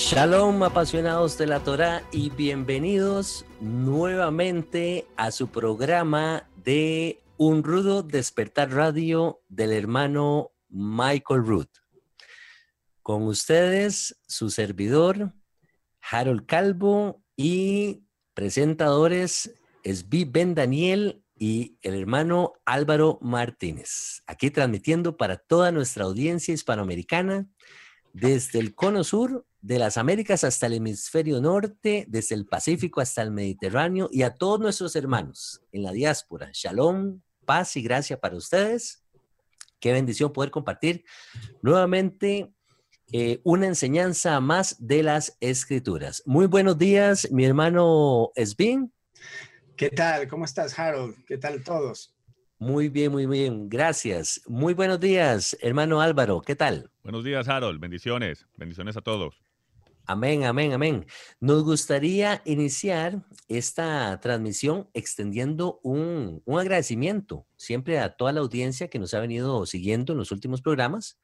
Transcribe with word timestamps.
Shalom 0.00 0.62
apasionados 0.62 1.36
de 1.38 1.48
la 1.48 1.58
Torah 1.58 2.04
y 2.12 2.30
bienvenidos 2.30 3.44
nuevamente 3.60 5.08
a 5.16 5.32
su 5.32 5.48
programa 5.48 6.48
de 6.62 7.20
Un 7.36 7.64
Rudo 7.64 8.04
Despertar 8.04 8.70
Radio 8.70 9.42
del 9.48 9.72
hermano 9.72 10.52
Michael 10.68 11.44
Root. 11.44 11.68
Con 13.02 13.24
ustedes, 13.24 14.16
su 14.28 14.50
servidor, 14.50 15.34
Harold 16.00 16.46
Calvo 16.46 17.20
y 17.36 18.04
presentadores 18.34 19.52
Svi 19.84 20.24
Ben 20.24 20.54
Daniel 20.54 21.24
y 21.34 21.76
el 21.82 21.96
hermano 21.96 22.52
Álvaro 22.64 23.18
Martínez. 23.20 24.22
Aquí 24.28 24.52
transmitiendo 24.52 25.16
para 25.16 25.38
toda 25.38 25.72
nuestra 25.72 26.04
audiencia 26.04 26.54
hispanoamericana 26.54 27.48
desde 28.12 28.60
el 28.60 28.76
cono 28.76 29.02
sur 29.02 29.44
de 29.60 29.78
las 29.78 29.96
Américas 29.96 30.44
hasta 30.44 30.66
el 30.66 30.74
hemisferio 30.74 31.40
norte, 31.40 32.04
desde 32.08 32.34
el 32.34 32.46
Pacífico 32.46 33.00
hasta 33.00 33.22
el 33.22 33.30
Mediterráneo 33.30 34.08
y 34.12 34.22
a 34.22 34.34
todos 34.34 34.60
nuestros 34.60 34.94
hermanos 34.96 35.62
en 35.72 35.82
la 35.82 35.92
diáspora. 35.92 36.50
Shalom, 36.52 37.20
paz 37.44 37.76
y 37.76 37.82
gracia 37.82 38.20
para 38.20 38.36
ustedes. 38.36 39.04
Qué 39.80 39.92
bendición 39.92 40.32
poder 40.32 40.50
compartir 40.50 41.04
nuevamente 41.62 42.52
eh, 43.12 43.40
una 43.44 43.66
enseñanza 43.66 44.40
más 44.40 44.76
de 44.78 45.02
las 45.02 45.36
escrituras. 45.40 46.22
Muy 46.26 46.46
buenos 46.46 46.76
días, 46.76 47.28
mi 47.30 47.44
hermano 47.44 48.30
Esbin. 48.34 48.92
¿Qué 49.76 49.90
tal? 49.90 50.28
¿Cómo 50.28 50.44
estás, 50.44 50.78
Harold? 50.78 51.24
¿Qué 51.24 51.38
tal 51.38 51.62
todos? 51.64 52.14
Muy 52.58 52.88
bien, 52.88 53.12
muy 53.12 53.26
bien. 53.26 53.68
Gracias. 53.68 54.42
Muy 54.46 54.74
buenos 54.74 54.98
días, 54.98 55.56
hermano 55.62 56.00
Álvaro. 56.00 56.42
¿Qué 56.42 56.56
tal? 56.56 56.90
Buenos 57.04 57.22
días, 57.22 57.48
Harold. 57.48 57.80
Bendiciones. 57.80 58.46
Bendiciones 58.56 58.96
a 58.96 59.00
todos. 59.00 59.40
Amén, 60.10 60.44
amén, 60.44 60.72
amén. 60.72 61.06
Nos 61.38 61.64
gustaría 61.64 62.40
iniciar 62.46 63.26
esta 63.46 64.18
transmisión 64.20 64.88
extendiendo 64.94 65.80
un, 65.82 66.42
agradecimiento 66.46 67.46
siempre 67.58 67.98
a 67.98 68.16
toda 68.16 68.32
la 68.32 68.40
audiencia 68.40 68.88
que 68.88 68.98
nos 68.98 69.12
ha 69.12 69.20
venido 69.20 69.66
siguiendo 69.66 70.14
en 70.14 70.18
los 70.18 70.32
últimos 70.32 70.62
programas. 70.62 71.18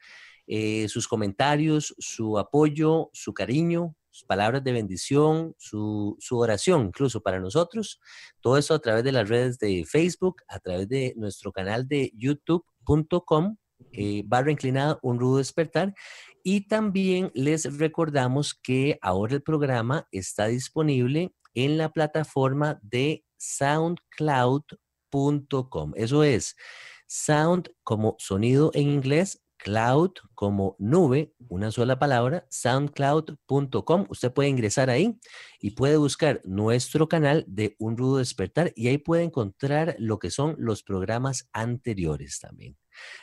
Eh, 0.47 0.87
sus 0.91 1.09
comentarios, 1.09 1.95
su 1.99 2.39
apoyo, 2.39 3.09
su 3.15 3.33
cariño, 3.33 3.97
sus 4.11 4.25
palabras 4.25 4.63
de 4.63 4.73
bendición, 4.73 5.55
su, 5.57 6.19
su, 6.21 6.37
oración 6.37 6.89
incluso 6.89 7.23
para 7.23 7.41
nosotros. 7.41 8.03
Todo 8.43 8.59
eso 8.59 8.75
a 8.75 8.81
través 8.81 9.03
de 9.03 9.13
las 9.13 9.27
redes 9.31 9.59
de 9.59 9.87
Facebook, 9.87 10.43
a 10.47 10.59
través 10.59 10.91
de 10.91 11.15
nuestro 11.17 11.53
canal 11.53 11.89
de 11.89 12.13
youtube.com 12.15 13.57
eh, 13.93 14.23
barra 14.27 14.51
inclinada, 14.51 14.99
un 15.03 15.19
rudo 15.19 15.39
despertar. 15.39 15.95
Y 16.47 16.69
también 16.69 17.33
les 17.35 17.79
recordamos 17.79 18.53
que 18.55 18.99
ahora 19.01 19.35
el 19.35 19.43
programa 19.43 20.07
está 20.13 20.47
disponible 20.47 21.35
en 21.55 21.79
la 21.79 21.91
plataforma 21.91 22.79
de 22.83 23.25
soundcloud.com. 23.39 25.93
Eso 25.97 26.23
es 26.23 26.55
sound 27.07 27.71
como 27.83 28.17
sonido 28.19 28.71
en 28.75 28.91
inglés, 28.91 29.43
cloud 29.57 30.11
como 30.35 30.77
nube, 30.79 31.33
una 31.49 31.71
sola 31.71 31.99
palabra, 31.99 32.47
soundcloud.com. 32.51 34.07
Usted 34.11 34.31
puede 34.31 34.51
ingresar 34.51 34.91
ahí 34.91 35.19
y 35.61 35.71
puede 35.71 35.97
buscar 35.97 36.43
nuestro 36.45 37.09
canal 37.09 37.47
de 37.49 37.75
Un 37.79 37.97
Rudo 37.97 38.19
Despertar 38.19 38.71
y 38.77 38.89
ahí 38.89 38.99
puede 38.99 39.23
encontrar 39.23 39.97
lo 39.99 40.19
que 40.19 40.31
son 40.31 40.57
los 40.59 40.83
programas 40.83 41.49
anteriores 41.55 42.39
también. 42.39 42.77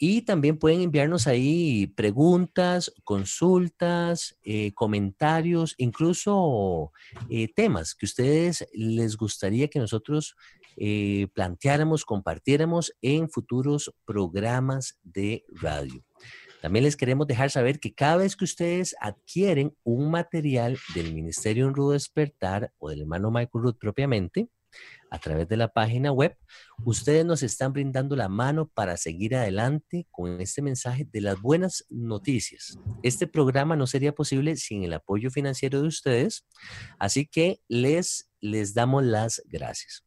y 0.04 0.24
también 0.24 0.58
pueden 0.58 0.82
enviarnos 0.82 1.28
ahí 1.28 1.86
preguntas, 1.96 2.92
consultas, 3.04 4.36
eh, 4.44 4.72
comentarios, 4.74 5.76
incluso 5.78 6.92
eh, 7.30 7.48
temas 7.54 7.94
que 7.94 8.08
ustedes 8.08 8.68
les 8.74 9.16
gustaría 9.16 9.68
que 9.68 9.78
nosotros 9.78 10.36
eh, 10.76 11.28
planteáramos, 11.36 12.04
compartiéramos 12.04 12.96
en 13.04 13.30
futuros 13.30 13.94
programas 14.04 14.98
de 15.04 15.46
radio. 15.62 16.04
También 16.64 16.84
les 16.86 16.98
queremos 16.98 17.28
dejar 17.28 17.52
saber 17.52 17.80
que 17.80 17.94
cada 17.94 18.18
vez 18.18 18.36
que 18.36 18.46
ustedes 18.46 18.96
adquieren 19.02 19.78
un 19.84 20.10
material 20.10 20.80
del 20.96 21.14
Ministerio 21.14 21.68
en 21.68 21.76
Rudo 21.76 21.92
Despertar 21.92 22.74
o 22.80 22.90
del 22.90 23.02
hermano 23.02 23.30
Michael 23.30 23.66
Ruth 23.66 23.78
propiamente, 23.80 24.50
a 25.12 25.20
través 25.20 25.48
de 25.50 25.58
la 25.58 25.68
página 25.68 26.12
web, 26.12 26.36
ustedes 26.86 27.26
nos 27.26 27.44
están 27.44 27.74
brindando 27.74 28.16
la 28.16 28.30
mano 28.30 28.68
para 28.74 28.96
seguir 28.96 29.36
adelante 29.36 30.08
con 30.10 30.40
este 30.40 30.62
mensaje 30.62 31.06
de 31.12 31.22
las 31.22 31.40
buenas 31.40 31.86
noticias. 31.90 32.80
Este 33.04 33.28
programa 33.28 33.76
no 33.76 33.86
sería 33.88 34.16
posible 34.16 34.56
sin 34.56 34.84
el 34.84 34.94
apoyo 34.94 35.30
financiero 35.30 35.82
de 35.82 35.88
ustedes, 35.90 36.48
así 36.98 37.28
que 37.28 37.60
les, 37.68 38.32
les 38.40 38.74
damos 38.74 39.04
las 39.04 39.44
gracias. 39.48 40.06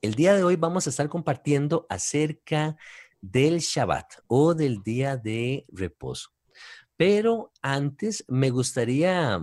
El 0.00 0.14
día 0.14 0.34
de 0.34 0.42
hoy 0.42 0.56
vamos 0.56 0.86
a 0.86 0.90
estar 0.90 1.08
compartiendo 1.10 1.86
acerca 1.90 2.76
del 3.20 3.58
Shabbat 3.58 4.14
o 4.26 4.54
del 4.54 4.82
día 4.82 5.18
de 5.18 5.66
reposo. 5.68 6.30
Pero 6.96 7.52
antes 7.60 8.24
me 8.28 8.48
gustaría 8.48 9.38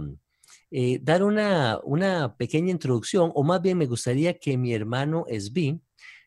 eh, 0.72 1.00
dar 1.02 1.24
una, 1.24 1.80
una, 1.84 2.35
pequeña 2.38 2.69
introducción, 2.69 3.31
o 3.34 3.44
más 3.44 3.62
bien 3.62 3.78
me 3.78 3.88
gustaría 3.88 4.38
que 4.38 4.56
mi 4.56 4.74
hermano 4.74 5.25
Svi 5.28 5.81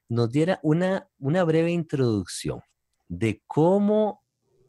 nos 0.09 0.31
diera 0.33 0.59
una, 0.63 1.09
una 1.19 1.45
breve 1.45 1.71
introducción 1.71 2.61
de 3.09 3.41
cómo, 3.47 4.25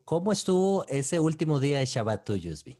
cómo 0.05 0.31
estuvo 0.31 0.85
ese 0.87 1.19
último 1.19 1.59
día 1.59 1.79
de 1.79 1.85
Shabbat 1.85 2.23
tuyo, 2.23 2.55
Svi. 2.55 2.77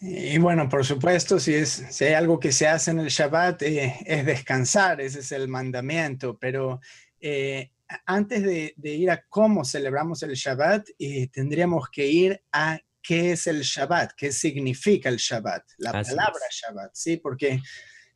Y 0.00 0.38
bueno, 0.38 0.68
por 0.68 0.84
supuesto, 0.86 1.38
si, 1.38 1.54
es, 1.54 1.84
si 1.90 2.04
hay 2.04 2.14
algo 2.14 2.40
que 2.40 2.52
se 2.52 2.68
hace 2.68 2.92
en 2.92 3.00
el 3.00 3.08
Shabbat 3.08 3.62
eh, 3.62 3.96
es 4.06 4.24
descansar, 4.24 5.00
ese 5.00 5.18
es 5.18 5.32
el 5.32 5.48
mandamiento, 5.48 6.38
pero 6.38 6.80
eh, 7.20 7.72
antes 8.06 8.42
de, 8.44 8.74
ir 8.82 9.10
a 9.10 9.24
cómo 9.28 9.64
celebramos 9.64 10.22
el 10.22 10.34
Shabbat, 10.34 10.88
tendríamos 11.32 11.88
que 11.90 12.06
ir 12.06 12.42
a 12.52 12.80
qué 13.08 13.32
es 13.32 13.46
el 13.46 13.62
Shabbat, 13.62 14.12
qué 14.14 14.30
significa 14.30 15.08
el 15.08 15.16
Shabbat, 15.16 15.64
la 15.78 15.92
palabra 15.92 16.44
Shabbat, 16.50 16.90
¿sí? 16.92 17.16
Porque 17.16 17.58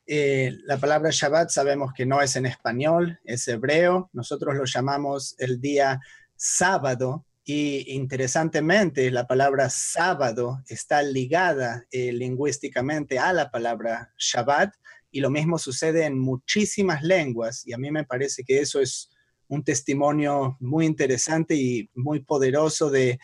eh, 0.06 0.52
la 0.66 0.76
palabra 0.76 1.08
Shabbat 1.10 1.48
sabemos 1.48 1.94
que 1.96 2.04
no 2.04 2.20
es 2.20 2.36
en 2.36 2.44
español, 2.44 3.18
es 3.24 3.48
hebreo, 3.48 4.10
nosotros 4.12 4.54
lo 4.54 4.66
llamamos 4.66 5.34
el 5.38 5.62
día 5.62 5.98
sábado 6.36 7.24
y 7.42 7.94
interesantemente 7.94 9.10
la 9.10 9.26
palabra 9.26 9.70
sábado 9.70 10.62
está 10.68 11.02
ligada 11.02 11.86
eh, 11.90 12.12
lingüísticamente 12.12 13.18
a 13.18 13.32
la 13.32 13.50
palabra 13.50 14.12
Shabbat 14.18 14.74
y 15.10 15.20
lo 15.20 15.30
mismo 15.30 15.56
sucede 15.56 16.04
en 16.04 16.18
muchísimas 16.18 17.02
lenguas 17.02 17.66
y 17.66 17.72
a 17.72 17.78
mí 17.78 17.90
me 17.90 18.04
parece 18.04 18.44
que 18.44 18.60
eso 18.60 18.78
es 18.78 19.08
un 19.48 19.64
testimonio 19.64 20.58
muy 20.60 20.84
interesante 20.84 21.54
y 21.54 21.88
muy 21.94 22.20
poderoso 22.20 22.90
de 22.90 23.18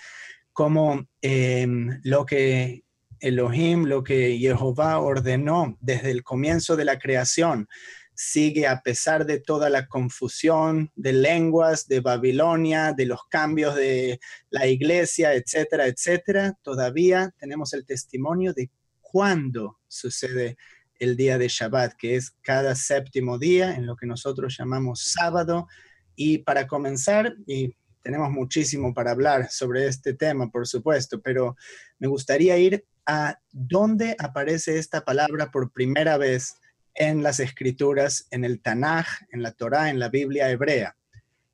como 0.59 1.07
em, 1.23 2.01
lo 2.03 2.27
que 2.27 2.83
Elohim, 3.21 3.85
lo 3.85 4.03
que 4.03 4.37
Jehová 4.39 4.99
ordenó 4.99 5.79
desde 5.81 6.11
el 6.11 6.25
comienzo 6.25 6.75
de 6.75 6.85
la 6.85 6.99
creación, 6.99 7.69
sigue 8.13 8.67
a 8.67 8.83
pesar 8.83 9.25
de 9.25 9.39
toda 9.39 9.71
la 9.71 9.87
confusión 9.87 10.91
de 10.97 11.13
lenguas 11.13 11.87
de 11.87 12.01
Babilonia, 12.01 12.93
de 12.93 13.07
los 13.07 13.21
cambios 13.31 13.77
de 13.77 14.19
la 14.51 14.67
iglesia, 14.67 15.33
etcétera, 15.33 15.87
etcétera, 15.87 16.59
todavía 16.65 17.33
tenemos 17.39 17.73
el 17.73 17.87
testimonio 17.87 18.53
de 18.53 18.69
cuándo 19.01 19.79
sucede 19.87 20.57
el 20.99 21.17
día 21.17 21.39
de 21.39 21.47
Shabbat, 21.47 21.93
que 21.97 22.17
es 22.17 22.33
cada 22.43 22.75
séptimo 22.75 23.39
día, 23.39 23.77
en 23.77 23.87
lo 23.87 23.95
que 23.95 24.07
nosotros 24.07 24.57
llamamos 24.59 25.03
sábado. 25.03 25.69
Y 26.17 26.39
para 26.39 26.67
comenzar, 26.67 27.37
y 27.47 27.77
tenemos 28.09 28.31
muchísimo 28.31 28.95
para 28.95 29.11
hablar 29.11 29.51
sobre 29.51 29.87
este 29.87 30.15
tema, 30.15 30.49
por 30.49 30.67
supuesto, 30.67 31.21
pero 31.21 31.59
me 31.99 32.09
gustaría 32.09 32.57
ir 32.57 32.87
a 33.05 33.39
dónde 33.53 34.17
aparece 34.19 34.79
esta 34.79 35.05
palabra 35.05 35.51
por 35.51 35.73
primera 35.73 36.17
vez 36.17 36.55
en 36.95 37.23
las 37.23 37.39
escrituras, 37.39 38.27
en 38.31 38.47
el 38.47 38.63
Tanaj, 38.63 39.07
en 39.31 39.43
la 39.43 39.53
Torá, 39.53 39.91
en 39.91 39.99
la 39.99 40.09
Biblia 40.09 40.49
hebrea. 40.49 40.97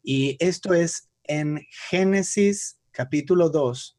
Y 0.01 0.37
esto 0.39 0.75
es 0.75 1.09
en 1.25 1.61
Génesis 1.91 2.79
capítulo 2.93 3.51
2, 3.51 3.99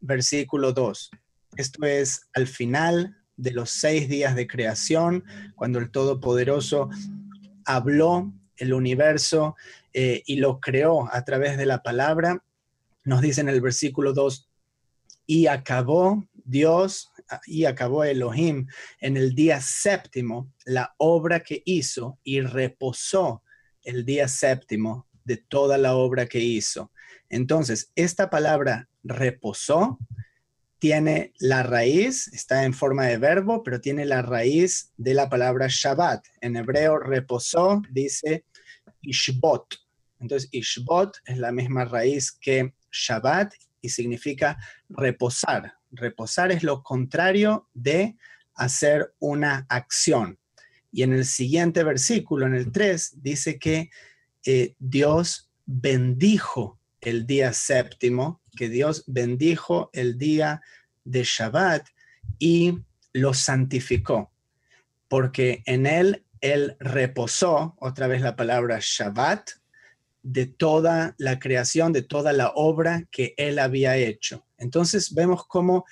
versículo 0.00 0.72
2. 0.72 1.10
Esto 1.54 1.86
es 1.86 2.22
al 2.34 2.48
final 2.48 3.16
de 3.36 3.52
los 3.52 3.70
seis 3.70 4.08
días 4.08 4.34
de 4.34 4.48
creación, 4.48 5.22
cuando 5.54 5.78
el 5.78 5.92
Todopoderoso 5.92 6.90
habló 7.64 8.32
el 8.56 8.72
universo 8.72 9.54
eh, 9.92 10.22
y 10.26 10.36
lo 10.36 10.60
creó 10.60 11.08
a 11.12 11.24
través 11.24 11.56
de 11.56 11.66
la 11.66 11.82
palabra. 11.82 12.44
Nos 13.04 13.20
dice 13.20 13.40
en 13.40 13.48
el 13.48 13.60
versículo 13.60 14.12
2, 14.12 14.48
y 15.26 15.46
acabó 15.46 16.26
Dios 16.44 17.10
y 17.46 17.64
acabó 17.64 18.04
Elohim 18.04 18.66
en 19.00 19.16
el 19.16 19.34
día 19.34 19.60
séptimo 19.60 20.52
la 20.64 20.94
obra 20.98 21.40
que 21.40 21.62
hizo 21.64 22.18
y 22.24 22.40
reposó 22.40 23.42
el 23.84 24.04
día 24.04 24.28
séptimo 24.28 25.06
de 25.24 25.36
toda 25.36 25.78
la 25.78 25.94
obra 25.94 26.26
que 26.26 26.40
hizo. 26.40 26.90
Entonces, 27.30 27.92
esta 27.94 28.28
palabra 28.28 28.88
reposó 29.02 29.98
tiene 30.82 31.32
la 31.38 31.62
raíz, 31.62 32.26
está 32.32 32.64
en 32.64 32.74
forma 32.74 33.06
de 33.06 33.16
verbo, 33.16 33.62
pero 33.62 33.80
tiene 33.80 34.04
la 34.04 34.20
raíz 34.20 34.90
de 34.96 35.14
la 35.14 35.28
palabra 35.28 35.68
Shabbat. 35.68 36.26
En 36.40 36.56
hebreo, 36.56 36.98
reposó, 36.98 37.80
dice 37.88 38.44
Ishbot. 39.00 39.76
Entonces, 40.22 40.48
Ishbot 40.52 41.18
es 41.26 41.38
la 41.38 41.52
misma 41.52 41.84
raíz 41.84 42.32
que 42.32 42.74
Shabbat 42.90 43.54
y 43.80 43.88
significa 43.88 44.56
reposar. 44.88 45.74
Reposar 45.90 46.52
es 46.52 46.62
lo 46.62 46.82
contrario 46.82 47.68
de 47.74 48.16
hacer 48.54 49.14
una 49.18 49.66
acción. 49.68 50.38
Y 50.92 51.02
en 51.02 51.12
el 51.12 51.24
siguiente 51.24 51.82
versículo, 51.84 52.46
en 52.46 52.54
el 52.54 52.70
3, 52.70 53.22
dice 53.22 53.58
que 53.58 53.90
eh, 54.46 54.74
Dios 54.78 55.50
bendijo 55.66 56.78
el 57.00 57.26
día 57.26 57.52
séptimo, 57.52 58.42
que 58.56 58.68
Dios 58.68 59.04
bendijo 59.06 59.90
el 59.92 60.18
día 60.18 60.60
de 61.04 61.24
Shabbat 61.24 61.88
y 62.38 62.78
lo 63.12 63.34
santificó, 63.34 64.32
porque 65.08 65.62
en 65.66 65.86
él 65.86 66.24
él 66.42 66.76
reposó, 66.80 67.76
otra 67.78 68.08
vez 68.08 68.20
la 68.20 68.34
palabra 68.34 68.78
Shabbat, 68.80 69.50
de 70.22 70.46
toda 70.46 71.14
la 71.18 71.38
creación, 71.38 71.92
de 71.92 72.02
toda 72.02 72.32
la 72.32 72.52
obra 72.54 73.06
que 73.10 73.34
él 73.36 73.58
había 73.58 73.96
hecho. 73.96 74.46
Entonces 74.58 75.12
vemos 75.14 75.46
como 75.46 75.84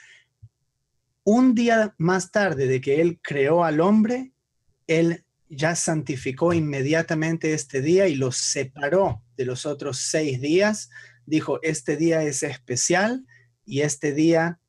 un 1.24 1.54
día 1.54 1.94
más 1.98 2.30
tarde 2.30 2.66
de 2.66 2.80
que 2.80 3.00
él 3.00 3.20
creó 3.22 3.64
al 3.64 3.80
hombre, 3.80 4.32
él 4.86 5.24
ya 5.48 5.74
santificó 5.74 6.52
inmediatamente 6.52 7.52
este 7.52 7.82
día 7.82 8.06
y 8.06 8.14
lo 8.14 8.30
separó 8.30 9.22
de 9.36 9.44
los 9.44 9.66
otros 9.66 9.98
seis 9.98 10.40
días. 10.40 10.90
Dijo, 11.26 11.58
este 11.62 11.96
día 11.96 12.22
es 12.22 12.42
especial 12.42 13.26
y 13.64 13.80
este 13.80 14.12
día 14.12 14.60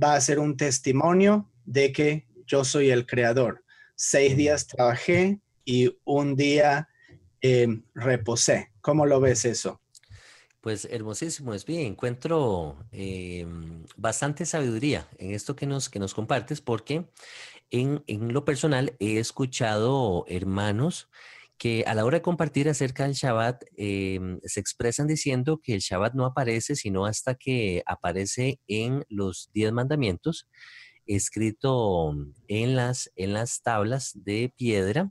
va 0.00 0.14
a 0.14 0.20
ser 0.20 0.40
un 0.40 0.56
testimonio 0.56 1.50
de 1.64 1.92
que 1.92 2.26
yo 2.46 2.64
soy 2.64 2.90
el 2.90 3.06
creador. 3.06 3.64
Seis 3.94 4.36
días 4.36 4.66
trabajé 4.66 5.40
y 5.64 5.96
un 6.04 6.36
día 6.36 6.88
em, 7.40 7.84
reposé. 7.94 8.73
¿Cómo 8.84 9.06
lo 9.06 9.18
ves 9.18 9.46
eso? 9.46 9.80
Pues 10.60 10.86
hermosísimo, 10.90 11.54
es 11.54 11.64
bien, 11.64 11.86
encuentro 11.86 12.76
em, 12.92 13.82
bastante 13.96 14.44
sabiduría 14.44 15.08
en 15.16 15.30
esto 15.32 15.56
que 15.56 15.66
nos, 15.66 15.88
que 15.88 15.98
nos 15.98 16.12
compartes 16.12 16.60
porque 16.60 17.08
en, 17.70 18.04
lo 18.06 18.44
personal 18.44 18.94
he 19.00 19.16
escuchado 19.18 20.26
hermanos 20.28 21.08
que 21.56 21.84
a 21.86 21.94
la 21.94 22.04
hora 22.04 22.18
de 22.18 22.22
compartir 22.22 22.68
acerca 22.68 23.04
del 23.04 23.14
Shabbat 23.14 23.64
em, 23.78 24.38
se 24.44 24.60
expresan 24.60 25.06
diciendo 25.06 25.62
que 25.62 25.72
el 25.72 25.80
Shabbat 25.80 26.12
no 26.12 26.26
aparece 26.26 26.76
sino 26.76 27.06
hasta 27.06 27.36
que 27.36 27.82
aparece 27.86 28.60
en 28.68 29.06
los 29.08 29.48
diez 29.54 29.72
mandamientos, 29.72 30.46
escrito 31.06 32.14
en 32.48 32.76
las, 32.76 33.10
en 33.16 33.32
las 33.32 33.62
tablas 33.62 34.12
de 34.14 34.52
piedra 34.54 35.10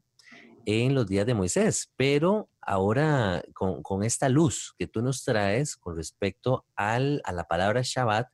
en 0.66 0.96
los 0.96 1.08
días 1.08 1.26
de 1.26 1.34
Moisés. 1.34 1.92
Pero 1.96 2.50
ahora 2.62 3.44
con, 3.54 4.04
esta 4.04 4.30
luz 4.30 4.74
que 4.78 4.88
tú 4.88 5.02
nos 5.02 5.24
traes 5.24 5.76
con 5.76 5.96
respecto 5.96 6.66
al, 6.76 7.22
a 7.26 7.32
la 7.32 7.48
palabra 7.48 7.82
Shabbat, 7.84 8.28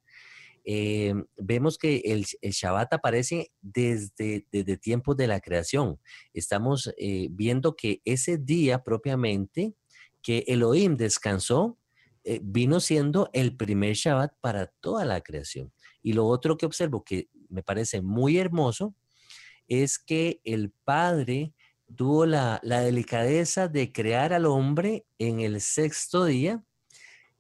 eh, 0.66 1.14
vemos 1.38 1.78
que 1.78 1.98
el, 2.06 2.26
Shabbat 2.26 2.94
aparece 2.94 3.52
desde, 3.62 4.46
desde 4.52 4.78
tiempos 4.78 5.18
de 5.18 5.28
la 5.28 5.40
creación. 5.40 6.00
Estamos 6.34 6.94
eh, 6.98 7.28
viendo 7.32 7.76
que 7.76 8.02
ese 8.06 8.38
día 8.38 8.84
propiamente 8.84 9.74
que 10.22 10.44
Elohim 10.48 10.98
descansó, 10.98 11.78
eh, 12.24 12.40
vino 12.44 12.80
siendo 12.82 13.30
el 13.34 13.56
primer 13.56 13.94
Shabbat 13.96 14.34
para 14.42 14.68
toda 14.68 15.06
la 15.06 15.22
creación. 15.22 15.72
Y 16.04 16.14
lo 16.14 16.28
otro 16.28 16.58
que 16.58 16.66
observo 16.66 17.04
que 17.04 17.30
me 17.50 17.64
parece 17.64 18.02
muy 18.02 18.38
hermoso 18.38 18.94
es 19.68 19.98
que 19.98 20.42
el 20.44 20.72
Padre 20.84 21.54
tuvo 21.96 22.26
la, 22.26 22.60
delicadeza 22.64 23.68
de 23.68 23.92
crear 23.92 24.34
al 24.34 24.46
hombre 24.46 25.06
en 25.18 25.40
el 25.40 25.62
sexto 25.62 26.26
día, 26.26 26.64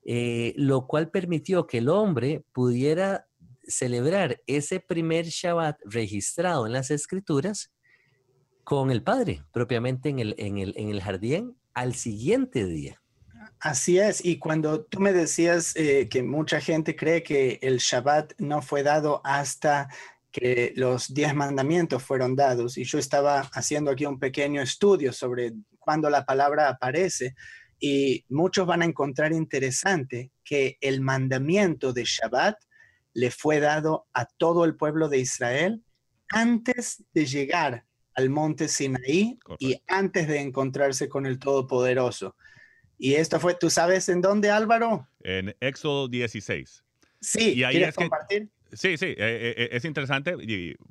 eh, 0.06 0.54
lo 0.57 0.88
cual 0.88 1.10
permitió 1.10 1.68
que 1.68 1.80
el 1.80 1.90
hombre 1.90 2.44
pudiera 2.51 3.28
celebrar 3.68 4.42
ese 4.48 4.80
primer 4.80 5.25
Shabbat 5.25 5.80
registrado 5.86 6.66
en 6.66 6.74
las 6.74 6.92
escrituras 6.92 7.72
con 8.63 8.92
el 8.92 9.04
Padre, 9.04 9.44
propiamente 9.51 10.10
en 10.10 10.19
el, 10.19 10.36
en 10.38 10.57
el, 10.57 10.74
en 10.78 10.90
el 10.90 11.01
jardín, 11.01 11.57
al 11.74 11.96
siguiente 11.96 12.66
día. 12.66 13.01
Así 13.60 14.00
es, 14.00 14.24
y 14.24 14.40
cuando 14.40 14.86
tú 14.86 15.00
me 15.01 15.12
decías 15.12 15.75
eh, 15.75 16.07
que 16.10 16.24
mucha 16.24 16.62
gente 16.62 16.96
cree 16.96 17.24
que 17.24 17.60
el 17.62 17.80
Shabbat 17.80 18.34
no 18.38 18.62
fue 18.62 18.84
dado 18.84 19.22
hasta 19.25 19.90
que 20.31 20.73
los 20.75 21.13
diez 21.13 21.33
mandamientos 21.33 22.03
fueron 22.03 22.35
dados 22.35 22.77
y 22.77 22.83
yo 22.83 22.99
estaba 22.99 23.41
haciendo 23.53 23.91
aquí 23.91 24.05
un 24.05 24.19
pequeño 24.19 24.61
estudio 24.61 25.11
sobre 25.11 25.53
cuándo 25.79 26.09
la 26.09 26.25
palabra 26.25 26.69
aparece 26.69 27.35
y 27.79 28.25
muchos 28.29 28.67
van 28.67 28.81
a 28.81 28.85
encontrar 28.85 29.31
interesante 29.31 30.31
que 30.43 30.77
el 30.81 31.01
mandamiento 31.01 31.93
de 31.93 32.03
Shabbat 32.03 32.57
le 33.13 33.31
fue 33.31 33.59
dado 33.59 34.07
a 34.13 34.25
todo 34.25 34.65
el 34.65 34.75
pueblo 34.75 35.09
de 35.09 35.19
Israel 35.19 35.83
antes 36.29 37.03
de 37.13 37.25
llegar 37.25 37.86
al 38.13 38.29
monte 38.29 38.67
Sinaí 38.67 39.39
y 39.59 39.81
antes 39.88 40.27
de 40.27 40.39
encontrarse 40.41 41.07
con 41.07 41.25
el 41.25 41.39
Todopoderoso. 41.39 42.36
Y 42.98 43.15
esto 43.15 43.39
fue, 43.39 43.55
¿tú 43.55 43.69
sabes 43.69 44.09
en 44.09 44.21
dónde, 44.21 44.51
Álvaro? 44.51 45.07
En 45.21 45.55
Éxodo 45.62 46.09
16. 46.09 46.83
Sí, 47.21 47.53
y 47.53 47.63
ahí 47.63 47.77
¿quieres 47.77 47.95
compartir? 47.95 48.50
Sí, 48.73 48.97
sí, 48.97 49.07
eh, 49.07 49.15
eh, 49.17 49.69
es 49.71 49.85
interesante 49.85 50.35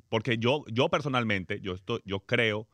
porque 0.09 0.37
yo, 0.37 0.65
yo 0.67 0.89
personalmente, 0.89 1.61
yo, 1.61 1.75
yo 2.03 2.19
creo 2.21 2.67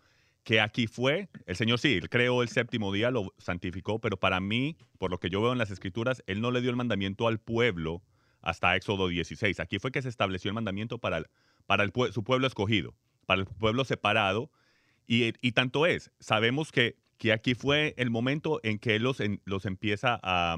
que 0.43 0.61
aquí 0.61 0.87
fue, 0.87 1.27
el 1.45 1.55
Señor 1.55 1.79
sí, 1.79 1.93
él 1.93 2.09
creó 2.09 2.43
el 2.43 2.49
séptimo 2.49 2.93
día, 2.93 3.11
lo 3.11 3.33
santificó, 3.37 3.99
pero 3.99 4.17
para 4.17 4.39
mí, 4.39 4.77
por 4.99 5.09
lo 5.11 5.19
que 5.19 5.29
yo 5.29 5.41
veo 5.41 5.51
en 5.51 5.57
las 5.57 5.71
escrituras, 5.71 6.23
él 6.27 6.39
no 6.39 6.51
le 6.51 6.61
dio 6.61 6.69
el 6.69 6.75
mandamiento 6.75 7.27
al 7.27 7.39
pueblo 7.39 8.03
hasta 8.41 8.75
Éxodo 8.75 9.07
16. 9.07 9.59
Aquí 9.59 9.79
fue 9.79 9.91
que 9.91 10.03
se 10.03 10.09
estableció 10.09 10.49
el 10.49 10.55
mandamiento 10.55 10.99
para, 10.99 11.23
para 11.65 11.83
el, 11.83 11.91
su 12.11 12.23
pueblo 12.23 12.45
escogido, 12.45 12.93
para 13.25 13.41
el 13.41 13.47
pueblo 13.47 13.85
separado. 13.85 14.51
Y, 15.07 15.33
y 15.41 15.51
tanto 15.53 15.87
es, 15.87 16.11
sabemos 16.19 16.71
que, 16.71 16.95
que, 17.17 17.33
aquí 17.33 17.55
fue 17.55 17.95
el 17.97 18.11
momento 18.11 18.59
en 18.63 18.77
que 18.77 18.95
él 18.95 19.03
los, 19.03 19.21
los 19.45 19.65
empieza 19.65 20.19
a, 20.21 20.57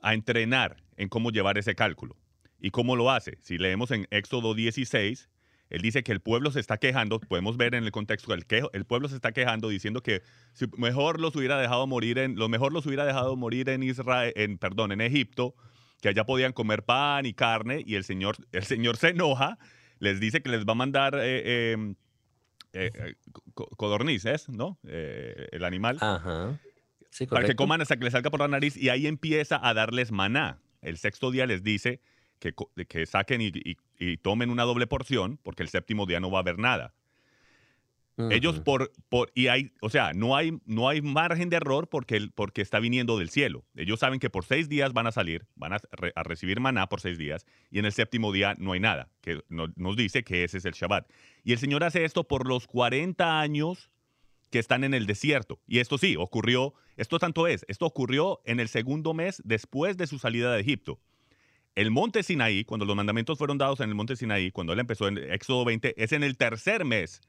a 0.00 0.14
entrenar 0.14 0.82
en 0.96 1.08
cómo 1.08 1.30
llevar 1.30 1.56
ese 1.56 1.76
cálculo. 1.76 2.16
¿Y 2.60 2.70
cómo 2.70 2.96
lo 2.96 3.10
hace? 3.10 3.38
Si 3.42 3.58
leemos 3.58 3.90
en 3.90 4.06
Éxodo 4.10 4.54
16, 4.54 5.28
él 5.68 5.82
dice 5.82 6.02
que 6.02 6.12
el 6.12 6.20
pueblo 6.20 6.50
se 6.50 6.60
está 6.60 6.78
quejando, 6.78 7.20
podemos 7.20 7.56
ver 7.56 7.74
en 7.74 7.84
el 7.84 7.90
contexto, 7.90 8.32
el, 8.34 8.46
que, 8.46 8.62
el 8.72 8.84
pueblo 8.84 9.08
se 9.08 9.16
está 9.16 9.32
quejando 9.32 9.68
diciendo 9.68 10.02
que 10.02 10.22
si 10.52 10.66
mejor 10.76 11.20
los 11.20 11.34
hubiera 11.34 11.58
dejado 11.58 11.86
morir 11.86 12.18
en, 12.18 12.36
lo 12.36 12.48
mejor 12.48 12.72
los 12.72 12.86
hubiera 12.86 13.04
dejado 13.04 13.36
morir 13.36 13.68
en 13.68 13.82
Israel, 13.82 14.32
en, 14.36 14.58
perdón, 14.58 14.92
en 14.92 15.00
Egipto, 15.00 15.54
que 16.00 16.08
allá 16.08 16.24
podían 16.24 16.52
comer 16.52 16.84
pan 16.84 17.26
y 17.26 17.34
carne, 17.34 17.82
y 17.84 17.96
el 17.96 18.04
Señor, 18.04 18.36
el 18.52 18.62
Señor 18.62 18.96
se 18.96 19.08
enoja, 19.08 19.58
les 19.98 20.20
dice 20.20 20.42
que 20.42 20.50
les 20.50 20.64
va 20.64 20.72
a 20.72 20.76
mandar 20.76 21.18
eh, 21.18 21.72
em, 21.72 21.96
eh, 22.72 22.90
eh, 22.94 23.14
codornices, 23.54 24.48
¿no? 24.48 24.78
el 24.84 25.64
animal. 25.64 25.98
Ajá. 26.00 26.60
para 27.30 27.46
que 27.46 27.56
coman 27.56 27.80
hasta 27.80 27.96
que 27.96 28.04
les 28.04 28.12
salga 28.12 28.30
por 28.30 28.40
la 28.40 28.48
nariz, 28.48 28.76
y 28.76 28.90
ahí 28.90 29.06
empieza 29.06 29.58
a 29.66 29.74
darles 29.74 30.12
maná. 30.12 30.60
El 30.82 30.98
sexto 30.98 31.30
día 31.30 31.46
les 31.46 31.64
dice 31.64 32.00
que, 32.38 32.54
que 32.86 33.06
saquen 33.06 33.40
y, 33.40 34.16
tomen 34.18 34.50
una 34.50 34.64
doble 34.64 34.86
porción, 34.86 35.38
porque 35.42 35.62
el 35.62 35.68
séptimo 35.68 36.06
día 36.06 36.20
no 36.20 36.30
va 36.30 36.38
a 36.38 36.42
haber 36.42 36.58
nada. 36.58 36.94
Ellos 38.30 38.60
por, 38.60 38.92
por, 39.10 39.30
y 39.34 39.48
hay, 39.48 39.72
o 39.82 39.90
sea, 39.90 40.14
no 40.14 40.36
hay, 40.36 40.58
no 40.64 40.88
hay 40.88 41.02
margen 41.02 41.50
de 41.50 41.56
error 41.56 41.88
porque, 41.90 42.28
porque 42.34 42.62
está 42.62 42.80
viniendo 42.80 43.18
del 43.18 43.28
cielo. 43.28 43.66
Ellos 43.74 44.00
saben 44.00 44.20
que 44.20 44.30
por 44.30 44.46
seis 44.46 44.70
días 44.70 44.94
van 44.94 45.06
a 45.06 45.12
salir, 45.12 45.46
van 45.54 45.74
a, 45.74 45.80
recibir 46.22 46.58
maná 46.58 46.88
por 46.88 47.02
seis 47.02 47.18
días, 47.18 47.44
y 47.70 47.78
en 47.78 47.84
el 47.84 47.92
séptimo 47.92 48.32
día 48.32 48.54
no 48.56 48.72
hay 48.72 48.80
nada, 48.80 49.10
que 49.20 49.42
nos 49.48 49.96
dice 49.96 50.24
que 50.24 50.44
ese 50.44 50.58
es 50.58 50.64
el 50.64 50.72
Shabbat. 50.72 51.10
Y 51.44 51.52
el 51.52 51.58
Señor 51.58 51.84
hace 51.84 52.06
esto 52.06 52.24
por 52.24 52.48
los 52.48 52.66
40 52.66 53.38
años 53.38 53.90
que 54.50 54.58
están 54.58 54.84
en 54.84 54.94
el 54.94 55.06
desierto. 55.06 55.60
Y 55.66 55.80
esto 55.80 55.98
sí, 55.98 56.16
ocurrió, 56.16 56.72
esto 56.96 57.18
tanto 57.18 57.46
es, 57.46 57.66
esto 57.68 57.84
ocurrió 57.84 58.40
en 58.46 58.60
el 58.60 58.68
segundo 58.68 59.12
mes 59.12 59.42
después 59.44 59.98
de 59.98 60.06
su 60.06 60.18
salida 60.18 60.54
de 60.54 60.60
Egipto. 60.60 61.00
El 61.76 61.90
monte 61.90 62.22
Sinaí, 62.22 62.64
cuando 62.64 62.86
los 62.86 62.96
mandamientos 62.96 63.36
fueron 63.36 63.58
dados 63.58 63.80
en 63.80 63.90
el 63.90 63.94
monte 63.94 64.16
Sinaí, 64.16 64.50
cuando 64.50 64.72
él 64.72 64.80
empezó 64.80 65.08
en 65.08 65.18
Éxodo 65.18 65.62
20, 65.66 66.02
es 66.02 66.12
en 66.12 66.22
el 66.24 66.38
tercer 66.38 66.86
mes 66.86 67.20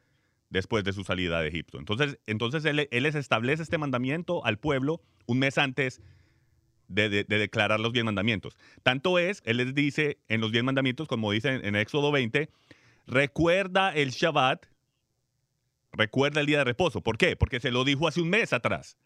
después 0.49 0.85
de 0.85 0.93
su 0.93 1.03
salida 1.03 1.41
de 1.41 1.49
Egipto. 1.49 1.77
Entonces, 1.77 2.17
entonces 2.25 2.63
él, 2.63 2.87
les 2.89 3.15
establece 3.15 3.61
este 3.61 3.77
mandamiento 3.77 4.45
al 4.45 4.57
pueblo 4.57 5.01
un 5.25 5.39
mes 5.39 5.57
antes 5.57 6.01
de, 6.87 7.25
declarar 7.25 7.81
los 7.81 7.91
diez 7.91 8.05
mandamientos. 8.05 8.57
Tanto 8.83 9.19
es, 9.19 9.41
él 9.43 9.57
les 9.57 9.75
dice 9.75 10.17
en 10.29 10.39
los 10.39 10.53
diez 10.53 10.63
mandamientos, 10.63 11.09
como 11.09 11.33
dice 11.33 11.49
en, 11.49 11.65
en 11.65 11.75
Éxodo 11.75 12.13
20, 12.13 12.49
recuerda 13.05 13.93
el 13.93 14.11
Shabbat, 14.11 14.65
recuerda 15.91 16.39
el 16.39 16.47
día 16.47 16.59
de 16.59 16.63
reposo. 16.63 17.01
¿Por 17.01 17.17
qué? 17.17 17.35
Porque 17.35 17.59
se 17.59 17.71
lo 17.71 17.83
dijo 17.83 18.07
hace 18.07 18.21
un 18.21 18.29
mes 18.29 18.53
atrás 18.53 18.97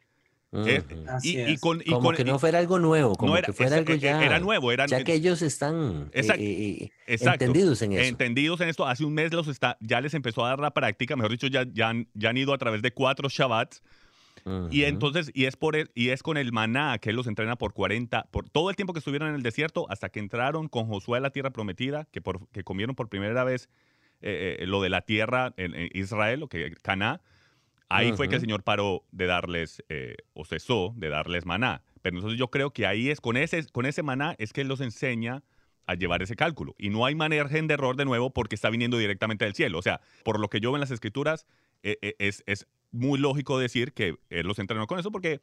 y, 0.52 1.58
como 1.58 2.12
que 2.12 2.26
no 2.26 2.38
fuera 2.38 2.60
algo 2.60 2.78
nuevo, 2.78 3.16
como 3.16 3.36
que 3.36 3.54
fuera 3.54 3.78
algo 3.78 3.94
ya. 3.96 4.22
Era 4.24 4.40
nuevo, 4.40 4.72
era, 4.72 4.86
ya 4.86 5.04
que 5.04 5.14
ellos 5.14 5.42
están 5.42 6.10
eh, 6.12 6.28
eh, 6.38 6.92
eh, 7.08 7.18
entendidos 7.22 7.82
en 7.82 7.94
eso. 7.94 8.04
Entendidos 8.04 8.60
en 8.60 8.68
esto. 8.68 8.86
Hace 8.86 9.06
un 9.06 9.14
mes 9.14 9.32
los 9.32 9.48
está, 9.48 9.78
ya 9.80 10.02
les 10.02 10.14
empezó 10.14 10.46
a 10.46 10.50
dar 10.50 10.60
la 10.60 10.72
práctica, 10.72 11.16
mejor 11.16 11.32
dicho, 11.32 11.48
ya, 11.48 11.66
ya, 11.72 11.90
han, 11.90 12.10
ya 12.14 12.30
han 12.30 12.38
ido 12.38 12.54
a 12.54 12.58
través 12.58 12.82
de 12.82 12.92
cuatro 12.92 13.30
Shabbats. 13.30 13.82
Y 14.72 14.86
entonces, 14.86 15.30
y 15.36 15.46
es, 15.46 15.56
por 15.56 15.76
y 15.94 16.10
es 16.10 16.24
con 16.24 16.36
el 16.36 16.52
maná 16.52 16.98
que 16.98 17.12
él 17.12 17.16
los 17.16 17.28
entrena 17.28 17.58
por 17.58 17.74
40, 17.74 18.28
por 18.32 18.50
todo 18.50 18.72
el 18.72 18.76
tiempo 18.76 18.92
que 18.92 19.00
estuvieron 19.00 19.30
en 19.30 19.36
el 19.36 19.44
desierto, 19.44 19.86
hasta 19.90 20.10
que 20.10 20.20
entraron 20.20 20.68
con 20.68 20.88
Josué 20.88 21.20
a 21.20 21.22
la 21.22 21.30
tierra 21.30 21.52
prometida, 21.52 22.08
que, 22.12 22.22
por, 22.22 22.48
que 22.50 22.64
comieron 22.64 22.96
por 22.96 23.08
primera 23.08 23.44
vez 23.44 23.70
lo 24.22 24.82
de 24.82 24.90
la 24.90 25.02
tierra 25.02 25.54
en, 25.58 25.90
Israel, 25.94 26.44
o 26.44 26.48
que 26.48 26.74
Caná 26.82 27.22
Ahí 27.92 28.14
fue 28.14 28.30
que 28.30 28.36
el 28.36 28.42
Señor 28.42 28.64
paró 28.64 29.04
de 29.12 29.26
darles, 29.26 29.84
eh, 29.90 30.16
o 30.34 30.46
cesó 30.46 30.94
de 30.96 31.10
darles 31.10 31.46
maná. 31.46 31.84
Pero 32.02 32.18
entonces 32.18 32.40
yo 32.40 32.50
creo 32.50 32.72
que 32.72 32.86
ahí 32.86 33.10
es, 33.10 33.22
con 33.22 33.38
ese, 33.38 33.66
con 33.68 33.86
ese 33.86 34.02
maná 34.02 34.36
es 34.40 34.54
que 34.54 34.62
Él 34.62 34.68
los 34.68 34.82
enseña 34.82 35.44
a 35.86 35.96
llevar 35.96 36.22
ese 36.22 36.36
cálculo. 36.36 36.76
Y 36.78 36.90
no 36.90 37.06
hay 37.06 37.16
margen 37.16 37.68
de 37.68 37.74
error 37.74 37.98
de 37.98 38.06
nuevo 38.06 38.32
porque 38.32 38.56
está 38.56 38.70
viniendo 38.70 38.98
directamente 38.98 39.46
del 39.46 39.56
cielo. 39.56 39.80
O 39.80 39.82
sea, 39.82 40.02
por 40.24 40.40
lo 40.40 40.50
que 40.50 40.60
yo 40.60 40.70
veo 40.70 40.78
en 40.78 40.82
las 40.82 40.92
escrituras, 40.92 41.46
eh, 41.84 41.98
eh, 42.02 42.16
es, 42.20 42.44
es, 42.46 42.68
muy 42.94 43.18
lógico 43.18 43.58
decir 43.58 43.94
que 43.94 44.16
Él 44.30 44.46
los 44.46 44.60
entrenó 44.60 44.86
con 44.86 45.00
eso 45.00 45.12
porque 45.12 45.42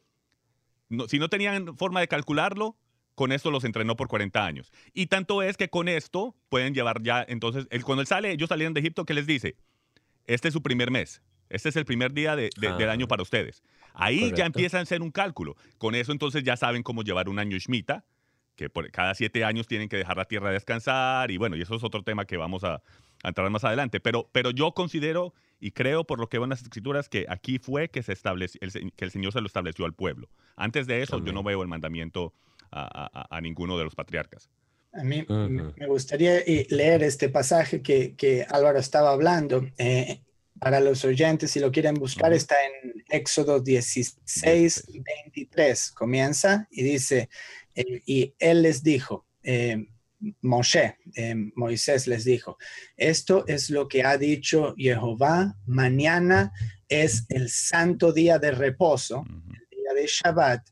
si 1.07 1.17
no 1.17 1.27
tenían 1.27 1.75
forma 1.77 1.99
de 1.99 2.07
calcularlo, 2.07 2.77
con 3.15 3.31
esto 3.31 3.49
los 3.49 3.63
entrenó 3.63 3.95
por 3.95 4.07
40 4.07 4.45
años. 4.45 4.71
Y 4.93 5.07
tanto 5.07 5.41
es 5.41 5.57
que 5.57 5.69
con 5.69 5.87
esto 5.87 6.35
pueden 6.49 6.75
llevar 6.75 7.01
ya, 7.01 7.25
entonces, 7.27 7.67
él, 7.71 7.83
cuando 7.83 8.01
Él 8.01 8.07
sale, 8.07 8.31
ellos 8.31 8.49
salieron 8.49 8.73
de 8.73 8.81
Egipto, 8.81 9.03
¿qué 9.05 9.13
les 9.13 9.25
dice? 9.25 9.55
Este 10.25 10.49
es 10.49 10.53
su 10.53 10.61
primer 10.61 10.91
mes 10.91 11.23
este 11.49 11.69
es 11.69 11.75
el 11.75 11.85
primer 11.85 12.13
día 12.13 12.35
del 12.35 12.89
año 12.89 13.05
ah. 13.05 13.07
para 13.07 13.23
ustedes. 13.23 13.63
Ahí 13.93 14.31
ya 14.35 14.45
empiezan 14.45 14.79
a 14.79 14.83
hacer 14.83 15.01
un 15.01 15.11
cálculo. 15.11 15.55
Con 15.77 15.95
eso 15.95 16.11
entonces 16.11 16.43
ya 16.43 16.55
saben 16.55 16.83
cómo 16.83 17.03
llevar 17.03 17.27
un 17.27 17.39
año 17.39 17.57
Shemitah, 17.57 18.05
que 18.55 18.69
por 18.69 18.89
cada 18.91 19.15
siete 19.15 19.43
años 19.43 19.67
tienen 19.67 19.89
que 19.89 19.97
dejar 19.97 20.17
la 20.17 20.25
tierra 20.25 20.51
descansar. 20.51 21.31
Y 21.31 21.37
bueno, 21.37 21.55
y 21.55 21.61
eso 21.61 21.75
es 21.75 21.83
otro 21.83 22.03
tema 22.03 22.25
que 22.25 22.37
vamos 22.37 22.63
a, 22.63 22.81
entrar 23.23 23.49
más 23.49 23.63
adelante. 23.63 23.99
Pero, 23.99 24.29
pero 24.31 24.51
yo 24.51 24.71
considero 24.73 25.33
y 25.59 25.71
creo 25.71 26.05
por 26.05 26.19
lo 26.19 26.29
que 26.29 26.37
van 26.37 26.49
las 26.49 26.61
escrituras 26.61 27.09
que 27.09 27.25
aquí 27.27 27.59
fue 27.59 27.89
que, 27.89 28.01
se 28.03 28.13
estableció, 28.13 28.59
el, 28.61 28.93
que 28.93 29.05
el 29.05 29.11
Señor 29.11 29.33
se 29.33 29.41
lo 29.41 29.47
estableció 29.47 29.85
al 29.85 29.93
pueblo. 29.93 30.29
Antes 30.55 30.87
de 30.87 31.01
eso 31.01 31.23
yo 31.23 31.33
no 31.33 31.43
veo 31.43 31.61
el 31.61 31.67
mandamiento 31.67 32.33
a, 32.71 33.39
ninguno 33.41 33.77
de 33.77 33.83
los 33.83 33.95
patriarcas. 33.95 34.49
A 34.93 35.03
mí 35.03 35.25
me 35.27 35.87
gustaría 35.87 36.39
eh, 36.39 36.65
leer 36.69 37.03
este 37.03 37.29
pasaje 37.29 37.81
que, 37.81 38.15
que 38.15 38.45
Álvaro 38.49 38.79
estaba 38.79 39.11
hablando. 39.11 39.67
Eh, 39.77 40.21
para 40.59 40.79
los 40.79 41.05
oyentes, 41.05 41.51
si 41.51 41.59
lo 41.59 41.71
quieren 41.71 41.95
buscar, 41.95 42.33
está 42.33 42.55
en 42.63 43.03
Éxodo 43.09 43.59
16, 43.59 44.85
23. 45.23 45.91
Comienza 45.91 46.67
y 46.71 46.83
dice, 46.83 47.29
eh, 47.75 48.01
y 48.05 48.33
él 48.39 48.61
les 48.63 48.83
dijo, 48.83 49.25
eh, 49.43 49.87
Moshe, 50.41 50.97
eh, 51.15 51.35
Moisés 51.55 52.07
les 52.07 52.25
dijo, 52.25 52.57
esto 52.97 53.45
es 53.47 53.69
lo 53.69 53.87
que 53.87 54.03
ha 54.03 54.17
dicho 54.17 54.75
Jehová, 54.77 55.55
mañana 55.65 56.51
es 56.89 57.25
el 57.29 57.49
santo 57.49 58.11
día 58.11 58.37
de 58.37 58.51
reposo, 58.51 59.23
el 59.27 59.77
día 59.77 59.93
de 59.95 60.07
Shabbat, 60.07 60.67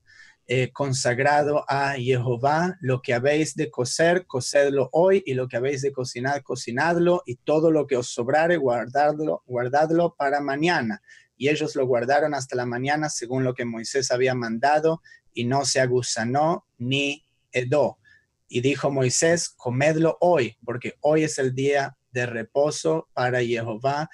eh, 0.50 0.72
consagrado 0.72 1.66
a 1.68 1.96
Jehová, 1.96 2.78
lo 2.80 3.02
que 3.02 3.14
habéis 3.14 3.54
de 3.56 3.70
cocer, 3.70 4.26
cocedlo 4.26 4.88
hoy, 4.94 5.22
y 5.26 5.34
lo 5.34 5.50
que 5.50 5.58
habéis 5.58 5.82
de 5.82 5.92
cocinar, 5.92 6.42
cocinadlo, 6.42 7.22
y 7.26 7.36
todo 7.36 7.70
lo 7.70 7.86
que 7.86 7.98
os 7.98 8.08
sobrare, 8.08 8.56
guardadlo, 8.56 9.44
guardadlo 9.46 10.16
para 10.18 10.40
mañana. 10.40 11.02
Y 11.36 11.50
ellos 11.50 11.76
lo 11.76 11.86
guardaron 11.86 12.34
hasta 12.34 12.56
la 12.56 12.66
mañana, 12.66 13.10
según 13.10 13.44
lo 13.44 13.54
que 13.54 13.66
Moisés 13.66 14.10
había 14.10 14.36
mandado, 14.36 15.02
y 15.34 15.44
no 15.44 15.66
se 15.66 15.82
agusanó 15.82 16.66
ni 16.78 17.26
hedó. 17.52 18.00
Y 18.48 18.62
dijo 18.62 18.90
Moisés, 18.90 19.50
comedlo 19.50 20.18
hoy, 20.22 20.58
porque 20.64 20.94
hoy 21.02 21.26
es 21.26 21.40
el 21.40 21.54
día 21.54 21.98
de 22.12 22.26
reposo 22.26 23.10
para 23.14 23.44
Jehová, 23.44 24.10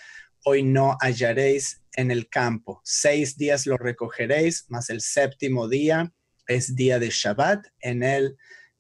hoy 0.46 0.64
no 0.64 0.98
hallaréis 1.00 1.84
en 1.96 2.10
el 2.10 2.28
campo. 2.28 2.82
Seis 2.84 3.38
días 3.38 3.68
lo 3.68 3.78
recogeréis, 3.78 4.66
mas 4.68 4.90
el 4.90 5.00
séptimo 5.00 5.68
día 5.68 6.12
es 6.48 6.76
día 6.76 7.00
de 7.00 7.10
Shabbat, 7.10 7.68
en 7.80 8.04
él 8.04 8.38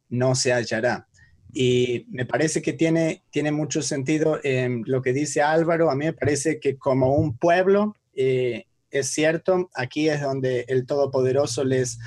no 0.10 0.36
se 0.36 0.54
hallará. 0.54 1.08
Y 1.54 2.08
me 2.10 2.26
parece 2.26 2.62
que 2.62 2.74
tiene, 2.74 3.24
tiene 3.30 3.52
mucho 3.52 3.82
sentido 3.84 4.40
lo 4.86 5.02
que 5.02 5.14
dice 5.14 5.42
Álvaro. 5.42 5.92
A 5.92 5.96
mí 5.96 6.06
me 6.06 6.14
parece 6.14 6.60
que 6.60 6.78
como 6.78 7.16
un 7.16 7.38
pueblo, 7.38 7.96
eh, 8.16 8.66
es 8.90 9.08
cierto, 9.10 9.70
aquí 9.76 10.10
es 10.10 10.22
donde 10.22 10.66
el 10.68 10.86
Todopoderoso 10.86 11.64
les 11.64 12.00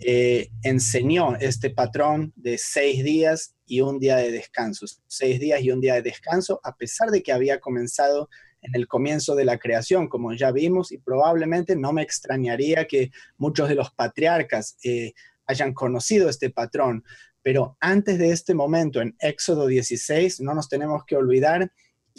eh, 0.00 0.50
enseñó 0.62 1.36
este 1.36 1.70
patrón 1.70 2.32
de 2.36 2.58
seis 2.58 3.04
días 3.04 3.54
y 3.66 3.80
un 3.80 3.98
día 3.98 4.16
de 4.16 4.32
descanso. 4.32 4.86
Seis 5.06 5.38
días 5.38 5.62
y 5.62 5.70
un 5.70 5.80
día 5.80 5.94
de 5.94 6.02
descanso, 6.02 6.60
a 6.64 6.74
pesar 6.74 7.10
de 7.10 7.22
que 7.22 7.32
había 7.32 7.60
comenzado 7.60 8.28
en 8.64 8.74
el 8.74 8.88
comienzo 8.88 9.34
de 9.34 9.44
la 9.44 9.58
creación, 9.58 10.08
como 10.08 10.32
ya 10.32 10.50
vimos, 10.50 10.90
y 10.90 10.98
probablemente 10.98 11.76
no 11.76 11.92
me 11.92 12.02
extrañaría 12.02 12.86
que 12.86 13.10
muchos 13.36 13.68
de 13.68 13.74
los 13.74 13.90
patriarcas 13.90 14.76
eh, 14.82 15.12
hayan 15.46 15.74
conocido 15.74 16.28
este 16.28 16.50
patrón. 16.50 17.04
Pero 17.42 17.76
antes 17.80 18.18
de 18.18 18.30
este 18.30 18.54
momento, 18.54 19.02
en 19.02 19.14
Éxodo 19.18 19.66
16, 19.66 20.40
no 20.40 20.54
nos 20.54 20.68
tenemos 20.70 21.04
que 21.06 21.16
olvidar 21.16 21.70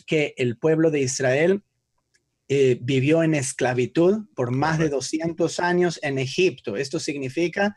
que 0.06 0.36
el 0.38 0.58
pueblo 0.58 0.92
de 0.92 1.02
Israel 1.02 1.64
eh, 2.48 2.78
vivió 2.80 3.24
en 3.24 3.34
esclavitud 3.34 4.26
por 4.36 4.52
más 4.52 4.78
de 4.78 4.90
200 4.90 5.60
años 5.60 6.00
en 6.04 6.20
Egipto. 6.20 6.78
Esto 6.78 7.00
significa 7.00 7.76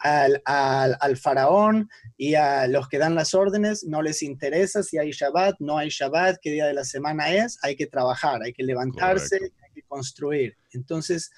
al, 0.00 1.16
faraón 1.16 1.88
y 2.16 2.34
a 2.34 2.66
los 2.66 2.88
que 2.88 2.98
dan 2.98 3.14
las 3.14 3.34
órdenes 3.34 3.84
no 3.84 4.02
les 4.02 4.22
interesa 4.22 4.82
si 4.82 4.98
hay 4.98 5.10
Shabbat, 5.10 5.56
no 5.58 5.78
hay 5.78 5.88
Shabbat, 5.88 6.38
qué 6.40 6.52
día 6.52 6.66
de 6.66 6.74
la 6.74 6.84
semana 6.84 7.32
es, 7.32 7.58
hay 7.62 7.76
que 7.76 7.86
trabajar, 7.86 8.42
hay 8.42 8.52
que 8.52 8.62
levantarse, 8.62 9.36
hay 9.36 9.72
que 9.74 9.82
construir. 9.82 10.56
Entonces, 10.72 11.30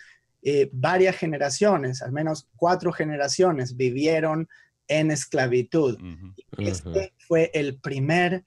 eh, 0.42 0.70
varias 0.72 1.16
generaciones, 1.16 2.02
al 2.02 2.12
menos 2.12 2.48
cuatro 2.56 2.92
generaciones, 2.92 3.76
vivieron 3.76 4.48
en 4.88 5.10
esclavitud. 5.10 5.98
Este 6.58 7.12
fue 7.18 7.50
el 7.54 7.78
primer 7.78 8.44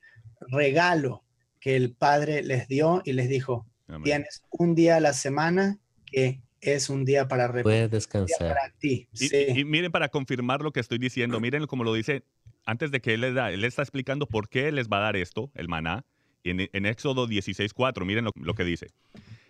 regalo 0.49 1.23
que 1.59 1.75
el 1.75 1.95
Padre 1.95 2.43
les 2.43 2.67
dio 2.67 3.01
y 3.05 3.13
les 3.13 3.29
dijo, 3.29 3.65
tienes 4.03 4.43
un 4.51 4.75
día 4.75 4.97
a 4.97 4.99
la 4.99 5.13
semana 5.13 5.79
que 6.05 6.41
es 6.63 6.89
un 6.89 7.05
día 7.05 7.27
para 7.27 7.51
Puedes 7.61 7.91
descansar. 7.91 8.55
ti. 8.79 9.07
Y, 9.13 9.63
miren 9.65 9.91
para 9.91 10.09
confirmar 10.09 10.61
lo 10.61 10.71
que 10.71 10.79
estoy 10.79 10.97
diciendo, 10.97 11.39
miren 11.39 11.67
como 11.67 11.83
lo 11.83 11.93
dice 11.93 12.23
antes 12.65 12.91
de 12.91 13.01
que 13.01 13.13
él 13.13 13.21
les 13.21 13.33
da, 13.33 13.51
él 13.51 13.63
está 13.65 13.81
explicando 13.81 14.25
por 14.25 14.47
qué 14.47 14.71
les 14.71 14.87
va 14.87 14.97
a 14.97 15.01
dar 15.01 15.15
esto, 15.17 15.51
el 15.53 15.67
maná, 15.67 16.05
en, 16.45 16.69
en 16.71 16.85
Éxodo 16.85 17.27
16:4, 17.27 18.05
miren 18.05 18.25
lo, 18.35 18.53
que 18.53 18.63
dice. 18.63 18.87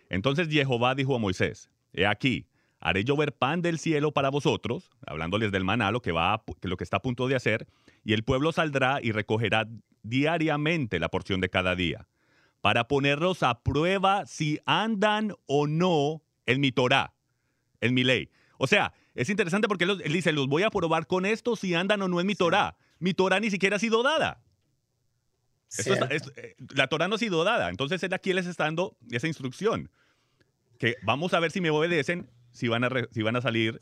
Entonces 0.10 0.48
Jehová 0.50 0.96
dijo 0.96 1.16
a 1.16 1.20
Moisés, 1.20 1.70
he 1.94 2.08
aquí, 2.08 2.48
haré 2.80 3.04
llover 3.04 3.34
pan 3.34 3.62
del 3.62 3.78
cielo 3.78 4.12
para 4.12 4.30
vosotros, 4.30 4.90
hablándoles 5.06 5.52
del 5.52 5.64
maná, 5.64 5.92
lo 5.92 6.02
que, 6.02 6.12
va 6.12 6.44
lo 6.62 6.78
que 6.78 6.84
está 6.84 6.98
a 6.98 7.02
punto 7.02 7.28
de 7.28 7.36
hacer, 7.36 7.68
y 8.04 8.14
el 8.14 8.24
pueblo 8.24 8.52
saldrá 8.52 9.00
y 9.02 9.12
recogerá 9.12 9.68
diariamente 10.02 11.00
la 11.00 11.10
porción 11.10 11.40
de 11.40 11.50
cada 11.50 11.76
día, 11.76 12.08
para 12.62 12.88
ponerlos 12.88 13.44
a 13.44 13.62
prueba 13.62 14.26
si 14.26 14.60
andan 14.66 15.34
o 15.46 15.68
no 15.68 16.23
en 16.46 16.60
mi 16.62 16.72
Torah, 16.72 17.14
en 17.82 17.94
mi 17.94 18.04
ley. 18.04 18.30
O 18.58 18.68
sea, 18.68 18.94
es 19.16 19.30
interesante 19.30 19.68
porque 19.68 19.84
él, 19.84 20.02
dice, 20.12 20.32
los 20.32 20.48
voy 20.48 20.64
a 20.64 20.70
probar 20.70 21.08
con 21.08 21.26
esto 21.26 21.56
si 21.56 21.76
andan 21.76 22.02
o 22.02 22.08
no 22.08 22.20
en 22.20 22.28
mi 22.28 22.36
Torah. 22.36 22.78
Mi 23.00 23.14
Torah 23.14 23.40
ni 23.40 23.50
siquiera 23.52 23.76
ha 23.76 23.80
sido 23.80 24.04
dada. 24.04 24.42
Eh, 25.86 26.56
la 26.76 26.88
Torah 26.88 27.08
no 27.08 27.16
ha 27.16 27.20
sido 27.20 27.44
dada. 27.44 27.70
Entonces 27.70 28.02
él 28.04 28.14
aquí 28.14 28.34
les 28.34 28.46
está 28.46 28.66
dando 28.66 28.98
esa 29.12 29.28
instrucción. 29.28 29.90
que 30.80 30.96
vamos 31.04 31.34
a 31.34 31.40
ver 31.40 31.52
si 31.52 31.62
me 31.62 31.70
obedecen, 31.70 32.30
si 32.52 32.68
van 32.68 32.84
a, 32.84 32.90
si 33.12 33.22
van 33.22 33.36
a 33.36 33.42
salir 33.42 33.82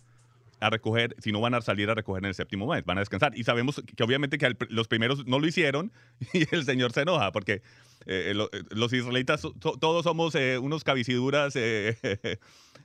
a 0.60 0.70
recoger, 0.70 1.16
si 1.20 1.32
no 1.32 1.42
van 1.42 1.56
a 1.56 1.62
salir 1.62 1.90
a 1.90 1.96
recoger 1.96 2.24
en 2.24 2.30
el 2.30 2.36
séptimo 2.36 2.68
mes, 2.68 2.86
van 2.86 2.98
a 2.98 3.02
descansar. 3.02 3.38
Y 3.38 3.44
sabemos 3.44 3.82
que 3.96 4.04
obviamente 4.04 4.38
que 4.38 4.56
los 4.70 4.88
primeros 4.88 5.26
no 5.26 5.40
lo 5.40 5.48
hicieron 5.48 5.92
y 6.34 6.54
el 6.54 6.64
Señor 6.66 6.94
se 6.94 7.02
enoja 7.02 7.32
porque 7.32 7.62
eh, 8.06 8.34
eh, 8.36 8.64
los 8.72 8.94
israelitas 8.94 9.42
todos 9.60 10.04
somos 10.04 10.36
eh, 10.36 10.58
unos 10.58 10.84
cabiciduras 10.84 11.54
que, 11.54 12.38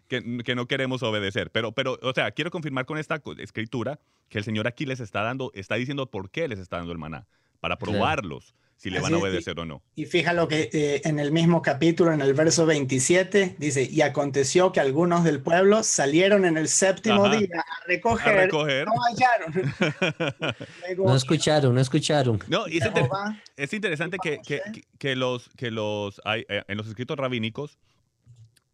que, 0.08 0.54
no 0.54 0.66
queremos 0.66 1.02
obedecer. 1.02 1.50
Pero, 1.50 1.73
pero, 1.73 1.99
o 2.02 2.12
sea, 2.12 2.30
quiero 2.32 2.50
confirmar 2.50 2.87
con 2.87 2.99
esta 2.99 3.23
escritura 3.38 3.99
que 4.28 4.38
el 4.38 4.44
Señor 4.44 4.66
aquí 4.66 4.87
les 4.87 5.00
está 5.00 5.23
dando, 5.23 5.50
está 5.54 5.76
diciendo 5.76 6.11
por 6.11 6.30
qué 6.30 6.49
les 6.49 6.58
está 6.58 6.76
dando 6.76 6.92
el 6.92 6.99
maná, 6.99 7.26
para 7.61 7.76
probarlos 7.78 8.54
si 8.76 8.90
le 8.90 9.00
van 9.00 9.14
a 9.14 9.18
obedecer 9.18 9.59
o 9.59 9.64
no. 9.64 9.83
Y 9.95 10.04
fíjalo 10.04 10.49
que 10.49 10.68
eh, 10.73 11.00
en 11.04 11.18
el 11.18 11.33
mismo 11.33 11.62
capítulo, 11.62 12.12
en 12.12 12.21
el 12.21 12.35
verso 12.35 12.66
27, 12.66 13.56
dice, 13.59 13.88
y 13.90 14.02
aconteció 14.02 14.71
que 14.73 14.80
algunos 14.80 15.25
del 15.25 15.40
pueblo 15.40 15.83
salieron 15.83 16.45
en 16.45 16.56
el 16.56 16.68
séptimo 16.68 17.28
día 17.30 17.49
a 17.59 17.87
recoger, 17.87 18.87
no 18.87 18.92
hallaron. 19.02 19.75
no 21.04 21.16
escucharon, 21.16 21.75
no 21.75 21.80
escucharon. 21.80 22.38
No, 22.49 22.66
es, 22.66 22.85
es 23.56 23.73
interesante 23.73 24.18
que, 24.23 24.40
que, 24.47 24.61
que, 24.99 25.16
los, 25.16 25.49
que 25.56 25.71
los, 25.71 26.21
hay, 26.25 26.45
eh, 26.49 26.62
en 26.68 26.76
los 26.76 26.87
escritos 26.87 27.16
rabínicos, 27.16 27.78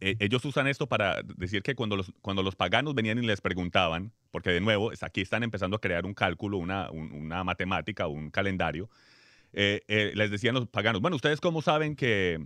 eh, 0.01 0.17
ellos 0.19 0.45
usan 0.45 0.67
esto 0.67 0.89
para 0.89 1.23
decir 1.23 1.63
que 1.63 1.77
cuando 1.77 1.97
los, 1.97 2.13
cuando 2.23 2.43
los 2.43 2.57
paganos 2.57 2.97
venían 2.97 3.23
y 3.23 3.27
les 3.27 3.41
preguntaban, 3.41 4.11
porque 4.33 4.51
de 4.51 4.61
nuevo, 4.61 4.91
aquí 5.01 5.21
están 5.21 5.45
empezando 5.45 5.77
a 5.77 5.81
crear 5.81 6.05
un 6.07 6.13
cálculo, 6.13 6.59
una, 6.59 6.91
una 6.91 7.45
matemática, 7.45 8.09
un 8.09 8.31
calendario, 8.31 8.91
eh, 9.53 9.83
eh, 9.89 10.13
les 10.15 10.31
decían 10.31 10.55
los 10.55 10.69
paganos, 10.69 11.01
bueno, 11.01 11.17
¿ustedes 11.17 11.41
cómo 11.41 11.63
saben 11.63 11.97
que, 11.97 12.39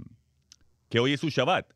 que 0.88 0.98
hoy 1.00 1.12
es 1.12 1.20
su 1.20 1.28
Shabbat? 1.28 1.72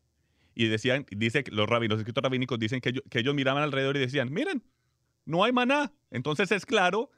Y 0.53 0.67
decían, 0.67 1.05
dice 1.11 1.43
los 1.51 1.67
rabinos, 1.69 1.95
los 1.95 2.01
escritos 2.01 2.23
rabínicos 2.23 2.59
dicen 2.59 2.81
que, 2.81 2.93
que 2.93 3.19
ellos 3.19 3.33
miraban 3.33 3.63
alrededor 3.63 3.95
y 3.95 3.99
decían, 3.99 4.31
miren, 4.33 4.63
no 5.25 5.43
hay 5.43 5.51
maná. 5.51 5.93
Entonces 6.09 6.51
es 6.51 6.65
claro 6.65 7.09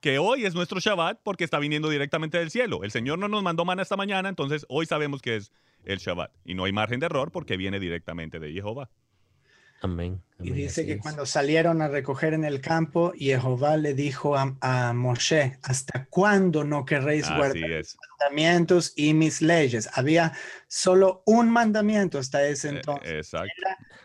que 0.00 0.18
hoy 0.18 0.44
es 0.44 0.54
nuestro 0.54 0.78
Shabbat 0.78 1.20
porque 1.22 1.44
está 1.44 1.58
viniendo 1.58 1.88
directamente 1.88 2.38
del 2.38 2.50
cielo. 2.50 2.84
El 2.84 2.90
Señor 2.90 3.18
no 3.18 3.28
nos 3.28 3.42
mandó 3.42 3.64
maná 3.64 3.82
esta 3.82 3.96
mañana, 3.96 4.28
entonces 4.28 4.66
hoy 4.68 4.86
sabemos 4.86 5.22
que 5.22 5.36
es 5.36 5.52
el 5.84 5.98
Shabbat. 5.98 6.32
Y 6.44 6.54
no 6.54 6.64
hay 6.64 6.72
margen 6.72 7.00
de 7.00 7.06
error 7.06 7.32
porque 7.32 7.56
viene 7.56 7.80
directamente 7.80 8.38
de 8.38 8.52
Jehová. 8.52 8.90
Amén. 9.82 10.22
y 10.40 10.50
dice 10.50 10.86
que 10.86 10.98
cuando 10.98 11.26
salieron 11.26 11.82
a 11.82 11.88
recoger 11.88 12.34
en 12.34 12.44
el 12.44 12.60
campo, 12.60 13.12
Jehová 13.16 13.76
le 13.76 13.94
dijo 13.94 14.36
a, 14.36 14.56
a 14.60 14.92
Moshe, 14.92 15.58
¿hasta 15.62 16.06
cuándo 16.06 16.64
no 16.64 16.84
querréis 16.84 17.28
guardar 17.28 17.56
mis 17.56 17.96
mandamientos 18.18 18.92
y 18.96 19.14
mis 19.14 19.42
leyes? 19.42 19.88
Había 19.94 20.32
solo 20.66 21.22
un 21.26 21.50
mandamiento 21.50 22.18
hasta 22.18 22.46
ese 22.46 22.68
e, 22.68 22.70
entonces. 22.72 23.32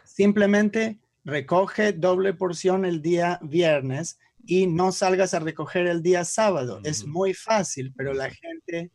simplemente 0.04 1.00
recoge 1.24 1.94
doble 1.94 2.34
porción 2.34 2.86
el 2.86 3.02
día 3.02 3.40
viernes 3.42 4.20
y 4.46 4.68
no 4.68 4.92
salgas 4.92 5.34
a 5.34 5.40
recoger 5.40 5.88
el 5.88 6.02
día 6.02 6.26
sábado. 6.26 6.82
Es 6.84 7.06
muy 7.06 7.34
fácil, 7.34 7.94
pero 7.96 8.14
la 8.14 8.30
gente 8.30 8.92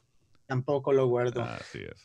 tampoco 0.46 0.92
lo 0.92 1.06
guardó. 1.06 1.46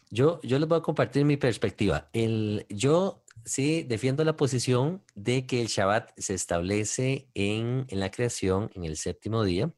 Yo, 0.10 0.40
yo 0.44 0.60
les 0.60 0.68
voy 0.68 0.80
a 0.80 0.82
compartir 0.82 1.26
mi 1.26 1.38
perspectiva. 1.38 2.10
El, 2.14 2.66
yo 2.70 3.24
sí 3.46 3.84
defiendo 3.84 4.24
la 4.24 4.38
posición 4.38 5.04
de 5.16 5.46
que 5.46 5.62
el 5.62 5.68
Shabbat 5.68 6.12
se 6.18 6.34
establece 6.34 7.28
en, 7.34 7.88
la 7.90 8.12
creación, 8.12 8.72
en 8.76 8.86
el 8.86 8.98
séptimo 8.98 9.44
día. 9.44 9.74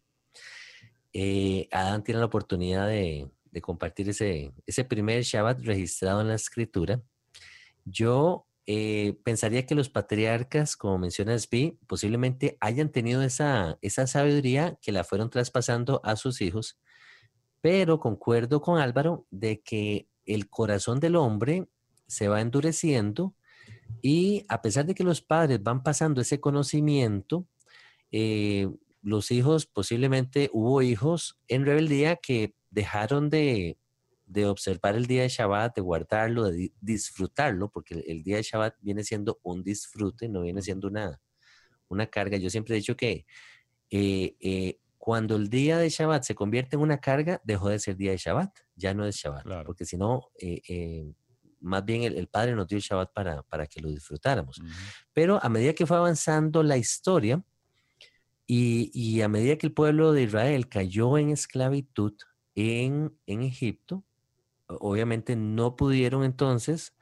Eh, 1.13 1.67
Adán 1.71 2.03
tiene 2.03 2.19
la 2.19 2.25
oportunidad 2.25 2.87
de, 2.87 3.29
compartir 3.61 4.09
ese, 4.09 4.51
ese 4.65 4.83
primer 4.83 5.23
Shabbat 5.23 5.61
registrado 5.61 6.21
en 6.21 6.27
la 6.29 6.35
escritura. 6.35 7.01
Yo 7.85 8.47
eh, 8.65 9.19
pensaría 9.23 9.65
que 9.65 9.75
los 9.75 9.89
patriarcas, 9.89 10.77
como 10.77 10.97
menciona 10.97 11.37
Sbi, 11.37 11.77
posiblemente 11.85 12.57
hayan 12.61 12.89
tenido 12.91 13.21
esa, 13.21 13.77
esa 13.81 14.07
sabiduría 14.07 14.79
que 14.81 14.93
la 14.93 15.03
fueron 15.03 15.29
traspasando 15.29 15.99
a 16.03 16.15
sus 16.15 16.41
hijos, 16.41 16.79
pero 17.59 17.99
concuerdo 17.99 18.61
con 18.61 18.79
Álvaro 18.79 19.27
de 19.31 19.61
que 19.61 20.07
el 20.25 20.49
corazón 20.49 20.99
del 20.99 21.17
hombre 21.17 21.67
se 22.07 22.29
va 22.29 22.39
endureciendo 22.41 23.35
y 24.01 24.45
a 24.49 24.61
pesar 24.61 24.85
de 24.85 24.95
que 24.95 25.03
los 25.03 25.21
padres 25.21 25.63
van 25.63 25.81
pasando 25.81 26.19
ese 26.19 26.39
conocimiento, 26.39 27.47
eh, 28.11 28.67
los 29.01 29.31
hijos, 29.31 29.65
posiblemente 29.65 30.49
hubo 30.53 30.81
hijos 30.81 31.39
en 31.47 31.65
rebeldía 31.65 32.17
que 32.17 32.53
dejaron 32.69 33.29
de, 33.29 33.77
observar 34.45 34.95
el 34.95 35.05
día 35.05 35.21
de 35.21 35.29
Shabbat, 35.29 35.75
de 35.75 35.81
guardarlo, 35.81 36.51
de 36.51 36.73
disfrutarlo, 36.81 37.69
porque 37.69 38.03
el, 38.07 38.23
día 38.23 38.37
de 38.37 38.43
Shabbat 38.43 38.75
viene 38.81 39.03
siendo 39.03 39.39
un 39.43 39.63
disfrute, 39.63 40.27
no 40.27 40.41
viene 40.41 40.61
siendo 40.61 40.87
una, 40.87 41.21
una 41.87 42.07
carga. 42.07 42.37
Yo 42.37 42.49
siempre 42.49 42.75
he 42.75 42.79
dicho 42.79 42.97
que 42.97 43.25
eh, 43.89 44.35
eh, 44.39 44.79
cuando 44.97 45.35
el 45.35 45.49
día 45.49 45.77
de 45.77 45.89
Shabbat 45.89 46.23
se 46.23 46.35
convierte 46.35 46.75
en 46.75 46.81
una 46.81 46.99
carga, 46.99 47.41
dejó 47.43 47.69
de 47.69 47.79
ser 47.79 47.95
día 47.95 48.11
de 48.11 48.17
Shabbat, 48.17 48.57
ya 48.75 48.93
no 48.93 49.05
es 49.05 49.15
Shabbat, 49.17 49.65
porque 49.65 49.85
si 49.85 49.97
no, 49.97 50.31
más 51.63 51.83
bien 51.83 52.03
el, 52.03 52.27
Padre 52.27 52.55
nos 52.55 52.67
dio 52.67 52.77
el 52.77 52.83
Shabbat 52.83 53.11
para, 53.13 53.41
para 53.43 53.65
que 53.65 53.81
lo 53.81 53.89
disfrutáramos. 53.89 54.61
Pero 55.13 55.39
a 55.41 55.49
medida 55.49 55.73
que 55.73 55.85
fue 55.85 55.97
avanzando 55.97 56.61
la 56.61 56.77
historia 56.77 57.43
y, 58.45 59.21
a 59.21 59.29
medida 59.29 59.57
que 59.57 59.67
el 59.67 59.73
pueblo 59.73 60.11
de 60.11 60.23
Israel 60.23 60.67
cayó 60.67 61.17
en 61.17 61.29
esclavitud 61.29 62.13
en, 62.55 63.17
en 63.25 63.41
Egipto, 63.41 64.03
obviamente 64.67 65.35
no 65.35 65.75
pudieron 65.75 66.23
entonces 66.23 66.93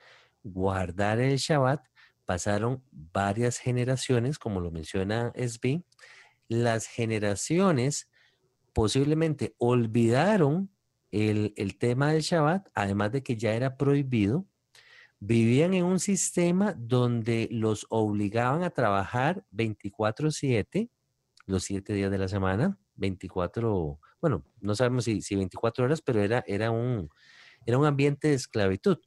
guardar 0.43 1.19
el 1.19 1.37
Shabbat. 1.37 1.83
Pasaron 2.25 2.83
varias 2.91 3.57
generaciones, 3.57 4.37
como 4.39 4.61
lo 4.61 4.71
menciona 4.71 5.31
Esbi. 5.35 5.83
Las 6.47 6.85
generaciones 6.87 8.09
posiblemente 8.73 9.55
olvidaron 9.57 10.69
el, 11.11 11.53
el, 11.57 11.77
tema 11.77 12.13
del 12.13 12.21
Shabbat, 12.21 12.69
además 12.73 13.11
de 13.11 13.23
que 13.23 13.35
ya 13.35 13.53
era 13.53 13.75
prohibido, 13.75 14.47
vivían 15.21 15.75
en 15.75 15.85
un 15.85 15.99
sistema 15.99 16.73
donde 16.73 17.47
los 17.51 17.85
obligaban 17.89 18.63
a 18.63 18.71
trabajar 18.71 19.45
24/7, 19.51 20.89
los 21.45 21.63
siete 21.63 21.93
días 21.93 22.09
de 22.11 22.17
la 22.17 22.27
semana, 22.27 22.79
24, 22.95 23.99
bueno, 24.19 24.43
no 24.59 24.75
sabemos 24.75 25.05
si, 25.05 25.21
si 25.21 25.35
24 25.35 25.85
horas, 25.85 26.01
pero 26.01 26.21
era, 26.21 26.43
era, 26.47 26.71
un, 26.71 27.09
era 27.65 27.77
un 27.77 27.85
ambiente 27.85 28.29
de 28.29 28.33
esclavitud, 28.33 28.97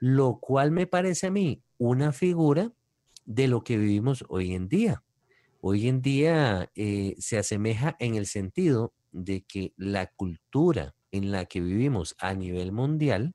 lo 0.00 0.38
cual 0.40 0.72
me 0.72 0.88
parece 0.88 1.28
a 1.28 1.30
mí 1.30 1.62
una 1.78 2.12
figura 2.12 2.72
de 3.24 3.46
lo 3.46 3.62
que 3.62 3.76
vivimos 3.76 4.24
hoy 4.28 4.54
en 4.54 4.68
día. 4.68 5.04
Hoy 5.60 5.86
en 5.86 6.02
día 6.02 6.70
eh, 6.74 7.14
se 7.18 7.38
asemeja 7.38 7.94
en 8.00 8.16
el 8.16 8.26
sentido 8.26 8.94
de 9.12 9.42
que 9.42 9.74
la 9.76 10.08
cultura 10.08 10.96
en 11.12 11.30
la 11.30 11.44
que 11.44 11.60
vivimos 11.60 12.16
a 12.18 12.34
nivel 12.34 12.72
mundial 12.72 13.34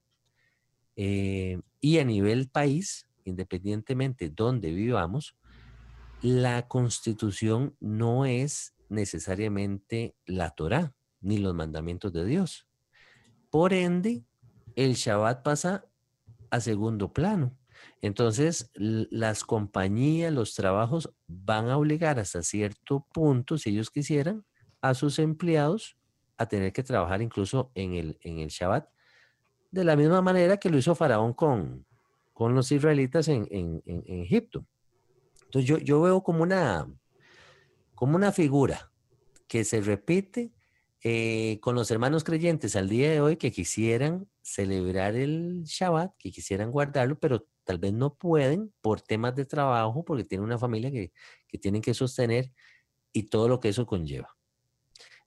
eh, 0.98 1.62
y 1.80 2.00
a 2.00 2.06
nivel 2.06 2.50
país, 2.50 3.08
independientemente 3.26 4.30
donde 4.30 4.72
vivamos, 4.72 5.36
la 6.22 6.68
constitución 6.68 7.76
no 7.80 8.26
es 8.26 8.74
necesariamente 8.90 10.16
la 10.26 10.52
Torah 10.52 10.94
ni 11.22 11.38
los 11.38 11.54
mandamientos 11.54 12.14
de 12.14 12.26
Dios. 12.26 12.68
Por 13.50 13.74
ende, 13.74 14.24
el 14.76 14.94
Shabbat 14.94 15.44
pasa 15.44 15.86
a 16.50 16.60
segundo 16.60 17.14
plano. 17.14 17.58
Entonces, 18.02 18.72
las 18.74 19.44
compañías, 19.44 20.34
los 20.34 20.56
trabajos 20.56 21.14
van 21.28 21.70
a 21.70 21.78
obligar 21.78 22.20
hasta 22.20 22.42
cierto 22.42 23.06
punto, 23.14 23.58
si 23.58 23.72
ellos 23.72 23.90
quisieran, 23.90 24.46
a 24.82 24.94
sus 24.94 25.20
empleados 25.20 25.98
a 26.38 26.48
tener 26.48 26.74
que 26.74 26.84
trabajar 26.84 27.22
incluso 27.22 27.72
en 27.76 27.94
el, 27.94 28.18
en 28.22 28.40
el 28.40 28.50
Shabbat 28.50 28.90
de 29.72 29.84
la 29.84 29.96
misma 29.96 30.22
manera 30.22 30.58
que 30.58 30.70
lo 30.70 30.78
hizo 30.78 30.96
Faraón 30.96 31.34
con, 31.34 31.86
con 32.34 32.54
los 32.56 32.72
israelitas 32.72 33.28
en, 33.28 33.82
Egipto. 33.86 34.66
Entonces 35.46 35.68
yo, 35.68 35.78
yo, 35.78 36.02
veo 36.02 36.24
como 36.24 36.44
una, 36.44 36.88
como 37.96 38.16
una 38.16 38.32
figura 38.32 38.92
que 39.48 39.64
se 39.64 39.82
repite 39.82 40.52
eh, 41.04 41.60
con 41.62 41.76
los 41.76 41.90
hermanos 41.92 42.24
creyentes 42.24 42.76
al 42.76 42.90
día 42.90 43.12
de 43.12 43.22
hoy 43.22 43.38
que 43.38 43.52
quisieran 43.52 44.28
celebrar 44.42 45.16
el 45.16 45.64
Shabbat, 45.64 46.14
que 46.18 46.32
quisieran 46.32 46.72
guardarlo, 46.72 47.20
pero 47.20 47.48
tal 47.64 47.78
vez 47.78 47.94
no 47.94 48.16
pueden 48.16 48.74
por 48.82 49.02
temas 49.02 49.36
de 49.36 49.46
trabajo, 49.46 50.04
porque 50.04 50.24
tienen 50.24 50.46
una 50.46 50.58
familia 50.58 50.92
que, 50.92 51.12
que 51.48 51.58
tienen 51.58 51.82
que 51.82 51.94
sostener 51.94 52.52
y 53.14 53.24
todo 53.24 53.48
lo 53.48 53.60
que 53.60 53.70
eso 53.70 53.86
conlleva. 53.86 54.36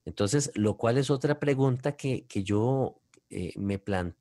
Entonces, 0.05 0.51
lo 0.55 0.77
cual 0.77 0.99
es 0.99 1.11
otra 1.11 1.39
pregunta 1.39 1.97
que, 1.97 2.27
que 2.27 2.43
yo 2.43 3.01
eh, 3.31 3.53
me, 3.57 3.81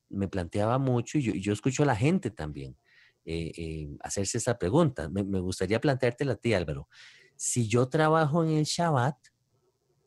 me, 0.09 0.27
planteaba 0.27 0.77
mucho 0.77 1.17
y 1.17 1.41
yo, 1.41 1.53
escucho 1.53 1.83
a 1.83 1.85
la 1.87 1.95
gente 1.95 2.29
también 2.29 2.77
eh, 3.25 3.51
eh, 3.57 3.89
hacerse 4.01 4.37
esta 4.37 4.57
pregunta. 4.57 5.09
Me, 5.09 5.23
gustaría 5.23 5.81
plantearte 5.81 6.29
a 6.29 6.35
ti, 6.35 6.53
Álvaro. 6.53 6.87
Si 7.35 7.67
yo 7.67 7.89
trabajo 7.89 8.43
en 8.43 8.51
el 8.51 8.65
Shabbat, 8.65 9.17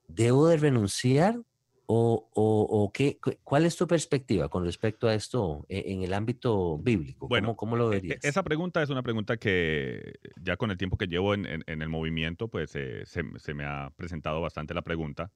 ¿debo 0.09 0.47
de 0.47 0.57
renunciar 0.57 1.41
¿O, 1.95 2.31
o, 2.33 2.91
qué, 2.91 3.19
cuál 3.45 3.67
es 3.67 3.77
tu 3.77 3.87
perspectiva 3.87 4.49
con 4.49 4.65
respecto 4.65 5.09
a 5.09 5.15
esto 5.15 5.67
e, 5.69 5.93
en 5.93 6.03
el 6.03 6.15
ámbito 6.15 6.79
bíblico? 6.79 7.29
Bueno, 7.29 7.55
¿Cómo, 7.55 7.77
lo 7.77 7.93
e, 7.93 7.97
e, 7.97 8.01
verías? 8.01 8.25
Esa 8.25 8.43
pregunta 8.43 8.83
es 8.83 8.89
una 8.89 9.03
pregunta 9.03 9.37
que 9.37 10.15
ya 10.41 10.57
con 10.57 10.71
el 10.71 10.79
tiempo 10.79 10.97
que 10.97 11.07
llevo 11.07 11.35
en, 11.35 11.63
el 11.67 11.89
movimiento, 11.91 12.49
pues 12.49 12.75
eh, 12.77 13.03
se, 13.05 13.53
me 13.53 13.65
ha 13.67 13.93
presentado 13.95 14.41
bastante 14.41 14.73
la 14.73 14.81
pregunta. 14.81 15.31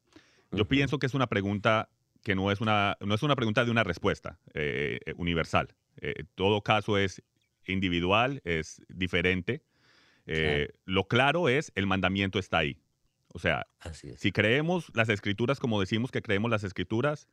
Yo 0.50 0.66
pienso 0.66 0.98
que 0.98 1.04
es 1.04 1.12
una 1.12 1.26
pregunta 1.26 1.90
que 2.26 2.34
no 2.34 2.50
es 2.50 2.60
una, 2.60 2.96
no 2.98 3.14
es 3.14 3.22
una 3.22 3.36
pregunta 3.36 3.64
de 3.64 3.70
una 3.70 3.84
respuesta 3.84 4.40
eh, 4.52 4.98
eh, 5.06 5.14
universal. 5.16 5.76
todo 6.34 6.60
caso 6.60 6.98
es 6.98 7.22
individual, 7.68 8.40
es 8.42 8.82
diferente. 8.88 9.62
Lo 10.86 11.06
claro 11.06 11.48
es, 11.48 11.70
el 11.76 11.86
mandamiento 11.86 12.40
está 12.40 12.58
ahí. 12.58 12.80
O 13.28 13.38
sea, 13.38 13.68
si 14.16 14.32
creemos 14.32 14.90
las 14.92 15.08
escrituras 15.08 15.60
como 15.60 15.78
decimos 15.78 16.10
que 16.10 16.20
creemos 16.20 16.50
las 16.50 16.64
escrituras 16.64 17.28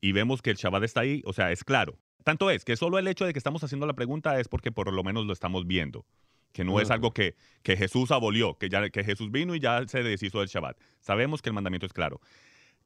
y 0.00 0.10
vemos 0.10 0.42
que 0.42 0.50
el 0.50 0.56
Shabbat 0.56 0.82
está 0.82 1.02
ahí, 1.02 1.22
o 1.24 1.32
sea, 1.32 1.52
es 1.52 1.62
claro. 1.62 1.96
Tanto 2.24 2.50
es 2.50 2.64
que 2.64 2.76
solo 2.76 2.98
el 2.98 3.06
hecho 3.06 3.26
de 3.26 3.32
que 3.32 3.38
estamos 3.38 3.62
haciendo 3.62 3.86
la 3.86 3.94
pregunta 3.94 4.40
es 4.40 4.48
porque 4.48 4.72
por 4.72 4.92
lo 4.92 5.04
menos 5.04 5.24
lo 5.24 5.32
estamos 5.32 5.68
viendo, 5.68 6.04
que 6.52 6.64
no 6.64 6.80
es 6.80 6.90
algo 6.90 7.12
que, 7.12 7.36
que, 7.62 7.76
Jesús 7.76 8.10
abolió, 8.10 8.58
que, 8.58 8.68
ya, 8.68 8.90
que 8.90 9.04
Jesús 9.04 9.30
vino 9.30 9.54
y 9.54 9.60
ya 9.60 9.86
se 9.86 10.02
deshizo 10.02 10.40
del 10.40 10.48
Shabbat. 10.48 10.76
Sabemos 10.98 11.42
que 11.42 11.50
el 11.50 11.54
mandamiento 11.54 11.86
es 11.86 11.92
claro. 11.92 12.20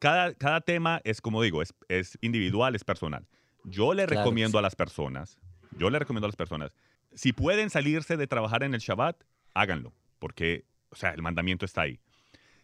Cada, 0.01 0.35
cada 0.35 0.61
tema 0.63 1.01
es, 1.05 1.21
como 1.21 1.43
digo, 1.43 1.63
es, 1.63 1.75
es 1.89 2.19
individual, 2.23 2.75
es 2.75 2.85
personal. 2.85 3.29
Yo 3.65 3.95
le 3.95 4.07
recomiendo 4.07 4.59
a 4.59 4.63
las 4.63 4.75
personas, 4.75 5.39
yo 5.77 5.91
le 5.91 5.99
recomiendo 5.99 6.27
a 6.27 6.31
las 6.31 6.37
personas, 6.37 6.75
si 7.15 7.33
pueden 7.33 7.71
salirse 7.71 8.17
de 8.17 8.27
trabajar 8.27 8.63
en 8.63 8.75
el 8.75 8.81
Shabbat, 8.81 9.23
háganlo, 9.55 9.93
porque, 10.19 10.65
o 10.89 10.97
sea, 10.97 11.11
el 11.11 11.21
mandamiento 11.21 11.67
está 11.67 11.83
ahí. 11.83 12.01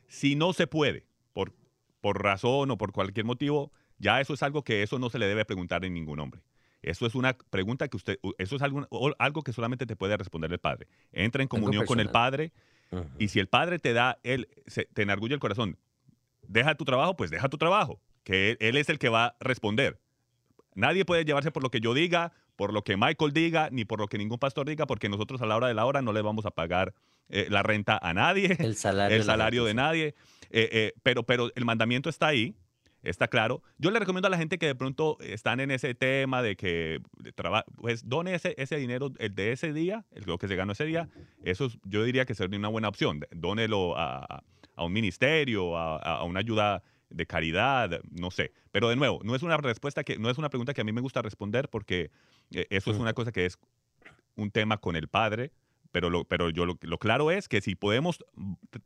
Si 0.08 0.34
no 0.34 0.54
se 0.54 0.66
puede, 0.66 1.06
por, 1.34 1.52
por 2.00 2.22
razón 2.22 2.70
o 2.70 2.78
por 2.78 2.92
cualquier 2.92 3.26
motivo, 3.26 3.70
ya 3.98 4.20
eso 4.20 4.32
es 4.32 4.42
algo 4.42 4.64
que 4.64 4.82
eso 4.82 4.98
no 4.98 5.10
se 5.10 5.18
le 5.18 5.26
debe 5.26 5.44
preguntar 5.44 5.84
a 5.84 5.88
ningún 5.88 6.18
hombre. 6.20 6.40
Eso 6.80 7.04
es 7.04 7.14
una 7.14 7.36
pregunta 7.36 7.88
que 7.88 7.96
usted, 7.96 8.18
eso 8.38 8.56
es 8.56 8.62
algo, 8.62 8.86
algo 9.18 9.42
que 9.42 9.52
solamente 9.52 9.86
te 9.86 9.96
puede 9.96 10.16
responder 10.16 10.52
el 10.52 10.58
padre. 10.58 10.86
Entra 11.12 11.42
en 11.42 11.48
comunión 11.48 11.84
con 11.84 12.00
el 12.00 12.10
padre 12.10 12.52
y 13.18 13.28
si 13.28 13.40
el 13.40 13.48
padre 13.48 13.78
te 13.78 13.92
da, 13.92 14.18
él 14.22 14.48
te 14.94 15.02
enargulle 15.02 15.34
el 15.34 15.40
corazón, 15.40 15.78
deja 16.48 16.74
tu 16.74 16.84
trabajo, 16.84 17.16
pues 17.16 17.30
deja 17.30 17.48
tu 17.48 17.58
trabajo, 17.58 18.00
que 18.24 18.56
él, 18.60 18.76
es 18.76 18.88
el 18.88 18.98
que 18.98 19.08
va 19.08 19.26
a 19.26 19.36
responder. 19.40 20.00
Nadie 20.74 21.04
puede 21.04 21.24
llevarse 21.24 21.50
por 21.50 21.62
lo 21.62 21.70
que 21.70 21.80
yo 21.80 21.94
diga, 21.94 22.32
por 22.56 22.72
lo 22.72 22.82
que 22.82 22.96
Michael 22.96 23.32
diga, 23.32 23.68
ni 23.70 23.84
por 23.84 24.00
lo 24.00 24.08
que 24.08 24.18
ningún 24.18 24.38
pastor 24.38 24.66
diga, 24.66 24.86
porque 24.86 25.08
nosotros 25.08 25.40
a 25.42 25.46
la 25.46 25.56
hora 25.56 25.68
de 25.68 25.74
la 25.74 25.86
hora 25.86 26.02
no 26.02 26.12
le 26.12 26.22
vamos 26.22 26.46
a 26.46 26.50
pagar 26.50 26.94
eh, 27.28 27.46
la 27.50 27.62
renta 27.62 27.98
a 28.00 28.14
nadie, 28.14 28.56
el 28.58 28.76
salario, 28.76 29.16
el 29.16 29.24
salario 29.24 29.64
de 29.64 29.74
nadie. 29.74 30.14
Eh, 30.50 30.68
eh, 30.72 30.92
pero, 31.02 31.24
pero 31.24 31.50
el 31.54 31.64
mandamiento 31.64 32.08
está 32.08 32.28
ahí, 32.28 32.54
está 33.02 33.28
claro. 33.28 33.62
Yo 33.78 33.90
le 33.90 33.98
recomiendo 33.98 34.28
a 34.28 34.30
la 34.30 34.38
gente 34.38 34.58
que 34.58 34.66
de 34.66 34.74
pronto 34.74 35.16
están 35.20 35.60
en 35.60 35.70
ese 35.70 35.94
tema 35.94 36.42
de 36.42 36.56
que 36.56 37.00
pues 37.76 38.08
done 38.08 38.34
ese, 38.34 38.54
ese 38.58 38.76
dinero 38.76 39.12
el 39.18 39.34
de 39.34 39.52
ese 39.52 39.72
día, 39.72 40.04
el, 40.12 40.24
lo 40.24 40.38
que 40.38 40.48
se 40.48 40.56
ganó 40.56 40.72
ese 40.72 40.84
día, 40.84 41.08
eso 41.42 41.68
yo 41.84 42.04
diría 42.04 42.26
que 42.26 42.34
sería 42.34 42.58
una 42.58 42.68
buena 42.68 42.88
opción. 42.88 43.20
Dónelo 43.30 43.96
a, 43.96 44.24
a 44.24 44.42
un 44.84 44.92
ministerio, 44.92 45.76
a, 45.76 45.96
a, 45.96 46.24
una 46.24 46.40
ayuda 46.40 46.82
de 47.10 47.26
caridad, 47.26 48.00
no 48.10 48.30
sé. 48.30 48.52
Pero 48.72 48.88
de 48.88 48.96
nuevo, 48.96 49.20
no 49.24 49.34
es 49.34 49.42
una 49.42 49.56
respuesta 49.56 50.04
que, 50.04 50.18
no 50.18 50.28
es 50.30 50.38
una 50.38 50.50
pregunta 50.50 50.74
que 50.74 50.80
a 50.80 50.84
mí 50.84 50.92
me 50.92 51.00
gusta 51.00 51.22
responder 51.22 51.68
porque 51.68 52.10
eso 52.50 52.90
es 52.90 52.98
una 52.98 53.12
cosa 53.12 53.32
que 53.32 53.46
es 53.46 53.58
un 54.34 54.50
tema 54.50 54.78
con 54.78 54.96
el 54.96 55.08
padre 55.08 55.52
pero, 55.96 56.10
lo, 56.10 56.24
pero 56.24 56.50
yo 56.50 56.66
lo, 56.66 56.98
claro 56.98 57.30
es 57.30 57.48
que 57.48 57.62
si 57.62 57.74
podemos 57.74 58.22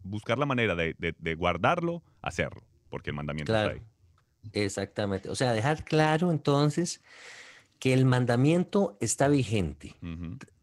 buscar 0.04 0.38
la 0.38 0.46
manera 0.46 0.76
de, 0.76 1.34
guardarlo, 1.34 2.04
hacerlo, 2.22 2.62
porque 2.88 3.10
el 3.10 3.16
mandamiento 3.16 3.52
está 3.52 3.72
ahí. 3.72 3.82
Exactamente. 4.52 5.28
O 5.28 5.34
sea, 5.34 5.52
dejar 5.52 5.84
claro 5.84 6.30
entonces 6.30 7.02
que 7.80 7.94
el 7.94 8.04
mandamiento 8.04 8.96
está 9.00 9.26
vigente, 9.26 9.96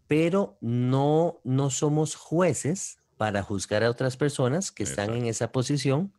pero 0.08 0.58
no, 0.62 1.42
no 1.44 1.70
somos 1.70 2.16
jueces 2.16 3.00
para 3.18 3.44
juzgar 3.44 3.84
a 3.84 3.90
otras 3.90 4.16
personas 4.16 4.72
que 4.72 4.84
están 4.84 5.14
en 5.16 5.26
esa 5.26 5.52
posición, 5.52 6.14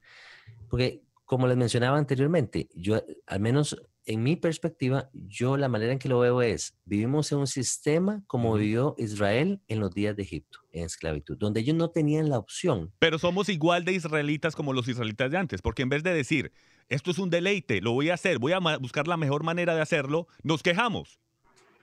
porque 0.69 1.03
como 1.25 1.47
les 1.47 1.57
mencionaba 1.57 1.99
anteriormente, 1.99 2.69
yo 2.75 3.03
al 3.27 3.41
menos 3.41 3.77
en 4.09 4.23
mi 4.23 4.37
perspectiva, 4.37 5.11
yo 5.13 5.59
la 5.59 5.69
manera 5.69 5.93
en 5.93 5.99
que 5.99 6.09
lo 6.09 6.19
veo 6.19 6.41
es, 6.41 6.75
vivimos 6.87 7.31
en 7.31 7.39
un 7.39 7.47
sistema 7.47 8.23
como 8.27 8.55
vivió 8.55 8.95
Israel 8.97 9.61
en 9.69 9.81
los 9.81 9.93
días 9.93 10.17
de 10.17 10.23
Egipto, 10.23 10.61
en 10.73 10.87
esclavitud, 10.87 11.37
donde 11.37 11.61
ellos 11.61 11.77
no 11.77 11.91
tenían 11.91 12.31
la 12.31 12.39
opción. 12.39 12.91
Pero 12.99 13.19
somos 13.19 13.51
igual 13.51 13.85
de 13.85 13.93
israelitas 13.93 14.57
como 14.57 14.73
los 14.73 14.89
israelitas 14.89 15.31
de 15.31 15.37
antes, 15.37 15.61
porque 15.61 15.83
en 15.83 15.91
vez 15.91 16.03
de 16.03 16.15
decir, 16.15 16.53
esto 16.89 17.11
es 17.11 17.19
un 17.19 17.29
deleite, 17.29 17.83
lo 17.83 17.93
voy 17.93 18.09
a 18.09 18.15
hacer, 18.15 18.39
voy 18.39 18.53
a 18.53 18.61
buscar 18.79 19.07
la 19.07 19.19
mejor 19.19 19.45
manera 19.45 19.75
de 19.75 19.83
hacerlo, 19.83 20.27
nos 20.43 20.63
quejamos. 20.63 21.21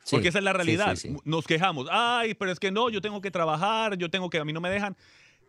Porque 0.09 0.29
esa 0.29 0.37
es 0.37 0.43
la 0.43 0.53
realidad. 0.53 0.95
nos 1.23 1.45
quejamos. 1.45 1.87
Ay, 1.91 2.33
pero 2.33 2.51
es 2.51 2.59
que 2.59 2.71
no, 2.71 2.89
yo 2.89 3.01
tengo 3.01 3.21
que 3.21 3.31
trabajar, 3.31 3.97
yo 3.97 4.09
tengo 4.09 4.29
que, 4.29 4.37
a 4.37 4.45
mí 4.45 4.53
no 4.53 4.61
me 4.61 4.69
dejan. 4.69 4.95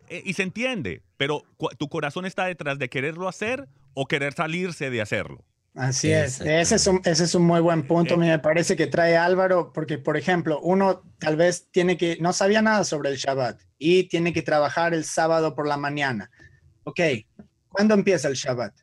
Eh, 0.09 0.23
y 0.25 0.33
se 0.33 0.43
entiende, 0.43 1.01
pero 1.17 1.43
tu 1.77 1.89
corazón 1.89 2.25
está 2.25 2.45
detrás 2.45 2.79
de 2.79 2.89
quererlo 2.89 3.27
hacer 3.27 3.67
o 3.93 4.07
querer 4.07 4.33
salirse 4.33 4.89
de 4.89 5.01
hacerlo. 5.01 5.43
Así 5.77 6.11
es, 6.11 6.41
ese 6.41 6.75
es, 6.75 6.87
un, 6.87 7.01
ese 7.05 7.25
es 7.25 7.35
un 7.35 7.43
muy 7.45 7.61
buen 7.61 7.85
punto, 7.85 8.15
eh. 8.15 8.17
me 8.17 8.39
parece 8.39 8.75
que 8.75 8.87
trae 8.87 9.15
Álvaro, 9.15 9.71
porque 9.71 9.99
por 9.99 10.17
ejemplo, 10.17 10.59
uno 10.61 11.03
tal 11.19 11.35
vez 11.35 11.69
tiene 11.69 11.97
que, 11.97 12.17
no 12.19 12.33
sabía 12.33 12.63
nada 12.63 12.83
sobre 12.83 13.11
el 13.11 13.17
Shabbat 13.17 13.61
y 13.77 14.05
tiene 14.05 14.33
que 14.33 14.41
trabajar 14.41 14.95
el 14.95 15.03
sábado 15.03 15.53
por 15.53 15.67
la 15.67 15.77
mañana. 15.77 16.31
Ok, 16.83 16.99
¿cuándo 17.69 17.93
empieza 17.93 18.27
el 18.27 18.33
Shabbat? 18.33 18.73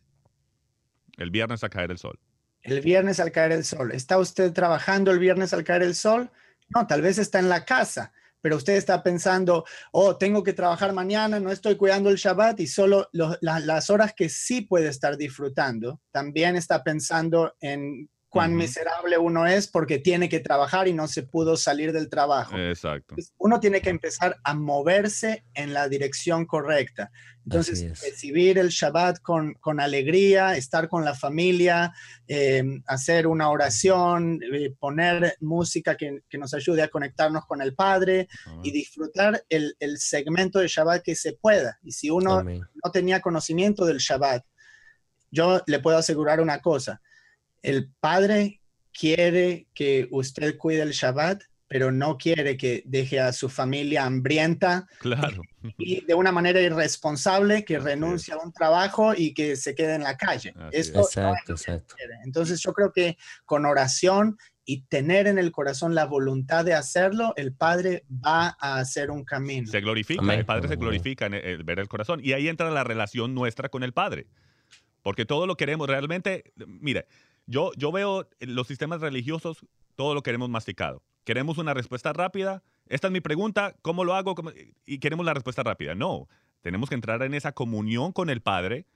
El 1.16 1.32
viernes 1.32 1.64
al 1.64 1.70
caer 1.70 1.90
el 1.90 1.98
sol. 1.98 2.16
El 2.64 2.80
viernes 2.80 3.20
al 3.20 3.30
caer 3.30 3.52
el 3.52 3.64
sol. 3.64 3.92
¿Está 3.92 4.18
usted 4.18 4.52
trabajando 4.52 5.12
el 5.12 5.20
viernes 5.20 5.52
al 5.52 5.62
caer 5.62 5.84
el 5.84 5.94
sol? 5.94 6.32
No, 6.68 6.86
tal 6.88 7.02
vez 7.02 7.18
está 7.18 7.38
en 7.38 7.48
la 7.48 7.64
casa 7.64 8.12
pero 8.44 8.56
usted 8.56 8.74
está 8.74 9.02
pensando, 9.02 9.64
oh, 9.90 10.18
tengo 10.18 10.42
que 10.44 10.52
trabajar 10.52 10.92
mañana, 10.92 11.40
no 11.40 11.50
estoy 11.50 11.76
cuidando 11.76 12.10
el 12.10 12.16
Shabbat 12.16 12.60
y 12.60 12.66
solo 12.66 13.08
las 13.10 13.88
horas 13.88 14.12
que 14.12 14.28
sí 14.28 14.60
puede 14.60 14.88
estar 14.88 15.16
disfrutando, 15.16 16.02
también 16.10 16.54
está 16.54 16.84
pensando 16.84 17.56
en 17.58 18.10
cuán 18.34 18.56
miserable 18.56 19.16
uno 19.16 19.46
es 19.46 19.68
porque 19.68 20.00
tiene 20.00 20.28
que 20.28 20.40
trabajar 20.40 20.88
y 20.88 20.92
no 20.92 21.06
se 21.06 21.22
pudo 21.22 21.56
salir 21.56 21.92
del 21.92 22.10
trabajo. 22.10 22.58
Exacto. 22.58 23.14
Uno 23.38 23.60
tiene 23.60 23.80
que 23.80 23.90
empezar 23.90 24.36
a 24.42 24.54
moverse 24.54 25.44
en 25.54 25.72
la 25.72 25.88
dirección 25.88 26.44
correcta. 26.44 27.12
Entonces, 27.44 28.00
recibir 28.02 28.58
el 28.58 28.70
Shabbat 28.70 29.20
con, 29.20 29.54
con, 29.60 29.78
alegría, 29.78 30.56
estar 30.56 30.88
con 30.88 31.04
la 31.04 31.14
familia, 31.14 31.92
em, 32.26 32.82
hacer 32.86 33.26
una 33.26 33.50
oración, 33.50 34.40
eh, 34.52 34.74
poner 34.78 35.36
música 35.40 35.96
que, 35.96 36.22
que, 36.28 36.38
nos 36.38 36.54
ayude 36.54 36.82
a 36.82 36.88
conectarnos 36.88 37.44
con 37.46 37.60
el 37.62 37.74
Padre 37.74 38.28
y 38.62 38.72
disfrutar 38.72 39.44
el, 39.48 39.76
el, 39.78 39.98
segmento 39.98 40.58
de 40.58 40.68
Shabbat 40.68 41.02
que 41.02 41.14
se 41.14 41.34
pueda. 41.34 41.78
Y 41.82 41.92
si 41.92 42.10
uno 42.10 42.42
no 42.42 42.90
tenía 42.90 43.20
conocimiento 43.20 43.84
del 43.84 43.98
Shabbat, 43.98 44.42
yo 45.30 45.62
le 45.66 45.78
puedo 45.80 45.98
asegurar 45.98 46.40
una 46.40 46.60
cosa 46.60 47.00
el 47.64 47.90
padre 47.98 48.60
quiere 48.92 49.66
que 49.74 50.06
usted 50.10 50.56
cuide 50.56 50.82
el 50.82 50.92
Shabbat, 50.92 51.42
pero 51.66 51.90
no 51.90 52.18
quiere 52.18 52.56
que 52.56 52.82
deje 52.86 53.18
a 53.18 53.32
su 53.32 53.48
familia 53.48 54.04
hambrienta. 54.04 54.86
Claro. 55.00 55.42
Y, 55.78 56.04
de 56.04 56.14
una 56.14 56.30
manera 56.30 56.60
irresponsable 56.60 57.64
que 57.64 57.78
renuncie 57.78 58.34
a 58.34 58.36
un 58.36 58.52
trabajo 58.52 59.14
y 59.16 59.32
que 59.32 59.56
se 59.56 59.74
quede 59.74 59.94
en 59.94 60.02
la 60.02 60.16
calle. 60.16 60.54
exacto, 60.70 61.52
exacto. 61.52 61.96
Entonces 62.24 62.60
yo 62.60 62.72
creo 62.74 62.92
que 62.92 63.16
con 63.46 63.64
oración 63.64 64.36
y 64.66 64.82
tener 64.82 65.26
en 65.26 65.38
el 65.38 65.52
corazón 65.52 65.94
la 65.94 66.04
voluntad 66.04 66.64
de 66.64 66.74
hacerlo, 66.74 67.32
el 67.36 67.54
Padre 67.54 68.04
va 68.10 68.56
a 68.60 68.78
hacer 68.78 69.10
un 69.10 69.24
camino. 69.24 69.66
Se 69.66 69.80
glorifica, 69.80 70.34
el 70.34 70.44
Padre 70.44 70.68
se 70.68 70.76
glorifica 70.76 71.26
en 71.26 71.34
el, 71.34 71.64
ver 71.64 71.80
el 71.80 71.88
corazón. 71.88 72.20
Y 72.22 72.34
ahí 72.34 72.48
entra 72.48 72.70
la 72.70 72.84
relación 72.84 73.34
nuestra 73.34 73.70
con 73.70 73.82
el 73.82 73.92
Padre. 73.92 74.26
Porque 75.02 75.26
todo 75.26 75.46
lo 75.46 75.56
queremos 75.56 75.88
realmente, 75.88 76.52
mire, 76.66 77.06
yo, 77.46 77.72
yo 77.76 77.92
veo 77.92 78.28
los 78.40 78.66
sistemas 78.66 79.00
religiosos, 79.00 79.66
todo 79.96 80.14
lo 80.14 80.22
queremos 80.22 80.48
masticado. 80.48 81.02
Queremos 81.24 81.58
una 81.58 81.74
respuesta 81.74 82.12
rápida. 82.12 82.62
Esta 82.86 83.08
es 83.08 83.12
mi 83.12 83.20
pregunta, 83.20 83.74
¿cómo 83.82 84.04
lo 84.04 84.14
hago? 84.14 84.34
Y 84.84 84.98
queremos 84.98 85.24
la 85.24 85.34
respuesta 85.34 85.62
rápida. 85.62 85.94
No, 85.94 86.28
tenemos 86.60 86.88
que 86.88 86.94
entrar 86.94 87.22
en 87.22 87.34
esa 87.34 87.52
comunión 87.52 88.12
con 88.12 88.28
el 88.30 88.40
Padre 88.40 88.86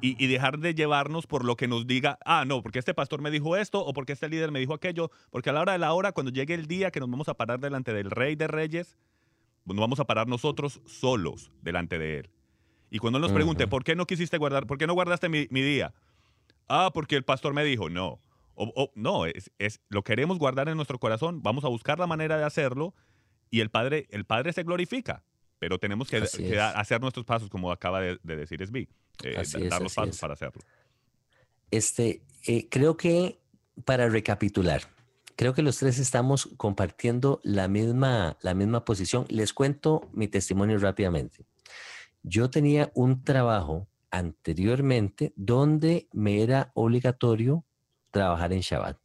y, 0.00 0.26
dejar 0.26 0.58
de 0.58 0.74
llevarnos 0.74 1.26
por 1.26 1.44
lo 1.44 1.56
que 1.56 1.68
nos 1.68 1.86
diga, 1.86 2.18
ah, 2.24 2.44
no, 2.44 2.62
porque 2.62 2.78
este 2.78 2.94
pastor 2.94 3.20
me 3.20 3.30
dijo 3.30 3.56
esto 3.56 3.84
o 3.84 3.92
porque 3.92 4.12
este 4.12 4.28
líder 4.28 4.50
me 4.50 4.58
dijo 4.58 4.74
aquello, 4.74 5.10
porque 5.30 5.50
a 5.50 5.52
la 5.52 5.60
hora 5.60 5.72
de 5.72 5.78
la 5.78 5.92
hora, 5.92 6.12
cuando 6.12 6.32
llegue 6.32 6.54
el 6.54 6.66
día 6.66 6.90
que 6.90 7.00
nos 7.00 7.10
vamos 7.10 7.28
a 7.28 7.34
parar 7.34 7.60
delante 7.60 7.92
del 7.92 8.10
Rey 8.10 8.34
de 8.34 8.48
Reyes, 8.48 8.96
nos 9.64 9.76
vamos 9.76 10.00
a 10.00 10.04
parar 10.04 10.26
nosotros 10.26 10.80
solos 10.86 11.52
delante 11.62 11.98
de 11.98 12.20
Él. 12.20 12.30
Y 12.90 12.98
cuando 12.98 13.18
Él 13.18 13.22
nos 13.22 13.32
pregunte, 13.32 13.66
¿por 13.68 13.84
qué 13.84 13.94
no 13.94 14.06
quisiste 14.06 14.38
guardar, 14.38 14.66
por 14.66 14.78
qué 14.78 14.86
no 14.86 14.94
guardaste 14.94 15.28
mi, 15.28 15.46
mi 15.50 15.62
día? 15.62 15.94
Ah, 16.68 16.90
porque 16.92 17.16
el 17.16 17.24
pastor 17.24 17.54
me 17.54 17.64
dijo, 17.64 17.90
no. 17.90 18.20
O, 18.60 18.90
no, 18.96 19.24
es, 19.24 19.52
es, 19.58 19.80
lo 19.88 20.02
queremos 20.02 20.38
guardar 20.38 20.68
en 20.68 20.74
nuestro 20.74 20.98
corazón, 20.98 21.42
vamos 21.44 21.64
a 21.64 21.68
buscar 21.68 22.00
la 22.00 22.08
manera 22.08 22.36
de 22.36 22.44
hacerlo 22.44 22.92
y 23.50 23.60
el 23.60 23.70
Padre, 23.70 24.08
el 24.10 24.24
padre 24.24 24.52
se 24.52 24.64
glorifica, 24.64 25.22
pero 25.58 25.78
tenemos 25.78 26.08
que, 26.08 26.16
hacer 26.16 27.00
nuestros 27.00 27.24
pasos, 27.24 27.48
como 27.48 27.70
acaba 27.70 28.00
de, 28.00 28.18
decir 28.22 28.60
Esbi, 28.62 28.88
eh, 29.22 29.42
dar 29.68 29.80
los 29.80 29.94
pasos 29.94 30.18
para 30.18 30.34
hacerlo. 30.34 30.60
este, 31.70 32.22
eh, 32.46 32.68
creo 32.68 32.96
que 32.96 33.38
para 33.84 34.08
recapitular, 34.08 34.82
creo 35.36 35.54
que 35.54 35.62
los 35.62 35.78
tres 35.78 35.98
estamos 35.98 36.48
compartiendo 36.56 37.40
la 37.42 37.68
misma, 37.68 38.36
la 38.42 38.54
misma 38.54 38.84
posición. 38.84 39.24
Les 39.28 39.52
cuento 39.52 40.08
mi 40.12 40.28
testimonio 40.28 40.78
rápidamente. 40.78 41.44
Yo 42.22 42.50
tenía 42.50 42.90
un 42.94 43.22
trabajo 43.22 43.86
anteriormente 44.10 45.32
donde 45.36 46.08
me 46.12 46.42
era 46.42 46.70
obligatorio 46.74 47.64
trabajar 48.10 48.52
en 48.52 48.60
Shabbat. 48.60 48.98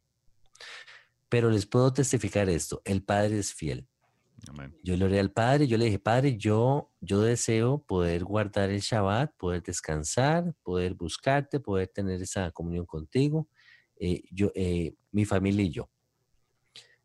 Pero 1.28 1.50
les 1.50 1.66
puedo 1.66 1.92
testificar 1.92 2.48
esto, 2.48 2.82
el 2.84 3.02
Padre 3.02 3.38
es 3.38 3.52
fiel. 3.52 3.88
Yo 4.82 4.96
le 4.96 5.04
oré 5.06 5.20
al 5.20 5.30
Padre, 5.30 5.66
yo 5.66 5.78
le 5.78 5.86
dije, 5.86 5.98
Padre, 5.98 6.36
yo, 6.36 6.92
yo 7.00 7.22
deseo 7.22 7.78
poder 7.78 8.24
guardar 8.24 8.70
el 8.70 8.80
Shabbat, 8.80 9.34
poder 9.36 9.62
descansar, 9.62 10.54
poder 10.62 10.94
buscarte, 10.94 11.60
poder 11.60 11.88
tener 11.88 12.20
esa 12.20 12.50
comunión 12.50 12.84
contigo, 12.84 13.48
eh, 13.96 14.22
yo, 14.30 14.52
eh, 14.54 14.94
mi 15.12 15.24
familia 15.24 15.64
y 15.64 15.70
yo. 15.70 15.90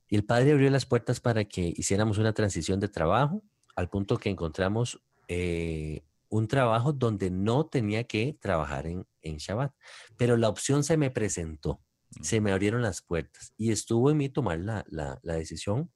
Y 0.10 0.16
el 0.16 0.26
Padre 0.26 0.52
abrió 0.52 0.70
las 0.70 0.86
puertas 0.86 1.20
para 1.20 1.46
que 1.46 1.74
hiciéramos 1.76 2.18
una 2.18 2.34
transición 2.34 2.80
de 2.80 2.90
trabajo, 2.90 3.44
al 3.76 3.90
punto 3.90 4.18
que 4.18 4.30
encontramos 4.30 5.02
eh, 5.28 6.04
un 6.30 6.48
trabajo 6.48 6.94
donde 6.94 7.30
no 7.32 7.66
tenía 7.66 8.06
que 8.06 8.38
trabajar 8.40 8.88
en, 8.88 9.06
en 9.22 9.38
Shabbat. 9.38 9.74
Pero 10.18 10.38
la 10.38 10.50
opción 10.50 10.84
se 10.84 10.98
me 10.98 11.12
presentó, 11.12 11.82
mm. 12.12 12.24
se 12.24 12.42
me 12.42 12.52
abrieron 12.52 12.82
las 12.82 13.02
puertas 13.02 13.54
y 13.58 13.72
estuvo 13.72 14.12
en 14.12 14.18
mí 14.18 14.30
tomar 14.30 14.60
la, 14.60 14.86
la, 14.88 15.20
la 15.24 15.34
decisión 15.34 15.92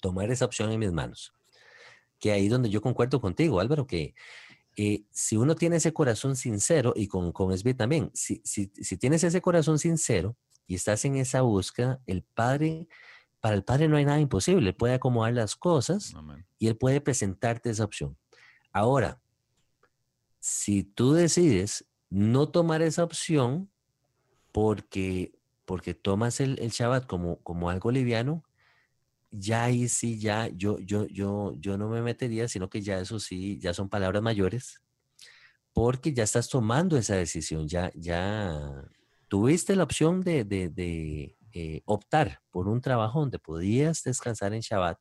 tomar 0.00 0.30
esa 0.30 0.44
opción 0.44 0.70
en 0.70 0.78
mis 0.78 0.92
manos. 0.92 1.32
Que 2.18 2.32
ahí 2.32 2.48
donde 2.48 2.70
yo 2.70 2.80
concuerdo 2.80 3.20
contigo, 3.20 3.60
Álvaro, 3.60 3.86
que 3.86 4.14
eh, 4.76 5.04
si 5.10 5.36
uno 5.36 5.54
tiene 5.54 5.76
ese 5.76 5.92
corazón 5.92 6.36
sincero, 6.36 6.92
y 6.96 7.08
con, 7.08 7.32
con 7.32 7.56
SB 7.56 7.74
también, 7.74 8.10
si, 8.14 8.40
si, 8.44 8.72
si, 8.74 8.96
tienes 8.96 9.24
ese 9.24 9.40
corazón 9.40 9.78
sincero 9.78 10.36
y 10.66 10.74
estás 10.74 11.04
en 11.04 11.16
esa 11.16 11.42
búsqueda, 11.42 12.00
el 12.06 12.22
Padre, 12.22 12.86
para 13.40 13.54
el 13.54 13.64
Padre 13.64 13.88
no 13.88 13.96
hay 13.96 14.04
nada 14.04 14.20
imposible, 14.20 14.68
él 14.70 14.76
puede 14.76 14.94
acomodar 14.94 15.32
las 15.32 15.56
cosas 15.56 16.14
y 16.58 16.68
él 16.68 16.76
puede 16.76 17.00
presentarte 17.00 17.70
esa 17.70 17.84
opción. 17.84 18.16
Ahora, 18.72 19.20
si 20.48 20.82
tú 20.82 21.12
decides 21.12 21.84
no 22.08 22.48
tomar 22.48 22.80
esa 22.80 23.04
opción 23.04 23.70
porque, 24.50 25.38
porque 25.66 25.92
tomas 25.92 26.40
el, 26.40 26.58
el 26.58 26.70
Shabbat 26.70 27.06
como, 27.06 27.36
como 27.42 27.68
algo 27.68 27.90
liviano, 27.90 28.42
ya 29.30 29.64
ahí 29.64 29.88
sí, 29.88 30.18
ya 30.18 30.48
yo, 30.48 30.78
yo, 30.78 31.06
yo, 31.08 31.52
yo 31.58 31.76
no 31.76 31.90
me 31.90 32.00
metería, 32.00 32.48
sino 32.48 32.70
que 32.70 32.80
ya 32.80 32.98
eso 32.98 33.20
sí, 33.20 33.58
ya 33.60 33.74
son 33.74 33.90
palabras 33.90 34.22
mayores, 34.22 34.82
porque 35.74 36.14
ya 36.14 36.22
estás 36.22 36.48
tomando 36.48 36.96
esa 36.96 37.16
decisión, 37.16 37.68
ya, 37.68 37.92
ya 37.94 38.88
tuviste 39.28 39.76
la 39.76 39.84
opción 39.84 40.22
de, 40.22 40.44
de, 40.44 40.70
de 40.70 41.36
eh, 41.52 41.82
optar 41.84 42.40
por 42.50 42.68
un 42.68 42.80
trabajo 42.80 43.20
donde 43.20 43.38
podías 43.38 44.02
descansar 44.02 44.54
en 44.54 44.60
Shabbat, 44.60 44.98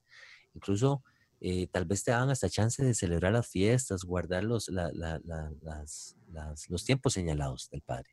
incluso 0.53 1.05
eh, 1.39 1.67
tal 1.71 1.85
vez 1.85 2.03
te 2.03 2.11
daban 2.11 2.29
hasta 2.29 2.49
chance 2.49 2.83
de 2.83 2.93
celebrar 2.93 3.33
las 3.33 3.47
fiestas, 3.47 4.03
guardar 4.03 4.43
los, 4.43 4.69
la, 4.69 4.91
la, 4.93 5.19
las, 5.61 6.15
las, 6.31 6.69
los 6.69 6.83
tiempos 6.83 7.13
señalados 7.13 7.69
del 7.69 7.81
Padre, 7.81 8.09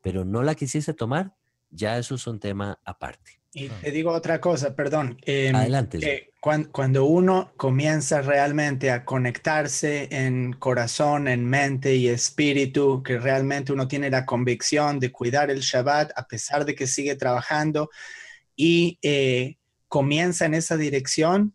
pero 0.00 0.24
no 0.24 0.42
la 0.42 0.54
quisiste 0.54 0.94
tomar, 0.94 1.34
ya 1.70 1.98
eso 1.98 2.14
es 2.14 2.26
un 2.26 2.40
tema 2.40 2.78
aparte. 2.84 3.40
Y 3.56 3.68
te 3.68 3.92
digo 3.92 4.10
otra 4.10 4.40
cosa, 4.40 4.74
perdón. 4.74 5.16
Em, 5.22 5.54
Adelante. 5.54 6.32
cuando, 6.40 6.72
cuando, 6.72 7.04
uno 7.04 7.52
comienza 7.56 8.20
realmente 8.20 8.90
a 8.90 9.04
conectarse 9.04 10.08
en 10.10 10.54
corazón, 10.54 11.28
en 11.28 11.44
mente 11.44 11.94
y 11.94 12.08
espíritu, 12.08 13.00
que 13.04 13.16
realmente 13.18 13.72
uno 13.72 13.86
tiene 13.86 14.10
la 14.10 14.26
convicción 14.26 14.98
de 14.98 15.12
cuidar 15.12 15.52
el 15.52 15.60
Shabbat 15.60 16.10
a 16.16 16.26
pesar 16.26 16.64
de 16.64 16.74
que 16.74 16.88
sigue 16.88 17.14
trabajando 17.14 17.90
y 18.56 18.98
eh, 19.02 19.56
comienza 19.86 20.46
en 20.46 20.54
esa 20.54 20.76
dirección, 20.76 21.54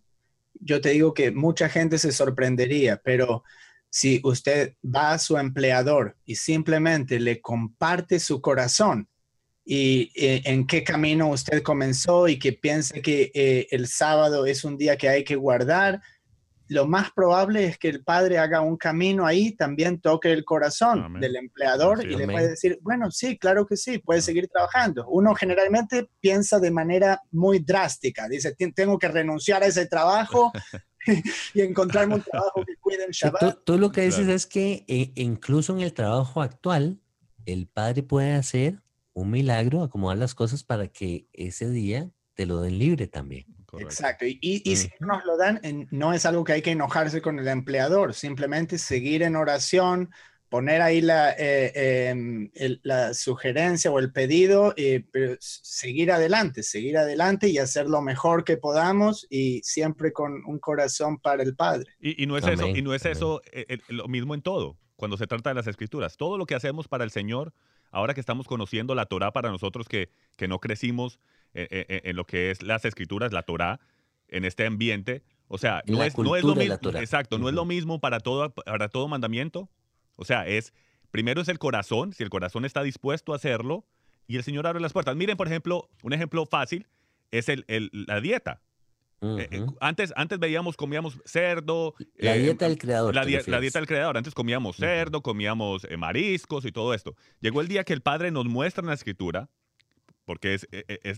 yo 0.59 0.81
te 0.81 0.89
digo 0.89 1.13
que 1.13 1.31
mucha 1.31 1.69
gente 1.69 1.97
se 1.97 2.11
sorprendería, 2.11 3.01
pero 3.03 3.43
si 3.89 4.21
usted 4.23 4.75
va 4.83 5.13
a 5.13 5.19
su 5.19 5.37
empleador 5.37 6.17
y 6.25 6.35
simplemente 6.35 7.19
le 7.19 7.41
comparte 7.41 8.19
su 8.19 8.41
corazón, 8.41 9.07
y 9.71 10.11
eh, 10.15 10.41
en 10.45 10.65
qué 10.65 10.83
camino 10.83 11.29
usted 11.29 11.61
comenzó 11.61 12.27
y 12.27 12.39
que 12.39 12.53
piense 12.53 13.03
que 13.03 13.31
eh, 13.35 13.67
el 13.69 13.87
sábado 13.87 14.47
es 14.47 14.63
un 14.63 14.77
día 14.77 14.97
que 14.97 15.07
hay 15.07 15.23
que 15.23 15.35
guardar, 15.35 16.01
lo 16.69 16.87
más 16.87 17.11
probable 17.11 17.65
es 17.65 17.77
que 17.77 17.89
el 17.89 18.03
padre 18.03 18.37
haga 18.37 18.61
un 18.61 18.77
camino 18.77 19.25
ahí, 19.25 19.55
también 19.55 19.99
toque 19.99 20.31
el 20.31 20.45
corazón 20.45 21.19
del 21.19 21.35
empleador 21.35 22.05
y 22.05 22.15
le 22.15 22.25
puede 22.25 22.49
decir, 22.49 22.79
bueno, 22.81 23.11
sí, 23.11 23.37
claro 23.37 23.65
que 23.65 23.75
sí, 23.75 23.97
puede 23.97 24.21
seguir 24.21 24.47
trabajando. 24.47 25.07
Uno 25.09 25.35
generalmente 25.35 26.09
piensa 26.19 26.59
de 26.59 26.71
manera 26.71 27.21
muy 27.31 27.59
drástica, 27.59 28.27
dice, 28.27 28.55
tengo 28.73 28.97
que 28.97 29.07
renunciar 29.07 29.63
a 29.63 29.65
ese 29.65 29.87
trabajo 29.87 30.51
y 31.53 31.61
encontrarme 31.61 32.15
un 32.15 32.21
trabajo 32.21 32.63
que 32.65 32.75
cuide 32.77 33.05
el 33.05 33.11
Shabbat. 33.11 33.63
Tú, 33.63 33.77
lo 33.77 33.91
que 33.91 34.01
dices 34.01 34.27
es 34.27 34.45
que 34.45 34.83
eh, 34.87 35.11
incluso 35.15 35.73
en 35.73 35.81
el 35.81 35.93
trabajo 35.93 36.41
actual, 36.41 36.99
el 37.45 37.67
padre 37.67 38.03
puede 38.03 38.33
hacer 38.33 38.81
un 39.13 39.31
milagro 39.31 39.83
acomodar 39.83 40.17
las 40.17 40.35
cosas 40.35 40.63
para 40.63 40.87
que 40.87 41.27
ese 41.33 41.69
día 41.69 42.11
te 42.35 42.45
lo 42.45 42.61
den 42.61 42.77
libre 42.77 43.07
también. 43.07 43.45
Exacto. 43.77 44.25
Y, 44.25 44.39
y, 44.41 44.75
si 44.75 44.89
no 44.99 45.07
nos 45.07 45.25
lo 45.25 45.37
dan, 45.37 45.59
no 45.91 46.13
es 46.13 46.25
algo 46.25 46.43
que 46.43 46.53
hay 46.53 46.61
que 46.61 46.71
enojarse 46.71 47.21
con 47.21 47.39
el 47.39 47.47
empleador, 47.47 48.13
simplemente 48.13 48.77
seguir 48.77 49.23
en 49.23 49.35
oración, 49.35 50.09
poner 50.49 50.81
ahí 50.81 51.01
la, 51.01 51.31
eh, 51.37 52.09
em, 52.09 52.49
la 52.81 53.13
sugerencia 53.13 53.91
o 53.91 53.99
el 53.99 54.11
pedido, 54.11 54.73
eh, 54.77 55.05
pero 55.11 55.37
seguir 55.39 56.11
adelante, 56.11 56.63
seguir 56.63 56.97
adelante 56.97 57.49
y 57.49 57.59
hacer 57.59 57.87
lo 57.87 58.01
mejor 58.01 58.43
que 58.43 58.57
podamos 58.57 59.27
y 59.29 59.61
siempre 59.63 60.11
con 60.11 60.43
un 60.45 60.59
corazón 60.59 61.19
para 61.19 61.43
el 61.43 61.55
Padre. 61.55 61.91
Y, 61.99 62.25
no 62.25 62.35
es 62.37 62.47
eso, 62.47 62.67
y 62.67 62.81
no 62.81 62.93
es 62.93 63.05
eso 63.05 63.41
eh, 63.51 63.77
lo 63.89 64.07
mismo 64.07 64.33
en 64.33 64.41
todo, 64.41 64.77
cuando 64.95 65.17
se 65.17 65.27
trata 65.27 65.51
de 65.51 65.55
las 65.55 65.67
escrituras. 65.67 66.17
Todo 66.17 66.37
lo 66.37 66.45
que 66.45 66.55
hacemos 66.55 66.87
para 66.87 67.03
el 67.03 67.11
Señor 67.11 67.53
ahora 67.91 68.13
que 68.13 68.19
estamos 68.19 68.47
conociendo 68.47 68.95
la 68.95 69.05
Torah 69.05 69.31
para 69.31 69.49
nosotros 69.49 69.87
que, 69.87 70.09
que 70.35 70.47
no 70.47 70.59
crecimos 70.59 71.19
en, 71.53 72.15
lo 72.15 72.25
que 72.25 72.51
es 72.51 72.61
las 72.61 72.85
escrituras, 72.85 73.31
la 73.31 73.43
Torah, 73.43 73.79
en 74.27 74.45
este 74.45 74.65
ambiente, 74.65 75.23
o 75.47 75.57
sea, 75.57 75.81
no 75.87 76.03
es, 76.03 76.17
no 76.17 76.35
es, 76.35 76.43
lo 76.43 76.55
mismo, 76.55 76.75
exacto, 76.95 77.39
no 77.39 77.49
es 77.49 77.55
lo 77.55 77.65
mismo 77.65 77.99
para 77.99 78.19
todo, 78.19 78.53
para 78.53 78.89
todo 78.89 79.07
mandamiento, 79.07 79.69
o 80.15 80.25
sea, 80.25 80.47
es, 80.47 80.73
primero 81.11 81.41
es 81.41 81.47
el 81.47 81.57
corazón, 81.57 82.13
si 82.13 82.23
el 82.23 82.29
corazón 82.29 82.65
está 82.65 82.83
dispuesto 82.83 83.33
a 83.33 83.37
hacerlo, 83.37 83.85
y 84.27 84.37
el 84.37 84.43
Señor 84.43 84.67
abre 84.67 84.79
las 84.79 84.93
puertas. 84.93 85.15
Miren, 85.15 85.37
por 85.37 85.47
ejemplo, 85.47 85.89
un 86.03 86.13
ejemplo 86.13 86.45
fácil 86.45 86.87
es 87.31 87.49
el, 87.49 87.65
el, 87.67 87.89
la 87.91 88.21
dieta. 88.21 88.61
Eh, 89.21 89.47
eh, 89.51 89.65
antes, 89.81 90.13
antes 90.15 90.39
veíamos, 90.39 90.77
comíamos 90.77 91.19
cerdo. 91.25 91.95
La 92.15 92.35
eh, 92.35 92.39
dieta 92.39 92.67
del 92.67 92.77
creador. 92.77 93.13
La, 93.15 93.25
dieta 93.25 93.79
del 93.79 93.87
creador. 93.87 94.17
Antes 94.17 94.33
comíamos 94.33 94.77
cerdo, 94.77 95.21
comíamos 95.21 95.87
mariscos 95.97 96.63
y 96.65 96.71
todo 96.71 96.93
esto. 96.93 97.15
Llegó 97.41 97.61
el 97.61 97.67
día 97.67 97.83
que 97.83 97.93
el 97.93 98.01
Padre 98.01 98.31
nos 98.31 98.45
muestra 98.45 98.81
en 98.81 98.87
la 98.87 98.93
escritura, 98.93 99.49
porque 100.29 100.53
es, 100.53 100.67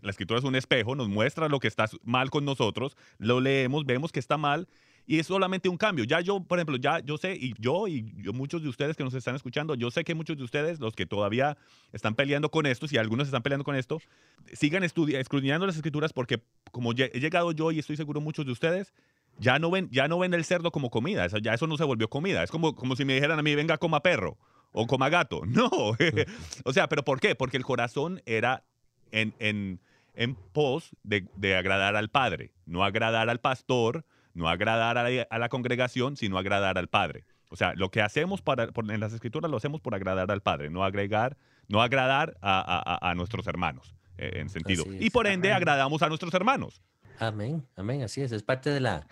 la 0.04 0.10
escritura 0.10 0.40
es 0.40 0.46
un 0.46 0.56
espejo, 0.56 0.96
nos 0.96 1.10
muestra 1.10 1.50
lo 1.50 1.60
que 1.60 1.68
está 1.68 1.84
mal 2.06 2.30
con 2.30 2.46
nosotros, 2.46 2.96
lo 3.18 3.42
leemos, 3.42 3.86
vemos 3.86 4.14
que 4.14 4.22
está 4.22 4.38
mal 4.38 4.70
y 5.06 5.20
es 5.20 5.28
solamente 5.28 5.68
un 5.68 5.76
cambio. 5.76 6.06
Ya 6.06 6.22
yo, 6.22 6.40
por 6.40 6.60
ejemplo, 6.60 6.78
ya 6.78 7.00
yo 7.00 7.18
sé, 7.18 7.36
y 7.36 7.54
yo 7.60 7.90
y 7.90 8.04
muchos 8.34 8.64
de 8.64 8.70
ustedes 8.70 8.96
que 8.96 9.04
nos 9.04 9.14
están 9.14 9.36
escuchando, 9.36 9.76
yo 9.76 9.92
sé 9.92 10.06
que 10.06 10.16
muchos 10.16 10.38
de 10.38 10.44
ustedes, 10.44 10.80
los 10.80 10.96
que 10.96 11.06
todavía 11.06 11.58
están 11.92 12.16
peleando 12.16 12.52
con 12.52 12.66
esto, 12.66 12.88
si 12.88 12.96
algunos 12.96 13.28
están 13.28 13.44
peleando 13.44 13.66
con 13.66 13.76
esto, 13.76 14.00
sigan 14.54 14.86
escudriñando 14.86 15.68
las 15.68 15.76
escrituras 15.76 16.14
porque 16.14 16.42
como 16.72 16.94
he 16.94 17.20
llegado 17.20 17.52
yo 17.52 17.70
y 17.74 17.80
estoy 17.80 17.98
seguro 17.98 18.22
muchos 18.22 18.46
de 18.46 18.54
ustedes, 18.54 18.94
ya 19.40 19.60
no 19.60 19.72
ven, 19.72 19.90
ya 19.92 20.08
no 20.08 20.20
ven 20.20 20.34
el 20.34 20.46
cerdo 20.46 20.72
como 20.72 20.90
comida, 20.90 21.26
eso, 21.26 21.38
ya 21.38 21.54
eso 21.54 21.68
no 21.68 21.76
se 21.76 21.84
volvió 21.84 22.10
comida. 22.10 22.44
Es 22.44 22.50
como, 22.50 22.76
como 22.76 22.96
si 22.96 23.04
me 23.04 23.16
dijeran 23.16 23.38
a 23.38 23.44
mí, 23.44 23.56
venga, 23.56 23.78
coma 23.78 24.02
perro 24.02 24.38
o 24.72 24.88
coma 24.88 25.10
gato. 25.10 25.42
No. 25.46 25.70
o 26.64 26.72
sea, 26.72 26.88
¿pero 26.88 27.04
por 27.04 27.20
qué? 27.20 27.36
Porque 27.36 27.58
el 27.58 27.66
corazón 27.66 28.22
era 28.26 28.64
en, 29.12 29.34
en, 29.40 29.80
en 30.14 30.36
pos 30.36 30.92
de, 31.04 31.28
de 31.36 31.56
agradar 31.56 31.96
al 31.96 32.10
Padre, 32.10 32.52
no 32.66 32.84
agradar 32.84 33.30
al 33.30 33.40
pastor, 33.40 34.06
no 34.34 34.50
agradar 34.50 34.98
a 34.98 35.40
la, 35.40 35.50
congregación, 35.50 36.16
sino 36.18 36.38
agradar 36.38 36.78
al 36.78 36.88
Padre. 36.88 37.26
O 37.50 37.56
sea, 37.56 37.74
lo 37.76 37.92
que 37.92 38.02
hacemos 38.02 38.42
para, 38.42 38.70
en 38.90 39.00
las 39.00 39.14
escrituras 39.14 39.52
lo 39.52 39.58
hacemos 39.58 39.82
por 39.82 39.94
agradar 39.94 40.32
al 40.32 40.42
Padre, 40.42 40.70
no 40.70 40.84
agregar, 40.84 41.38
no 41.68 41.82
agradar 41.82 42.38
a, 42.42 43.14
nuestros 43.16 43.46
hermanos, 43.48 43.94
eh, 44.18 44.32
en 44.36 44.50
sentido. 44.50 44.86
Y 45.00 45.10
por 45.10 45.28
ende 45.28 45.52
agradamos 45.52 46.02
a 46.02 46.08
nuestros 46.08 46.34
hermanos. 46.34 46.82
Amén, 47.20 47.66
amén, 47.76 48.04
así 48.04 48.22
es. 48.22 48.32
Es 48.32 48.42
parte 48.42 48.70
de 48.70 48.80
la 48.80 49.06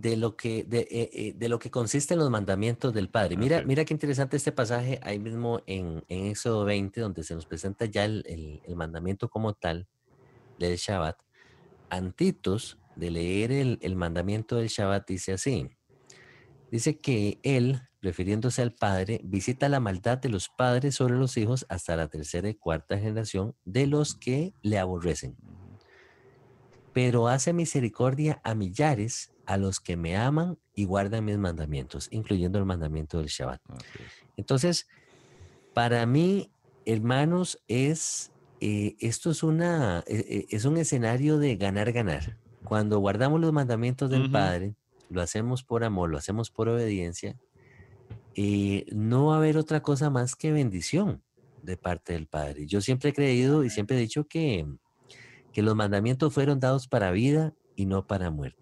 de 0.00 0.16
lo 0.16 0.36
que 0.36 0.64
de, 0.64 0.80
eh, 0.90 1.10
eh, 1.12 1.34
de 1.36 1.48
lo 1.48 1.58
que 1.58 1.70
consiste 1.70 2.14
en 2.14 2.20
los 2.20 2.30
mandamientos 2.30 2.94
del 2.94 3.10
Padre. 3.10 3.36
Mira, 3.36 3.62
mira 3.62 3.84
qué 3.84 3.92
interesante 3.92 4.36
este 4.36 4.50
pasaje 4.50 4.98
ahí 5.02 5.18
mismo 5.18 5.60
en, 5.66 6.02
en 6.08 6.26
Éxodo 6.26 6.64
20, 6.64 7.00
donde 7.00 7.22
se 7.22 7.34
nos 7.34 7.44
presenta 7.44 7.84
ya 7.84 8.04
el, 8.06 8.24
el, 8.26 8.62
el 8.64 8.76
mandamiento 8.76 9.28
como 9.28 9.52
tal 9.52 9.86
del 10.58 10.76
Shabbat. 10.76 11.16
Antitos 11.90 12.78
de 12.96 13.10
leer 13.10 13.52
el, 13.52 13.96
mandamiento 13.96 14.56
del 14.56 14.68
Shabbat 14.68 15.06
dice 15.06 15.32
así, 15.32 15.68
Dice 16.70 16.98
que 16.98 17.40
él, 17.42 17.82
refiriéndose 18.00 18.62
al 18.62 18.72
padre, 18.72 19.20
visita 19.24 19.68
la 19.68 19.80
maldad 19.80 20.18
de 20.18 20.28
los 20.28 20.48
padres 20.48 20.94
sobre 20.94 21.16
los 21.16 21.36
hijos 21.36 21.66
hasta 21.68 21.96
la 21.96 22.08
tercera 22.08 22.48
y 22.48 22.54
cuarta 22.54 22.96
generación 22.96 23.56
de 23.64 23.88
los 23.88 24.14
que 24.14 24.54
le 24.62 24.78
aborrecen. 24.78 25.36
Pero 26.92 27.26
hace 27.26 27.52
misericordia 27.52 28.40
a 28.44 28.54
millares 28.54 29.32
a 29.50 29.56
los 29.56 29.80
que 29.80 29.96
me 29.96 30.16
aman 30.16 30.56
y 30.76 30.84
guardan 30.84 31.24
mis 31.24 31.36
mandamientos, 31.36 32.06
incluyendo 32.12 32.60
el 32.60 32.64
mandamiento 32.64 33.18
del 33.18 33.26
Shabbat. 33.26 33.60
Entonces, 34.36 34.86
para 35.74 36.06
mí, 36.06 36.52
hermanos, 36.86 37.60
es 37.66 38.30
eh, 38.60 38.94
esto 39.00 39.32
es 39.32 39.42
una 39.42 40.04
e, 40.06 40.46
e, 40.50 40.54
es 40.54 40.66
un 40.66 40.76
escenario 40.76 41.36
de 41.38 41.56
ganar 41.56 41.90
ganar. 41.90 42.38
Cuando 42.62 43.00
guardamos 43.00 43.40
los 43.40 43.52
mandamientos 43.52 44.08
del 44.08 44.30
Padre, 44.30 44.76
lo 45.08 45.20
hacemos 45.20 45.64
por 45.64 45.82
amor, 45.82 46.10
lo 46.10 46.18
hacemos 46.18 46.52
por 46.52 46.68
obediencia, 46.68 47.36
y 48.36 48.86
no 48.92 49.26
va 49.26 49.34
a 49.34 49.38
haber 49.38 49.56
otra 49.56 49.82
cosa 49.82 50.10
más 50.10 50.36
que 50.36 50.52
bendición 50.52 51.24
de 51.60 51.76
parte 51.76 52.12
del 52.12 52.28
Padre. 52.28 52.68
Yo 52.68 52.80
siempre 52.80 53.10
he 53.10 53.14
creído 53.14 53.64
y 53.64 53.70
siempre 53.70 53.96
he 53.96 54.00
dicho 54.00 54.28
que, 54.28 54.64
que 55.52 55.62
los 55.62 55.74
mandamientos 55.74 56.32
fueron 56.32 56.60
dados 56.60 56.86
para 56.86 57.10
vida 57.10 57.52
y 57.74 57.86
no 57.86 58.06
para 58.06 58.30
muerte. 58.30 58.60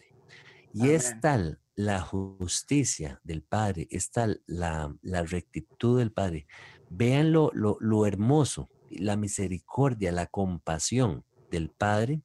Y 0.80 0.90
es 0.90 1.20
tal 1.20 1.60
la 1.74 2.00
justicia 2.00 3.20
del 3.24 3.42
Padre, 3.42 3.88
es 3.90 4.10
tal 4.10 4.42
la, 4.46 4.94
la 5.02 5.22
rectitud 5.22 5.98
del 5.98 6.12
Padre. 6.12 6.46
Vean 6.88 7.32
lo, 7.32 7.50
lo, 7.52 7.76
lo 7.80 8.06
hermoso, 8.06 8.70
la 8.90 9.16
misericordia, 9.16 10.12
la 10.12 10.26
compasión 10.26 11.24
del 11.50 11.70
Padre 11.70 12.22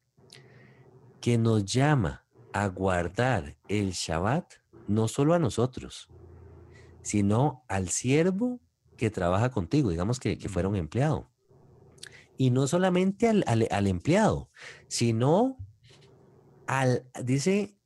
que 1.20 1.38
nos 1.38 1.64
llama 1.64 2.26
a 2.52 2.68
guardar 2.68 3.56
el 3.68 3.92
Shabbat 3.92 4.54
no 4.86 5.08
solo 5.08 5.34
a 5.34 5.38
nosotros, 5.38 6.08
sino 7.02 7.64
al 7.68 7.88
siervo 7.88 8.60
que 8.96 9.10
trabaja 9.10 9.50
contigo, 9.50 9.90
digamos 9.90 10.20
que, 10.20 10.38
que 10.38 10.48
fuera 10.48 10.68
un 10.68 10.76
empleado. 10.76 11.30
Y 12.36 12.50
no 12.50 12.66
solamente 12.66 13.28
al, 13.28 13.44
al, 13.46 13.86
empleado, 13.86 14.50
sino 14.88 15.56
al, 16.66 17.08
dice, 17.24 17.78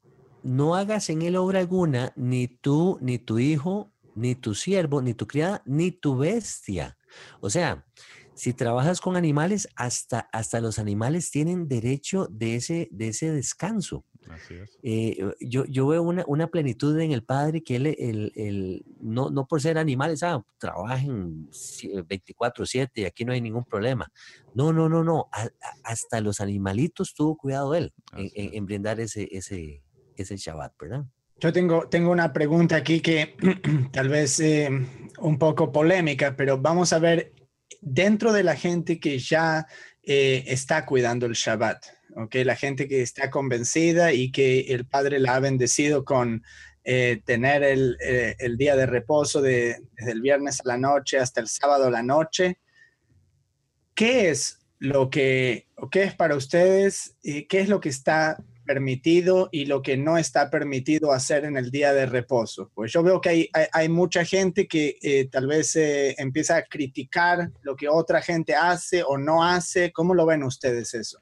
no 0.43 0.75
hagas 0.75 1.11
en 1.11 1.23
él 1.23 1.37
obra 1.37 1.61
alguna, 1.61 2.13
ni 2.17 2.49
tú, 2.49 2.99
ni 3.01 3.19
tu 3.19 3.39
hijo, 3.39 3.93
ni 4.15 4.35
tu 4.35 4.55
siervo, 4.55 5.03
ni 5.03 5.15
tu 5.15 5.27
criada, 5.27 5.63
ni 5.65 5.93
tu 5.93 6.17
bestia. 6.17 6.97
O 7.41 7.51
sea, 7.51 7.87
si 8.35 8.53
trabajas 8.53 9.01
con 9.01 9.17
animales, 9.17 9.69
hasta, 9.75 10.29
hasta 10.33 10.61
los 10.61 10.79
animales 10.79 11.31
tienen 11.31 11.67
derecho 11.67 12.29
de 12.31 12.57
ese, 12.57 12.89
de 12.93 13.09
ese 13.09 13.33
descanso. 13.33 14.05
Así 14.29 14.55
es. 14.55 14.79
Eh, 14.83 15.17
yo, 15.41 15.65
yo, 15.65 15.87
veo 15.87 16.03
una, 16.03 16.25
una, 16.29 16.49
plenitud 16.49 16.99
en 17.01 17.13
el 17.13 17.25
padre 17.25 17.63
que 17.63 17.77
él, 17.77 17.87
el, 17.87 18.33
el, 18.37 18.85
no, 19.01 19.31
no, 19.31 19.47
por 19.47 19.61
ser 19.61 19.79
animales, 19.79 20.23
ah, 20.23 20.45
trabajen 20.59 21.49
24/7 21.51 22.91
y 22.95 23.05
aquí 23.07 23.25
no 23.25 23.33
hay 23.33 23.41
ningún 23.41 23.65
problema. 23.65 24.13
No, 24.55 24.73
no, 24.73 24.89
no, 24.89 25.03
no. 25.03 25.29
hasta 25.83 26.21
los 26.21 26.41
animalitos 26.41 27.15
tuvo 27.15 27.37
cuidado 27.37 27.75
él 27.75 27.93
en, 28.13 28.31
en, 28.35 28.67
brindar 28.67 29.01
ese, 29.01 29.29
ese, 29.33 29.83
ese 30.23 30.37
Shabbat, 30.37 30.73
¿verdad? 30.81 31.05
Yo 31.41 31.53
tengo, 31.53 31.89
tengo 31.89 32.11
una 32.11 32.33
pregunta 32.33 32.77
aquí 32.77 33.01
que 33.01 33.37
tal 33.93 34.09
vez 34.09 34.41
eh, 34.41 34.69
un 35.19 35.39
poco 35.39 35.71
polémica, 35.71 36.37
pero 36.37 36.59
vamos 36.59 36.93
a 36.93 36.99
ver 36.99 37.33
dentro 37.81 38.33
de 38.33 38.43
la 38.43 38.57
gente 38.57 38.99
que 39.01 39.19
ya 39.19 39.67
eh, 40.03 40.45
está 40.47 40.87
cuidando 40.87 41.27
el 41.27 41.35
Shabbat, 41.35 41.85
¿okay? 42.17 42.45
la 42.45 42.57
gente 42.57 42.89
que 42.89 43.03
está 43.03 43.31
convencida 43.31 44.13
y 44.13 44.33
que 44.33 44.61
el 44.61 44.87
Padre 44.87 45.19
la 45.19 45.37
ha 45.37 45.41
bendecido 45.41 46.05
con 46.05 46.43
eh, 46.85 47.21
tener 47.25 47.63
eh, 47.63 48.37
el, 48.39 48.57
día 48.57 48.75
de 48.75 48.87
reposo 48.87 49.43
de, 49.43 49.83
desde 49.93 50.13
el 50.13 50.23
viernes 50.23 50.61
a 50.61 50.69
la 50.69 50.79
noche 50.79 51.19
hasta 51.19 51.41
el 51.41 51.49
sábado 51.49 51.87
a 51.87 51.91
la 51.91 52.03
noche, 52.03 52.59
¿qué 53.95 54.31
es 54.31 54.61
lo 54.79 55.11
que, 55.11 55.69
o 55.77 55.91
qué 55.91 56.05
es 56.05 56.15
para 56.15 56.37
ustedes, 56.37 57.17
qué 57.23 57.61
es 57.61 57.69
lo 57.69 57.81
que 57.81 57.91
está 57.91 58.43
permitido 58.69 59.49
y 59.51 59.65
lo 59.65 59.81
que 59.81 59.97
no 59.97 60.19
está 60.19 60.51
permitido 60.51 61.11
hacer 61.11 61.47
en 61.47 61.57
el 61.57 61.71
día 61.71 61.95
de 61.95 62.05
reposo. 62.05 62.71
Pues 62.75 62.93
yo 62.93 63.03
veo 63.03 63.19
que 63.19 63.29
hay, 63.31 63.51
hay, 63.73 63.89
mucha 63.89 64.27
gente 64.27 64.69
que 64.69 64.99
eh, 65.01 65.27
tal 65.33 65.47
vez 65.47 65.75
eh, 65.75 66.15
empieza 66.19 66.57
a 66.57 66.63
criticar 66.65 67.51
lo 67.63 67.75
que 67.75 67.89
otra 67.89 68.21
gente 68.21 68.55
hace 68.55 69.03
o 69.03 69.17
no 69.17 69.43
hace. 69.43 69.91
¿Cómo 69.91 70.15
lo 70.15 70.27
ven 70.27 70.43
ustedes 70.43 70.93
eso? 70.93 71.19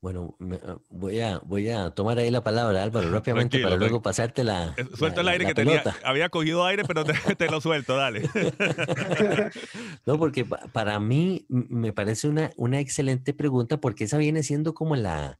Bueno, 0.00 0.34
ah, 0.66 0.78
voy 0.88 1.20
a, 1.20 1.38
voy 1.44 1.68
a 1.68 1.90
tomar 1.90 2.18
ahí 2.18 2.30
la 2.30 2.42
palabra, 2.42 2.82
Álvaro, 2.82 3.10
rápidamente 3.12 3.60
para 3.62 3.76
luego 3.76 4.00
pasarte 4.00 4.42
la. 4.42 4.74
Suelta 4.96 5.20
el 5.20 5.28
aire 5.28 5.44
que 5.44 5.54
tenía. 5.54 5.84
Había 6.02 6.30
cogido 6.30 6.64
aire, 6.64 6.84
pero 6.84 7.04
te, 7.04 7.12
te 7.36 7.50
lo 7.50 7.60
suelto, 7.60 7.94
dale. 7.94 8.22
no, 10.06 10.18
porque 10.18 10.46
para 10.46 10.98
mí 10.98 11.44
me 11.48 11.92
parece 11.92 12.26
una, 12.26 12.50
una 12.56 12.80
excelente 12.80 13.34
pregunta, 13.34 13.76
porque 13.76 14.04
esa 14.04 14.16
viene 14.16 14.42
siendo 14.42 14.72
como 14.72 14.96
la, 14.96 15.38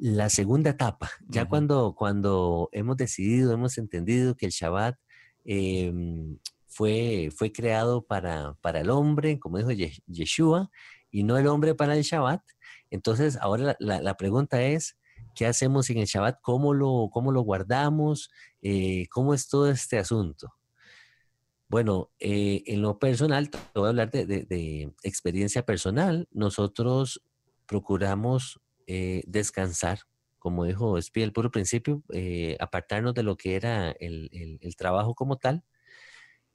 la 0.00 0.30
segunda 0.30 0.70
etapa, 0.70 1.10
ya 1.28 1.46
cuando, 1.46 1.94
cuando 1.94 2.70
hemos 2.72 2.96
decidido, 2.96 3.52
hemos 3.52 3.76
entendido 3.76 4.34
que 4.34 4.46
el 4.46 4.52
Shabbat 4.52 4.96
em, 5.44 6.38
fue, 6.66 7.28
fue 7.36 7.52
creado 7.52 8.06
para, 8.06 8.54
para 8.62 8.80
el 8.80 8.88
hombre, 8.88 9.38
como 9.38 9.58
dijo 9.58 9.70
Yeshua, 10.06 10.70
y 11.10 11.22
no 11.22 11.36
el 11.36 11.46
hombre 11.48 11.74
para 11.74 11.94
el 11.94 12.02
Shabbat, 12.02 12.40
entonces 12.90 13.36
ahora 13.42 13.76
la, 13.78 14.16
pregunta 14.16 14.62
es, 14.62 14.96
¿qué 15.34 15.46
hacemos 15.46 15.90
en 15.90 15.98
el 15.98 16.06
Shabbat? 16.06 16.38
¿Cómo 16.40 16.72
lo, 16.72 17.10
cómo 17.12 17.30
lo 17.30 17.42
guardamos? 17.42 18.30
Eh, 18.62 19.06
¿Cómo 19.10 19.34
es 19.34 19.48
todo 19.48 19.70
este 19.70 19.98
asunto? 19.98 20.54
Bueno, 21.68 22.10
eh, 22.18 22.62
en 22.66 22.80
lo 22.80 22.98
personal, 22.98 23.50
te 23.50 23.58
voy 23.74 23.86
a 23.86 23.88
hablar 23.90 24.10
de, 24.10 24.24
de 24.24 24.92
experiencia 25.02 25.64
personal. 25.66 26.26
Nosotros 26.32 27.22
procuramos 27.66 28.60
eh, 28.92 29.22
descansar, 29.28 30.00
como 30.40 30.64
dijo 30.64 31.00
Spie 31.00 31.22
el 31.22 31.32
puro 31.32 31.52
principio, 31.52 32.02
eh, 32.12 32.56
apartarnos 32.58 33.14
de 33.14 33.22
lo 33.22 33.36
que 33.36 33.54
era 33.54 33.92
el, 33.92 34.58
trabajo 34.76 35.14
como 35.14 35.36
tal 35.36 35.62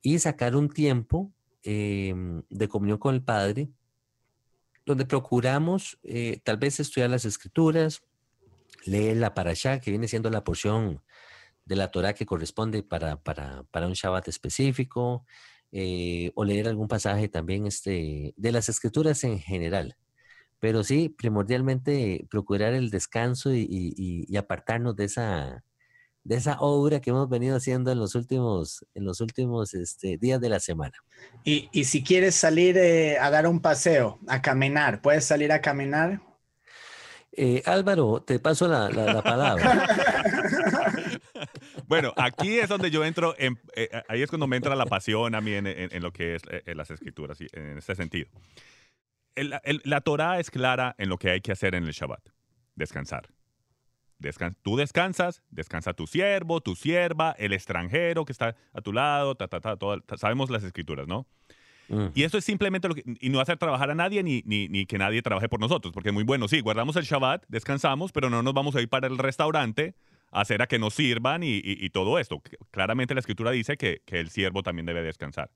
y 0.01 0.19
sacar 0.19 0.57
un 0.57 0.67
tiempo 0.67 1.31
em, 1.63 2.43
de 2.49 2.67
comunión 2.67 2.97
con 2.97 3.15
el 3.15 3.23
Padre, 3.23 3.69
donde 4.85 5.05
procuramos 5.05 5.97
eh, 6.03 6.41
tal 6.43 6.57
vez 6.57 6.81
estudiar 6.81 7.09
las 7.09 7.23
escrituras, 7.23 8.03
leer 8.83 9.15
la 9.15 9.33
parashá, 9.33 9.79
que 9.79 9.91
viene 9.91 10.09
siendo 10.09 10.29
la 10.29 10.43
porción 10.43 11.01
de 11.63 11.77
la 11.77 11.89
Torah 11.89 12.13
que 12.13 12.25
corresponde 12.25 12.83
para, 12.83 13.15
para, 13.15 13.63
para 13.71 13.87
un 13.87 13.93
Shabbat 13.93 14.27
específico, 14.27 15.25
o 16.35 16.43
leer 16.43 16.67
algún 16.67 16.89
pasaje 16.89 17.29
también 17.29 17.65
este, 17.65 18.33
de 18.35 18.51
las 18.51 18.67
escrituras 18.67 19.23
en 19.23 19.39
general. 19.39 19.95
Pero 20.65 20.83
sí, 20.83 21.09
primordialmente 21.09 22.25
procurar 22.27 22.73
el 22.73 22.89
descanso 22.89 23.53
y, 23.53 24.35
apartarnos 24.35 24.95
de 24.95 25.05
esa, 25.05 25.63
de 26.23 26.35
esa 26.37 26.59
obra 26.59 27.01
que 27.01 27.11
hemos 27.11 27.29
venido 27.29 27.55
haciendo 27.55 27.91
en 27.91 27.99
los 27.99 28.15
últimos, 28.15 28.83
en 28.95 29.05
los 29.05 29.21
últimos 29.21 29.75
este, 29.75 30.17
días 30.17 30.41
de 30.41 30.49
la 30.49 30.59
semana. 30.59 30.95
Y, 31.43 31.69
si 31.83 32.03
quieres 32.03 32.33
salir 32.33 32.79
eh, 32.79 33.19
a 33.19 33.29
dar 33.29 33.45
un 33.45 33.59
paseo, 33.59 34.17
a 34.25 34.41
caminar, 34.41 35.03
¿puedes 35.03 35.23
salir 35.25 35.51
a 35.51 35.61
caminar? 35.61 36.19
Eh, 37.31 37.61
Álvaro, 37.67 38.23
te 38.25 38.39
paso 38.39 38.67
la, 38.67 39.21
palabra. 39.21 39.85
bueno, 41.87 42.11
aquí 42.17 42.57
es 42.57 42.69
donde 42.69 42.89
yo 42.89 43.05
entro, 43.05 43.35
en, 43.37 43.59
eh, 43.75 43.87
ahí 44.07 44.23
es 44.23 44.29
cuando 44.29 44.47
me 44.47 44.55
entra 44.55 44.75
la 44.75 44.87
pasión 44.87 45.35
a 45.35 45.41
mí 45.41 45.53
en, 45.53 45.67
en 45.67 46.01
lo 46.01 46.11
que 46.11 46.33
es 46.33 46.41
las 46.65 46.89
escrituras, 46.89 47.37
en 47.53 47.77
este 47.77 47.93
sentido 47.93 48.31
la 49.35 50.01
Torah 50.01 50.39
es 50.39 50.49
clara 50.49 50.95
en 50.97 51.09
lo 51.09 51.17
que 51.17 51.29
hay 51.29 51.41
que 51.41 51.51
hacer 51.51 51.75
en 51.75 51.85
el 51.85 51.91
Shabbat. 51.91 52.29
Descansar. 52.75 53.29
tú 54.61 54.77
descansas, 54.77 55.43
descansa 55.49 55.93
tu 55.93 56.07
siervo, 56.07 56.61
tu 56.61 56.75
sierva, 56.75 57.35
el 57.37 57.53
extranjero 57.53 58.25
que 58.25 58.31
está 58.31 58.55
a 58.73 58.81
tu 58.81 58.93
lado, 58.93 59.35
ta, 59.35 59.47
ta, 59.47 59.59
ta, 59.59 59.77
sabemos 60.17 60.49
las 60.49 60.63
escrituras, 60.63 61.07
¿no? 61.07 61.27
Y 62.15 62.23
eso 62.23 62.39
es 62.39 62.43
simplemente 62.43 62.87
lo 62.87 62.95
que, 62.95 63.03
y 63.19 63.29
no 63.29 63.39
hacer 63.39 63.57
trabajar 63.57 63.91
a 63.91 63.95
nadie 63.95 64.23
ni, 64.23 64.41
ni, 64.45 64.85
que 64.87 64.97
nadie 64.97 65.21
trabaje 65.21 65.47
por 65.47 65.59
nosotros, 65.59 65.93
porque 65.93 66.09
es 66.09 66.13
muy 66.13 66.23
bueno, 66.23 66.47
sí, 66.47 66.59
guardamos 66.61 66.95
el 66.95 67.03
Shabbat, 67.03 67.45
descansamos, 67.47 68.11
pero 68.11 68.31
no 68.31 68.41
nos 68.41 68.53
vamos 68.55 68.75
a 68.75 68.81
ir 68.81 68.89
para 68.89 69.05
el 69.05 69.19
restaurante 69.19 69.93
a 70.31 70.41
hacer 70.41 70.63
a 70.63 70.67
que 70.67 70.79
nos 70.79 70.95
sirvan 70.95 71.43
y, 71.43 71.89
todo 71.91 72.17
esto. 72.17 72.41
Claramente 72.71 73.13
la 73.13 73.19
escritura 73.19 73.51
dice 73.51 73.77
que, 73.77 74.01
que 74.03 74.19
el 74.19 74.31
siervo 74.31 74.63
también 74.63 74.87
debe 74.87 75.03
descansar 75.03 75.51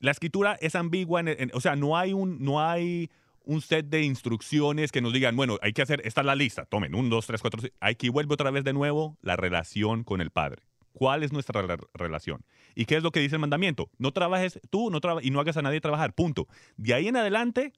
la 0.00 0.10
escritura 0.10 0.56
es 0.60 0.74
ambigua, 0.74 1.22
o 1.52 1.60
sea, 1.60 1.76
no 1.76 1.96
hay, 1.96 2.12
un, 2.12 2.42
no 2.42 2.60
hay 2.60 3.10
un 3.44 3.60
set 3.60 3.86
de 3.86 4.02
instrucciones 4.02 4.92
que 4.92 5.00
nos 5.00 5.12
digan, 5.12 5.34
bueno, 5.36 5.58
hay 5.62 5.72
que 5.72 5.82
hacer, 5.82 6.02
esta 6.04 6.20
es 6.20 6.26
la 6.26 6.34
lista, 6.34 6.66
tomen, 6.66 6.94
un, 6.94 7.10
dos, 7.10 7.26
tres, 7.26 7.40
cuatro, 7.40 7.62
hay 7.80 7.94
que 7.94 8.10
vuelve 8.10 8.34
otra 8.34 8.50
vez 8.50 8.64
de 8.64 8.72
nuevo 8.72 9.16
la 9.22 9.36
relación 9.36 10.04
con 10.04 10.20
el 10.20 10.30
Padre. 10.30 10.62
¿Cuál 10.92 11.22
es 11.22 11.32
nuestra 11.32 11.64
relación? 11.94 12.44
¿Y 12.74 12.84
qué 12.86 12.96
es 12.96 13.04
lo 13.04 13.12
que 13.12 13.20
dice 13.20 13.36
el 13.36 13.40
mandamiento? 13.40 13.88
No 13.98 14.12
trabajes 14.12 14.60
tú 14.68 14.90
no 14.90 15.00
y 15.22 15.30
no 15.30 15.38
hagas 15.38 15.56
a 15.56 15.62
nadie 15.62 15.80
trabajar, 15.80 16.12
punto. 16.12 16.48
De 16.76 16.92
ahí 16.92 17.06
en 17.06 17.16
adelante, 17.16 17.72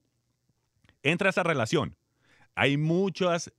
entra 1.03 1.29
esa 1.29 1.43
relación. 1.43 1.95
Hay 2.55 2.77
muchas 2.77 3.53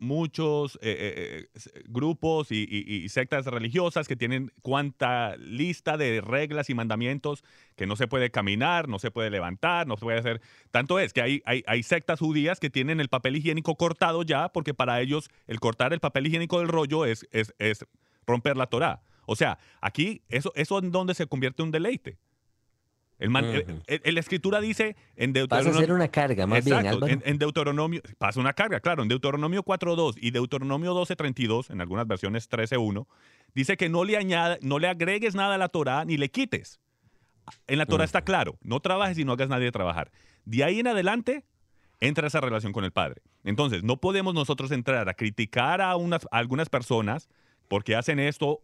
muchos 0.00 0.76
eh, 0.82 1.48
eh, 1.54 1.82
grupos 1.86 2.48
y, 2.50 3.08
sectas 3.08 3.46
religiosas 3.46 4.08
que 4.08 4.16
tienen 4.16 4.52
cuanta 4.62 5.36
lista 5.36 5.96
de 5.96 6.20
reglas 6.20 6.70
y 6.70 6.74
mandamientos 6.74 7.44
que 7.76 7.86
no 7.86 7.96
se 7.96 8.08
puede 8.08 8.30
caminar, 8.30 8.88
no 8.88 8.98
se 8.98 9.10
puede 9.10 9.30
levantar, 9.30 9.86
no 9.86 9.96
se 9.96 10.02
puede 10.02 10.18
hacer. 10.18 10.40
Tanto 10.70 10.98
es 10.98 11.12
que 11.12 11.22
hay, 11.22 11.42
hay, 11.44 11.82
sectas 11.82 12.20
judías 12.20 12.60
que 12.60 12.70
tienen 12.70 13.00
el 13.00 13.08
papel 13.08 13.36
higiénico 13.36 13.76
cortado 13.76 14.22
ya, 14.22 14.48
porque 14.48 14.74
para 14.74 15.00
ellos 15.00 15.30
el 15.46 15.60
cortar 15.60 15.92
el 15.92 16.00
papel 16.00 16.26
higiénico 16.26 16.58
del 16.58 16.68
rollo 16.68 17.04
es, 17.04 17.26
es, 17.30 17.52
romper 18.26 18.56
la 18.56 18.66
Torah. 18.66 19.02
O 19.26 19.36
sea, 19.36 19.58
aquí 19.80 20.22
eso, 20.28 20.52
eso 20.54 20.78
es 20.78 20.90
donde 20.90 21.14
se 21.14 21.26
convierte 21.26 21.62
en 21.62 21.66
un 21.66 21.72
deleite. 21.72 22.18
El 23.18 24.14
la 24.14 24.20
escritura 24.20 24.60
dice 24.60 24.96
en 25.16 25.32
Deuteronomio. 25.32 25.72
Pasa 25.72 25.78
a 25.78 25.86
ser 25.86 25.92
una 25.92 26.08
carga, 26.08 26.46
más 26.46 26.64
bien. 26.64 26.86
En, 26.86 27.22
en, 27.24 27.38
Deuteronomio. 27.38 28.02
Pasa 28.18 28.40
una 28.40 28.52
carga, 28.52 28.80
claro. 28.80 29.02
En 29.02 29.08
Deuteronomio 29.08 29.64
4.2 29.64 30.16
y 30.20 30.30
Deuteronomio 30.30 30.94
12.32, 30.94 31.70
en 31.70 31.80
algunas 31.80 32.06
versiones 32.06 32.50
13.1, 32.50 33.06
dice 33.54 33.76
que 33.76 33.88
no 33.88 34.04
le, 34.04 34.16
añada, 34.16 34.58
no 34.62 34.78
le 34.78 34.88
agregues 34.88 35.34
nada 35.34 35.54
a 35.54 35.58
la 35.58 35.68
Torah 35.68 36.04
ni 36.04 36.16
le 36.16 36.30
quites. 36.30 36.80
En 37.66 37.78
la 37.78 37.86
Torah 37.86 38.04
está 38.04 38.22
claro: 38.22 38.58
no 38.62 38.80
trabajes 38.80 39.18
y 39.18 39.24
no 39.24 39.32
hagas 39.32 39.48
nadie 39.48 39.70
trabajar. 39.70 40.10
De 40.44 40.64
ahí 40.64 40.80
en 40.80 40.88
adelante 40.88 41.44
entra 42.00 42.26
esa 42.26 42.40
relación 42.40 42.72
con 42.72 42.84
el 42.84 42.90
Padre. 42.92 43.22
Entonces, 43.44 43.84
no 43.84 43.98
podemos 44.00 44.34
nosotros 44.34 44.70
entrar 44.72 45.08
a 45.08 45.14
criticar 45.14 45.80
a, 45.80 45.96
unas, 45.96 46.26
a 46.30 46.38
algunas 46.38 46.68
personas 46.68 47.28
porque 47.68 47.94
hacen 47.94 48.18
esto 48.18 48.60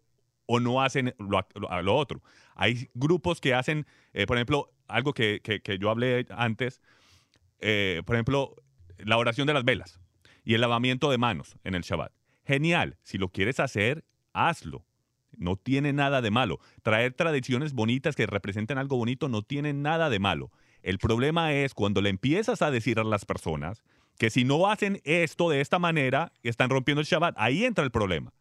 o 0.52 0.58
no 0.58 0.82
hacen 0.82 1.14
lo, 1.18 1.94
otro. 1.94 2.24
Hay 2.56 2.88
grupos 2.94 3.40
que 3.40 3.54
hacen, 3.54 3.86
eh, 4.12 4.26
por 4.26 4.36
ejemplo, 4.36 4.72
algo 4.88 5.14
que, 5.14 5.40
yo 5.80 5.90
hablé 5.90 6.26
antes, 6.30 6.82
eh, 7.60 8.02
por 8.04 8.16
ejemplo, 8.16 8.56
la 8.98 9.16
oración 9.16 9.46
de 9.46 9.54
las 9.54 9.64
velas 9.64 10.00
y 10.44 10.54
el 10.54 10.60
lavamiento 10.60 11.08
de 11.08 11.18
manos 11.18 11.56
en 11.62 11.76
el 11.76 11.82
Shabbat. 11.82 12.12
Genial, 12.44 12.98
si 13.04 13.16
lo 13.16 13.28
quieres 13.28 13.60
hacer, 13.60 14.04
hazlo. 14.32 14.84
No 15.36 15.54
tiene 15.54 15.92
nada 15.92 16.20
de 16.20 16.32
malo. 16.32 16.58
Traer 16.82 17.14
tradiciones 17.14 17.72
bonitas 17.72 18.16
que 18.16 18.26
representen 18.26 18.76
algo 18.76 18.96
bonito 18.96 19.28
no 19.28 19.42
tiene 19.42 19.72
nada 19.72 20.10
de 20.10 20.18
malo. 20.18 20.50
El 20.82 20.98
problema 20.98 21.52
es 21.52 21.74
cuando 21.74 22.00
le 22.00 22.10
empiezas 22.10 22.60
a 22.60 22.72
decir 22.72 22.98
a 22.98 23.04
las 23.04 23.24
personas 23.24 23.84
que 24.18 24.30
si 24.30 24.42
no 24.42 24.66
hacen 24.66 25.00
esto 25.04 25.48
de 25.48 25.60
esta 25.60 25.78
manera, 25.78 26.32
están 26.42 26.70
rompiendo 26.70 27.02
el 27.02 27.06
Shabbat. 27.06 27.36
Ahí 27.38 27.64
entra 27.64 27.84
el 27.84 27.92
problema. 27.92 28.32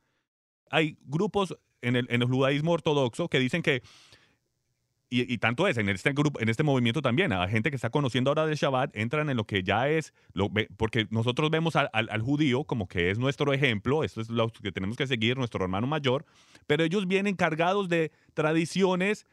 Hay 0.71 0.97
grupos 1.03 1.55
en 1.81 1.95
el, 1.95 2.07
en 2.09 2.21
el 2.21 2.27
judaísmo 2.27 2.71
ortodoxo 2.71 3.27
que 3.27 3.39
dicen 3.39 3.61
que 3.61 3.81
y, 5.11 5.39
tanto 5.39 5.67
es, 5.67 5.75
en 5.77 5.89
este 5.89 6.11
grupo, 6.13 6.39
en 6.39 6.49
este 6.49 6.61
movimiento 6.61 7.01
también, 7.01 7.33
a 7.33 7.47
gente 7.47 7.71
que 7.71 7.75
está 7.75 7.89
conociendo 7.89 8.29
ahora 8.29 8.45
del 8.45 8.55
Shabbat, 8.55 8.95
entran 8.95 9.27
en 9.31 9.37
lo 9.37 9.43
que 9.43 9.63
ya 9.63 9.89
es, 9.89 10.13
lo, 10.33 10.51
porque 10.77 11.07
nosotros 11.09 11.49
vemos 11.49 11.75
al, 11.75 11.89
al, 11.91 12.21
judío 12.21 12.63
como 12.63 12.87
que 12.87 13.09
es 13.09 13.17
nuestro 13.17 13.51
ejemplo, 13.51 14.03
esto 14.03 14.21
es 14.21 14.29
lo 14.29 14.49
que 14.49 14.71
tenemos 14.71 14.97
que 14.97 15.07
seguir, 15.07 15.35
nuestro 15.35 15.63
hermano 15.63 15.87
mayor, 15.87 16.25
pero 16.67 16.83
ellos 16.83 17.07
vienen 17.07 17.35
cargados 17.35 17.89
de 17.89 18.11
tradiciones 18.35 19.25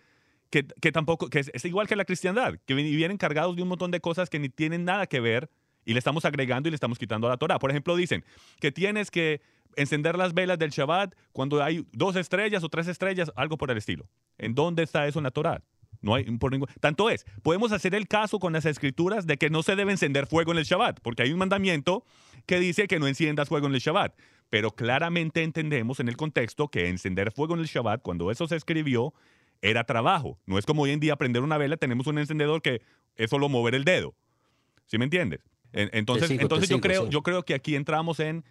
que, 0.49 0.65
que 0.81 0.93
tampoco, 0.93 1.29
que 1.29 1.41
es, 1.41 1.65
igual 1.67 1.87
que 1.87 1.97
la 1.97 2.07
cristiandad, 2.07 2.55
que 2.65 2.75
vienen 2.75 3.19
cargados 3.19 3.55
de 3.55 3.63
un 3.63 3.69
montón 3.69 3.91
de 3.91 4.01
cosas 4.01 4.31
que 4.31 4.39
ni 4.39 4.49
tienen 4.49 4.87
nada 4.87 5.07
que 5.07 5.21
ver 5.21 5.51
y 5.85 5.93
le 5.93 5.99
estamos 5.99 6.25
agregando 6.25 6.69
y 6.69 6.71
le 6.71 6.77
estamos 6.77 6.99
quitando 6.99 7.27
a 7.27 7.31
la 7.31 7.37
Torah. 7.37 7.59
Por 7.59 7.71
ejemplo, 7.71 7.95
dicen 7.97 8.25
que 8.61 8.73
tienes 8.73 9.11
que 9.11 9.43
encender 9.77 10.17
las 10.17 10.35
velas 10.35 10.59
del 10.59 10.71
Shabbat 10.71 11.15
cuando 11.33 11.63
hay 11.63 11.87
dos 11.93 12.17
estrellas 12.17 12.65
o 12.65 12.69
tres 12.69 12.89
estrellas, 12.89 13.31
algo 13.37 13.57
por 13.57 13.71
el 13.71 13.79
estilo. 13.79 14.09
¿En 14.39 14.55
dónde 14.55 14.83
está 14.83 15.07
eso 15.07 15.19
en 15.19 15.25
la 15.25 15.31
Torah? 15.31 15.63
No 16.01 16.15
hay 16.15 16.25
por 16.25 16.53
ningún... 16.53 16.69
Tanto 16.81 17.11
es, 17.11 17.25
podemos 17.43 17.73
hacer 17.73 17.95
el 17.95 18.09
caso 18.09 18.39
con 18.39 18.53
las 18.53 18.67
escrituras 18.67 19.27
de 19.27 19.39
que 19.39 19.51
no 19.51 19.63
se 19.63 19.77
debe 19.77 19.93
encender 19.93 20.27
fuego 20.27 20.53
en 20.53 20.59
el 20.59 20.65
Shabbat, 20.65 21.01
porque 21.01 21.23
hay 21.23 21.33
un 21.33 21.39
mandamiento 21.39 22.05
que 22.47 22.59
dice 22.59 22.87
que 22.87 22.99
no 22.99 23.07
enciendas 23.07 23.49
fuego 23.49 23.67
en 23.67 23.75
el 23.75 23.81
Shabbat. 23.81 24.15
Pero 24.49 24.71
claramente 24.71 25.43
entendemos 25.43 25.99
en 26.01 26.09
el 26.09 26.17
contexto 26.17 26.69
que 26.69 26.89
encender 26.89 27.33
fuego 27.33 27.55
en 27.55 27.61
el 27.61 27.67
Shabbat, 27.67 28.03
cuando 28.03 28.31
eso 28.31 28.47
se 28.47 28.57
escribió, 28.57 29.15
era 29.63 29.85
trabajo. 29.85 30.39
No 30.47 30.59
es 30.59 30.67
como 30.67 30.83
hoy 30.83 30.91
en 30.91 31.01
día 31.01 31.17
prender 31.17 31.43
una 31.43 31.59
vela, 31.59 31.77
tenemos 31.77 32.07
un 32.07 32.19
encendedor 32.19 32.63
que 32.63 32.83
es 33.17 33.31
solo 33.31 33.49
mover 33.49 33.75
el 33.75 33.85
dedo. 33.85 34.15
¿Sí 34.87 34.99
me 34.99 35.05
entiendes? 35.05 35.41
Entonces, 35.73 36.31
entonces 36.31 36.69
yo, 36.71 36.81
creo, 36.81 37.11
yo 37.11 37.23
creo 37.23 37.45
que 37.45 37.55
aquí 37.55 37.75
entramos 37.75 38.21
en 38.21 38.45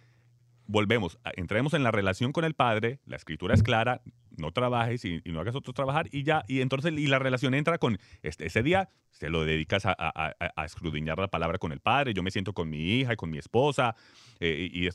volvemos, 0.66 1.18
entremos 1.36 1.74
en 1.74 1.82
la 1.82 1.90
relación 1.90 2.32
con 2.32 2.44
el 2.44 2.54
Padre, 2.54 3.00
la 3.06 3.16
escritura 3.16 3.54
es 3.54 3.62
clara, 3.62 4.02
no 4.36 4.52
trabajes 4.52 5.04
y, 5.04 5.22
no 5.24 5.40
hagas 5.40 5.54
otro 5.54 5.72
trabajar 5.72 6.08
y 6.10 6.22
ya, 6.22 6.44
y 6.48 6.60
entonces 6.60 6.92
y 6.92 7.06
la 7.06 7.18
relación 7.18 7.54
entra 7.54 7.78
con, 7.78 7.98
este, 8.22 8.46
ese 8.46 8.62
día 8.62 8.88
se 9.10 9.30
lo 9.30 9.44
dedicas 9.44 9.86
a, 9.86 9.94
a, 9.98 10.64
escudriñar 10.64 11.18
la 11.18 11.28
palabra 11.28 11.58
con 11.58 11.72
el 11.72 11.80
Padre, 11.80 12.12
yo 12.12 12.22
me 12.22 12.30
siento 12.30 12.52
con 12.52 12.68
mi 12.68 12.78
hija 12.78 13.14
y 13.14 13.16
con 13.16 13.30
mi 13.30 13.38
esposa 13.38 13.96
eh, 14.40 14.68
y 14.72 14.88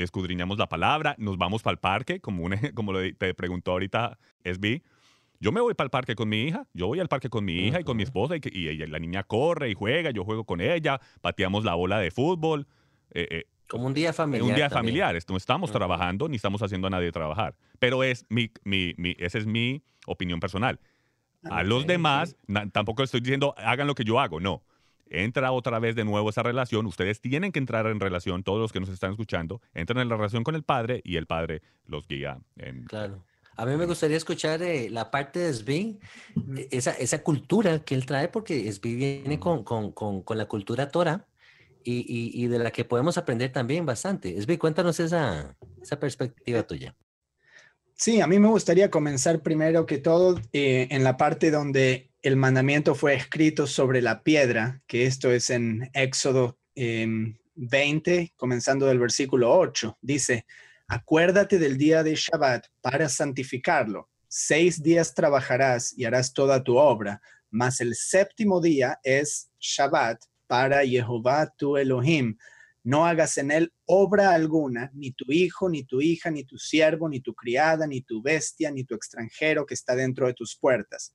escudriñamos 0.00 0.58
la 0.58 0.68
palabra, 0.68 1.14
nos 1.18 1.36
vamos 1.36 1.62
para 1.62 1.72
el 1.72 1.78
parque, 1.78 2.20
como, 2.20 2.48
como 2.74 2.92
lo 2.92 3.00
te 3.14 3.34
preguntó 3.34 3.72
ahorita 3.72 4.18
SB. 4.44 4.82
Yo 5.38 5.52
me 5.52 5.60
voy 5.60 5.74
para 5.74 5.86
el 5.86 5.90
parque 5.90 6.14
con 6.14 6.30
mi 6.30 6.44
hija, 6.44 6.66
yo 6.72 6.86
voy 6.86 6.98
al 6.98 7.08
parque 7.08 7.28
con 7.28 7.44
mi 7.44 7.52
hija 7.66 7.78
y 7.78 7.84
con 7.84 7.98
mi 7.98 8.04
esposa 8.04 8.36
y, 8.36 8.40
y, 8.50 8.86
la 8.86 8.98
niña 8.98 9.22
corre 9.22 9.68
y 9.68 9.74
juega, 9.74 10.10
yo 10.10 10.24
juego 10.24 10.44
con 10.44 10.62
ella, 10.62 10.98
pateamos 11.20 11.62
la 11.62 11.74
bola 11.74 11.98
de 11.98 12.10
fútbol. 12.10 12.66
Eh, 13.10 13.28
eh 13.30 13.44
como 13.68 13.86
un 13.86 13.94
día 13.94 14.12
familiar. 14.12 14.48
Un 14.48 14.54
día 14.54 14.70
familiar. 14.70 15.16
No 15.28 15.36
estamos 15.36 15.72
trabajando 15.72 16.28
ni 16.28 16.36
estamos 16.36 16.62
haciendo 16.62 16.86
a 16.86 16.90
nadie 16.90 17.12
trabajar. 17.12 17.56
Pero 17.78 18.02
es 18.04 18.26
mi, 18.28 18.50
mi, 18.64 18.94
mi 18.96 19.14
esa 19.18 19.38
es 19.38 19.46
mi 19.46 19.82
opinión 20.06 20.40
personal. 20.40 20.78
A 21.44 21.62
los 21.62 21.86
demás, 21.86 22.36
tampoco 22.72 23.02
estoy 23.02 23.20
diciendo 23.20 23.54
hagan 23.56 23.86
lo 23.86 23.94
que 23.94 24.04
yo 24.04 24.20
hago. 24.20 24.40
No. 24.40 24.62
Entra 25.08 25.52
otra 25.52 25.78
vez 25.78 25.94
de 25.94 26.04
nuevo 26.04 26.30
esa 26.30 26.42
relación. 26.42 26.86
Ustedes 26.86 27.20
tienen 27.20 27.52
que 27.52 27.60
entrar 27.60 27.86
en 27.86 28.00
relación, 28.00 28.42
todos 28.42 28.58
los 28.58 28.72
que 28.72 28.80
nos 28.80 28.88
están 28.88 29.12
escuchando, 29.12 29.60
entran 29.72 30.00
en 30.00 30.08
la 30.08 30.16
relación 30.16 30.42
con 30.42 30.56
el 30.56 30.64
Padre 30.64 31.00
y 31.04 31.16
el 31.16 31.26
Padre 31.26 31.62
los 31.86 32.08
guía. 32.08 32.38
En, 32.56 32.84
claro. 32.84 33.24
A 33.56 33.64
mí 33.64 33.76
me 33.76 33.86
gustaría 33.86 34.16
escuchar 34.16 34.62
eh, 34.62 34.90
la 34.90 35.10
parte 35.10 35.38
de 35.38 35.52
Svi, 35.52 35.98
esa, 36.70 36.90
esa 36.92 37.22
cultura 37.22 37.78
que 37.78 37.94
él 37.94 38.04
trae, 38.04 38.28
porque 38.28 38.70
Svi 38.70 38.96
viene 38.96 39.38
con, 39.38 39.62
con, 39.62 39.92
con, 39.92 40.22
con 40.22 40.36
la 40.36 40.46
cultura 40.46 40.90
Torah 40.90 41.24
y, 41.86 42.46
de 42.48 42.58
la 42.58 42.70
que 42.70 42.84
podemos 42.84 43.16
aprender 43.16 43.52
también 43.52 43.86
bastante. 43.86 44.36
Esbi, 44.36 44.58
cuéntanos 44.58 44.98
esa, 45.00 45.56
esa 45.80 45.98
perspectiva 45.98 46.62
tuya. 46.64 46.96
Sí, 47.94 48.20
a 48.20 48.26
mí 48.26 48.38
me 48.38 48.48
gustaría 48.48 48.90
comenzar 48.90 49.40
primero 49.40 49.86
que 49.86 49.98
todo 49.98 50.38
eh, 50.52 50.88
en 50.90 51.02
la 51.02 51.16
parte 51.16 51.50
donde 51.50 52.10
el 52.20 52.36
mandamiento 52.36 52.94
fue 52.94 53.14
escrito 53.14 53.66
sobre 53.66 54.02
la 54.02 54.22
piedra, 54.22 54.82
que 54.86 55.06
esto 55.06 55.30
es 55.30 55.48
en 55.48 55.88
Éxodo 55.94 56.58
20, 56.74 58.14
em, 58.14 58.28
comenzando 58.36 58.86
del 58.86 58.98
versículo 58.98 59.56
8. 59.56 59.96
Dice, 60.02 60.44
acuérdate 60.88 61.58
del 61.58 61.78
día 61.78 62.02
de 62.02 62.16
Shabbat 62.16 62.66
para 62.82 63.08
santificarlo. 63.08 64.10
Seis 64.28 64.82
días 64.82 65.14
trabajarás 65.14 65.96
y 65.96 66.04
harás 66.04 66.34
toda 66.34 66.62
tu 66.62 66.76
obra, 66.76 67.22
mas 67.48 67.80
el 67.80 67.94
séptimo 67.94 68.60
día 68.60 68.98
es 69.02 69.48
Shabbat 69.58 70.18
para 70.46 70.84
Jehová 70.84 71.52
tu 71.56 71.76
Elohim. 71.76 72.36
No 72.84 73.04
hagas 73.04 73.36
en 73.38 73.50
él 73.50 73.72
obra 73.84 74.30
alguna, 74.30 74.90
ni 74.94 75.10
tu 75.12 75.32
hijo, 75.32 75.68
ni 75.68 75.82
tu 75.84 76.00
hija, 76.00 76.30
ni 76.30 76.44
tu 76.44 76.56
siervo, 76.56 77.08
ni 77.08 77.20
tu 77.20 77.34
criada, 77.34 77.86
ni 77.86 78.00
tu 78.00 78.22
bestia, 78.22 78.70
ni 78.70 78.84
tu 78.84 78.94
extranjero 78.94 79.66
que 79.66 79.74
está 79.74 79.96
dentro 79.96 80.26
de 80.26 80.34
tus 80.34 80.56
puertas. 80.56 81.14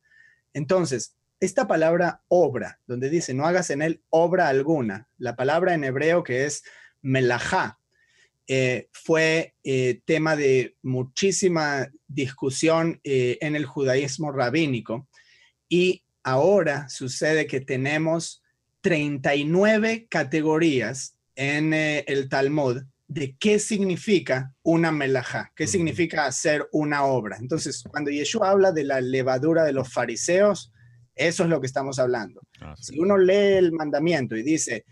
Entonces, 0.53 1.15
esta 1.39 1.67
palabra 1.67 2.21
obra, 2.27 2.79
donde 2.85 3.09
dice 3.09 3.33
no 3.33 3.45
hagas 3.45 3.69
en 3.69 3.81
él 3.81 4.03
obra 4.09 4.47
alguna, 4.47 5.09
la 5.17 5.35
palabra 5.35 5.73
en 5.73 5.83
hebreo 5.83 6.23
que 6.23 6.45
es 6.45 6.63
melajá, 7.01 7.79
eh, 8.47 8.89
fue 8.91 9.55
eh, 9.63 10.01
tema 10.05 10.35
de 10.35 10.75
muchísima 10.81 11.89
discusión 12.07 12.99
eh, 13.03 13.37
en 13.39 13.55
el 13.55 13.65
judaísmo 13.65 14.31
rabínico 14.31 15.07
y 15.69 16.03
ahora 16.21 16.89
sucede 16.89 17.47
que 17.47 17.61
tenemos 17.61 18.40
39 18.81 20.07
categorías 20.09 21.15
en 21.35 21.73
eh, 21.73 22.03
el 22.07 22.29
Talmud 22.29 22.81
de 23.07 23.35
qué 23.37 23.59
significa 23.59 24.53
una 24.63 24.91
melajá, 24.91 25.51
qué 25.55 25.67
significa 25.67 26.25
hacer 26.25 26.67
una 26.71 27.03
obra. 27.03 27.37
Entonces, 27.37 27.83
cuando 27.89 28.09
Yeshua 28.09 28.51
habla 28.51 28.71
de 28.71 28.85
la 28.85 29.01
levadura 29.01 29.65
de 29.65 29.73
los 29.73 29.91
fariseos, 29.91 30.71
eso 31.13 31.43
es 31.43 31.49
lo 31.49 31.59
que 31.59 31.67
estamos 31.67 31.99
hablando. 31.99 32.41
Ah, 32.61 32.73
si 32.77 32.97
uno 32.99 33.17
lee 33.17 33.57
el 33.57 33.73
mandamiento 33.73 34.37
y 34.37 34.43
dice, 34.43 34.85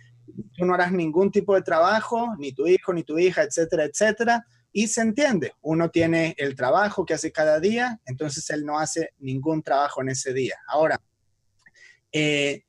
tú 0.53 0.65
no 0.65 0.73
harás 0.73 0.91
ningún 0.91 1.31
tipo 1.31 1.55
de 1.55 1.61
trabajo, 1.61 2.35
ni 2.37 2.51
tu 2.51 2.67
hijo, 2.67 2.91
ni 2.93 3.03
tu 3.03 3.17
hija, 3.17 3.43
etcétera, 3.43 3.85
etcétera, 3.85 4.45
y 4.71 4.87
se 4.87 5.01
entiende, 5.01 5.53
uno 5.61 5.89
tiene 5.89 6.35
el 6.37 6.55
trabajo 6.55 7.05
que 7.05 7.13
hace 7.13 7.31
cada 7.31 7.59
día, 7.59 7.99
entonces 8.05 8.49
él 8.49 8.65
no 8.65 8.77
hace 8.79 9.11
ningún 9.19 9.63
trabajo 9.63 10.01
en 10.01 10.09
ese 10.09 10.33
día. 10.33 10.57
Ahora, 10.67 10.99
eh, 12.11 12.63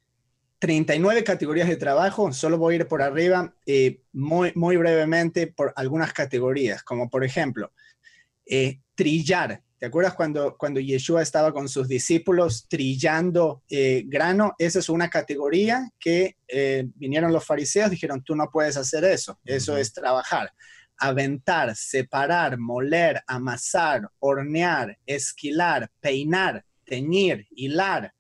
39 0.60 1.24
categorías 1.24 1.68
de 1.68 1.76
trabajo, 1.76 2.30
solo 2.34 2.58
voy 2.58 2.74
a 2.74 2.76
ir 2.76 2.86
por 2.86 3.00
arriba 3.00 3.54
eh, 3.64 4.02
muy, 4.12 4.52
muy 4.54 4.76
brevemente 4.76 5.46
por 5.46 5.72
algunas 5.74 6.12
categorías, 6.12 6.82
como 6.82 7.08
por 7.08 7.24
ejemplo, 7.24 7.72
eh, 8.44 8.80
trillar. 8.94 9.62
¿Te 9.78 9.86
acuerdas 9.86 10.12
cuando, 10.12 10.58
cuando 10.58 10.78
Yeshua 10.78 11.22
estaba 11.22 11.54
con 11.54 11.66
sus 11.66 11.88
discípulos 11.88 12.66
trillando 12.68 13.62
eh, 13.70 14.02
grano? 14.06 14.54
Esa 14.58 14.80
es 14.80 14.90
una 14.90 15.08
categoría 15.08 15.90
que 15.98 16.36
vinieron 16.94 17.32
los 17.32 17.46
fariseos, 17.46 17.90
dijeron, 17.90 18.22
tú 18.22 18.36
no 18.36 18.50
puedes 18.52 18.76
hacer 18.76 19.04
eso, 19.04 19.40
eso 19.46 19.78
es 19.78 19.94
trabajar. 19.94 20.52
aventar, 20.98 21.74
separar, 21.74 22.58
moler, 22.58 23.22
amasar, 23.26 24.06
hornear, 24.18 24.98
esquilar, 25.06 25.90
peinar, 25.98 26.62
teñir, 26.84 27.46
hilar, 27.52 28.12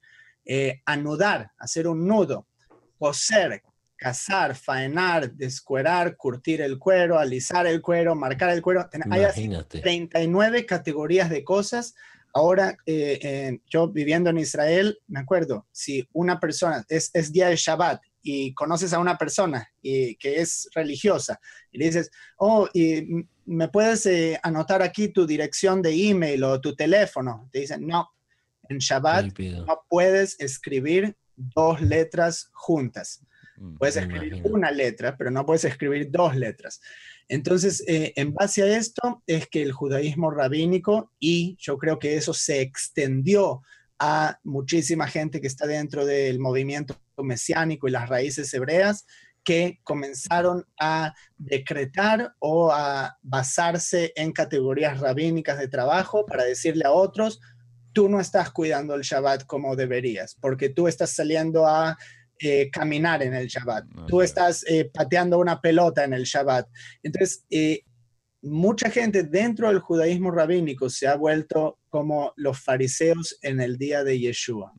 eh, 0.44 0.80
anudar, 0.84 1.50
hacer 1.58 1.88
un 1.88 2.06
nudo, 2.06 2.46
coser, 2.98 3.62
cazar, 3.96 4.54
faenar, 4.54 5.32
descuerar, 5.32 6.16
curtir 6.16 6.62
el 6.62 6.78
cuero, 6.78 7.18
alisar 7.18 7.66
el 7.66 7.80
cuero, 7.82 8.14
marcar 8.14 8.50
el 8.50 8.62
cuero. 8.62 8.88
Hay 9.10 9.48
39 9.68 10.66
categorías 10.66 11.28
de 11.30 11.44
cosas. 11.44 11.94
Ahora, 12.32 12.76
eh, 12.86 13.58
yo 13.66 13.88
viviendo 13.88 14.30
en 14.30 14.38
Israel, 14.38 14.98
me 15.08 15.20
acuerdo, 15.20 15.66
si 15.72 16.08
una 16.12 16.38
persona, 16.38 16.84
es, 16.88 17.10
es 17.12 17.32
día 17.32 17.48
de 17.48 17.56
Shabbat, 17.56 18.00
y 18.22 18.52
conoces 18.54 18.92
a 18.92 18.98
una 18.98 19.16
persona 19.16 19.68
y, 19.80 20.16
que 20.16 20.40
es 20.40 20.68
religiosa 20.74 21.40
y 21.70 21.78
le 21.78 21.86
dices, 21.86 22.10
oh, 22.36 22.68
y 22.72 23.26
me 23.46 23.68
puedes 23.68 24.06
eh, 24.06 24.38
anotar 24.42 24.82
aquí 24.82 25.08
tu 25.08 25.26
dirección 25.26 25.82
de 25.82 26.08
email 26.08 26.44
o 26.44 26.60
tu 26.60 26.74
teléfono. 26.74 27.48
Te 27.50 27.60
dicen, 27.60 27.86
no, 27.86 28.10
en 28.70 28.78
Shabbat 28.78 29.36
no 29.38 29.82
puedes 29.88 30.38
escribir 30.40 31.16
dos 31.36 31.80
letras 31.80 32.48
juntas. 32.52 33.24
Mm, 33.56 33.76
puedes 33.76 33.96
escribir 33.96 34.40
una 34.44 34.70
letra, 34.70 35.16
pero 35.16 35.30
no 35.30 35.44
puedes 35.44 35.64
escribir 35.64 36.10
dos 36.10 36.36
letras. 36.36 36.80
Entonces, 37.28 37.84
eh, 37.86 38.12
en 38.16 38.32
base 38.32 38.62
a 38.62 38.78
esto 38.78 39.22
es 39.26 39.48
que 39.48 39.62
el 39.62 39.72
judaísmo 39.72 40.30
rabínico, 40.30 41.12
y 41.18 41.56
yo 41.58 41.78
creo 41.78 41.98
que 41.98 42.16
eso 42.16 42.32
se 42.32 42.60
extendió 42.60 43.62
a 43.98 44.38
muchísima 44.44 45.06
gente 45.06 45.40
que 45.40 45.46
está 45.46 45.66
dentro 45.66 46.06
del 46.06 46.38
movimiento 46.38 46.96
mesiánico 47.18 47.86
y 47.86 47.90
las 47.90 48.08
raíces 48.08 48.52
hebreas, 48.54 49.04
que 49.44 49.80
comenzaron 49.84 50.64
a 50.78 51.14
decretar 51.36 52.34
o 52.38 52.72
a 52.72 53.16
basarse 53.22 54.12
en 54.16 54.32
categorías 54.32 55.00
rabínicas 55.00 55.58
de 55.58 55.68
trabajo 55.68 56.24
para 56.26 56.44
decirle 56.44 56.84
a 56.84 56.92
otros, 56.92 57.40
tú 57.92 58.08
no 58.08 58.20
estás 58.20 58.50
cuidando 58.50 58.94
el 58.94 59.02
Shabbat 59.02 59.44
como 59.46 59.76
deberías, 59.76 60.36
porque 60.40 60.68
tú 60.68 60.88
estás 60.88 61.12
saliendo 61.12 61.66
a 61.66 61.96
eh, 62.38 62.70
caminar 62.70 63.22
en 63.22 63.34
el 63.34 63.48
Shabbat, 63.48 63.84
tú 64.06 64.22
estás 64.22 64.64
eh, 64.66 64.90
pateando 64.92 65.38
una 65.38 65.60
pelota 65.60 66.04
en 66.04 66.14
el 66.14 66.24
Shabbat. 66.24 66.68
Entonces, 67.02 67.44
eh, 67.50 67.82
mucha 68.42 68.90
gente 68.90 69.24
dentro 69.24 69.68
del 69.68 69.80
judaísmo 69.80 70.30
rabínico 70.30 70.88
se 70.88 71.06
ha 71.06 71.16
vuelto 71.16 71.78
como 71.88 72.32
los 72.36 72.58
fariseos 72.58 73.38
en 73.42 73.60
el 73.60 73.76
día 73.76 74.04
de 74.04 74.18
Yeshua. 74.18 74.72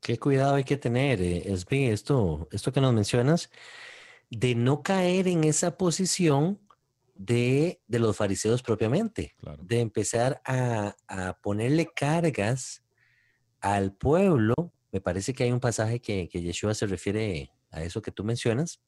Qué 0.00 0.18
cuidado 0.18 0.54
hay 0.54 0.64
que 0.64 0.76
tener, 0.76 1.20
Esbi, 1.20 1.86
esto, 1.86 2.48
esto 2.52 2.72
que 2.72 2.80
nos 2.80 2.92
mencionas, 2.92 3.50
de 4.30 4.54
no 4.54 4.82
caer 4.82 5.28
en 5.28 5.44
esa 5.44 5.76
posición 5.76 6.60
de, 7.14 7.80
los 7.88 8.16
fariseos 8.16 8.62
propiamente, 8.62 9.34
de 9.62 9.80
empezar 9.80 10.40
a, 10.44 10.96
ponerle 11.42 11.88
cargas 11.94 12.82
al 13.60 13.94
pueblo. 13.94 14.54
Me 14.90 15.00
parece 15.00 15.32
que 15.32 15.44
hay 15.44 15.52
un 15.52 15.60
pasaje 15.60 16.00
que, 16.00 16.28
que 16.28 16.42
Yeshua 16.42 16.74
se 16.74 16.86
refiere 16.86 17.50
a 17.70 17.82
eso 17.82 18.02
que 18.02 18.12
tú 18.12 18.24
mencionas, 18.24 18.82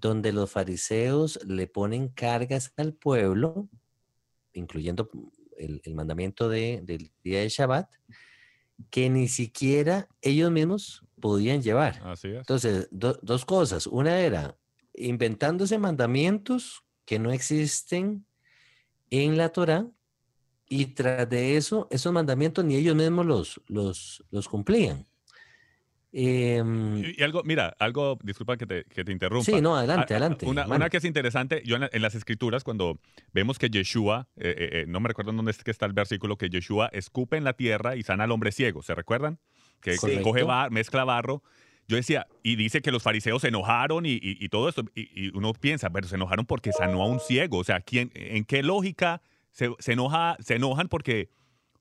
donde 0.00 0.32
los 0.32 0.50
fariseos 0.50 1.38
le 1.46 1.66
ponen 1.66 2.08
cargas 2.08 2.72
al 2.76 2.94
pueblo, 2.94 3.68
incluyendo 4.52 5.08
el, 5.56 5.94
mandamiento 5.94 6.48
del 6.48 7.10
día 7.22 7.40
de 7.40 7.48
Shabbat, 7.48 7.92
que 8.90 9.10
ni 9.10 9.28
siquiera 9.28 10.08
ellos 10.22 10.50
mismos 10.50 11.04
podían 11.20 11.62
llevar. 11.62 12.00
Así 12.04 12.28
es. 12.28 12.38
Entonces, 12.38 12.88
dos 12.90 13.44
cosas. 13.44 13.86
Una 13.86 14.20
era 14.20 14.56
inventándose 14.94 15.78
mandamientos 15.78 16.84
que 17.08 17.18
no 17.18 17.32
existen 17.32 18.26
en 19.08 19.38
la 19.38 19.48
Torah 19.48 19.86
y 20.68 20.84
tras 20.88 21.26
de 21.30 21.56
eso, 21.56 21.88
esos 21.90 22.12
mandamientos 22.12 22.66
ni 22.66 22.76
ellos 22.76 22.94
mismos 22.94 23.24
los, 23.24 23.62
los, 23.66 24.22
los 24.30 24.46
cumplían. 24.46 25.06
Em, 26.12 27.02
y, 27.02 27.22
algo, 27.22 27.42
mira, 27.44 27.74
algo, 27.78 28.18
disculpa 28.22 28.58
que 28.58 28.66
te, 28.66 28.84
que 28.84 29.04
te 29.04 29.12
interrumpa. 29.12 29.46
Sí, 29.46 29.58
no, 29.62 29.74
adelante, 29.74 30.12
adelante. 30.12 30.44
Una, 30.44 30.66
una, 30.66 30.90
que 30.90 30.98
es 30.98 31.04
interesante, 31.06 31.62
yo 31.64 31.76
en, 31.76 32.02
las 32.02 32.14
escrituras, 32.14 32.62
cuando 32.62 33.00
vemos 33.32 33.58
que 33.58 33.70
Yeshua, 33.70 34.28
eh, 34.36 34.54
eh, 34.58 34.68
eh, 34.72 34.84
no 34.86 35.00
me 35.00 35.08
recuerdo 35.08 35.32
dónde 35.32 35.52
es 35.52 35.64
que 35.64 35.70
está 35.70 35.86
el 35.86 35.94
versículo, 35.94 36.36
que 36.36 36.50
Yeshua 36.50 36.90
escupe 36.92 37.38
en 37.38 37.44
la 37.44 37.54
tierra 37.54 37.96
y 37.96 38.02
sana 38.02 38.24
al 38.24 38.32
hombre 38.32 38.52
ciego, 38.52 38.82
¿se 38.82 38.94
recuerdan? 38.94 39.38
Que 39.80 39.96
coge 39.96 40.44
mezcla 40.70 41.04
barro 41.04 41.42
yo 41.88 41.96
decía, 41.96 42.26
y 42.42 42.56
dice 42.56 42.82
que 42.82 42.92
los 42.92 43.02
fariseos 43.02 43.40
se 43.40 43.48
enojaron 43.48 44.04
y, 44.06 44.48
todo 44.50 44.68
esto, 44.68 44.84
y, 44.94 45.34
uno 45.34 45.54
piensa, 45.54 45.88
pero 45.88 46.06
se 46.06 46.16
enojaron 46.16 46.44
porque 46.44 46.70
sanó 46.70 47.02
a 47.02 47.06
un 47.06 47.18
ciego, 47.18 47.58
o 47.58 47.64
sea, 47.64 47.80
¿quién, 47.80 48.12
¿en 48.14 48.44
qué 48.44 48.62
lógica 48.62 49.22
se, 49.50 49.72
enoja, 49.86 50.36
se 50.38 50.56
enojan 50.56 50.88
porque, 50.88 51.30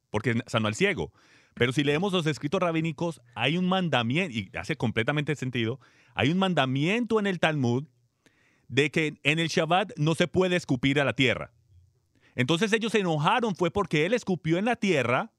porque 0.09 0.39
sanó 0.47 0.69
al 0.69 0.75
ciego? 0.75 1.11
Pero 1.55 1.73
si 1.73 1.83
leemos 1.83 2.13
los 2.13 2.25
escritos 2.25 2.61
rabínicos, 2.61 3.21
hay 3.35 3.57
un 3.57 3.67
mandamiento, 3.67 4.33
y 4.33 4.49
hace 4.57 4.77
completamente 4.77 5.35
sentido, 5.35 5.81
hay 6.15 6.31
un 6.31 6.37
mandamiento 6.37 7.19
en 7.19 7.27
el 7.27 7.39
Talmud 7.39 7.83
de 8.69 8.91
que 8.91 9.19
en 9.23 9.39
el 9.39 9.49
Shabbat 9.49 9.91
no 9.97 10.15
se 10.15 10.27
puede 10.27 10.55
escupir 10.55 11.01
a 11.01 11.05
la 11.05 11.13
tierra. 11.13 11.51
Entonces 12.35 12.71
ellos 12.71 12.93
se 12.93 12.99
enojaron 12.99 13.55
fue 13.55 13.71
porque 13.71 14.05
él 14.05 14.13
escupió 14.13 14.57
en 14.57 14.65
la 14.65 14.77
tierra 14.77 15.31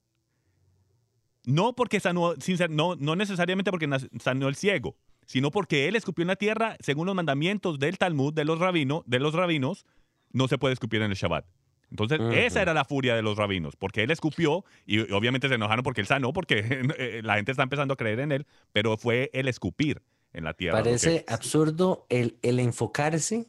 no 1.49 1.73
porque 1.73 1.99
sanó, 1.99 2.35
no, 2.69 2.95
no 2.97 3.17
necesariamente 3.17 3.71
porque 3.71 3.89
sanó 4.21 4.49
el 4.49 4.55
ciego, 4.55 4.97
sino 5.25 5.51
porque 5.51 5.89
él 5.89 5.97
escupió 5.97 6.23
en 6.23 6.29
la 6.29 6.37
tierra, 6.37 6.77
según 6.81 7.07
los 7.07 7.15
mandamientos 7.15 7.79
del 7.79 7.97
Talmud, 7.97 8.35
de 8.35 8.45
los, 8.45 8.59
rabinos, 8.59 9.03
de 9.07 9.19
los 9.19 9.33
rabinos, 9.33 9.87
no 10.31 10.47
se 10.47 10.59
puede 10.59 10.75
escupir 10.75 11.01
en 11.01 11.11
el 11.11 11.17
Shabbat. 11.17 11.47
Entonces, 11.91 12.21
esa 12.35 12.61
era 12.61 12.75
la 12.75 12.85
furia 12.85 13.17
de 13.17 13.23
los 13.23 13.39
rabinos, 13.39 13.77
porque 13.77 14.03
él 14.03 14.11
escupió 14.11 14.67
y 14.85 15.11
obviamente 15.11 15.49
se 15.49 15.55
enojaron 15.55 15.83
porque 15.83 16.03
él 16.03 16.07
sanó, 16.07 16.35
porque 16.35 16.59
eh, 16.99 17.23
la 17.25 17.37
gente 17.37 17.53
está 17.53 17.63
empezando 17.63 17.95
a 17.95 17.97
creer 17.97 18.21
en 18.21 18.31
él, 18.31 18.47
pero 18.75 18.99
fue 18.99 19.31
el 19.33 19.49
escupir 19.49 20.03
en 20.35 20.45
la 20.45 20.53
tierra. 20.53 20.77
Parece 20.77 21.25
absurdo 21.29 22.05
el, 22.11 22.37
el 22.43 22.61
enfocarse 22.61 23.47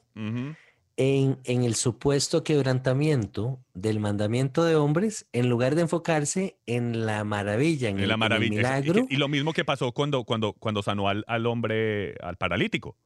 en, 1.00 1.40
el 1.46 1.76
supuesto 1.76 2.44
quebrantamiento 2.44 3.58
del 3.74 4.02
mandamiento 4.02 4.66
de 4.66 4.76
hombres 4.76 5.26
en 5.32 5.48
lugar 5.48 5.76
de 5.76 5.84
enfocarse 5.84 6.58
en 6.66 7.06
la 7.06 7.24
maravilla, 7.24 7.88
en, 7.88 8.00
el, 8.00 8.50
milagro. 8.50 9.08
Y, 9.10 9.16
lo 9.16 9.30
mismo 9.30 9.54
que 9.54 9.64
pasó 9.64 9.94
cuando, 9.94 10.26
cuando, 10.26 10.52
cuando 10.52 10.84
sanó 10.84 11.08
al, 11.08 11.46
hombre, 11.46 12.16
al 12.22 12.36
paralítico, 12.36 12.98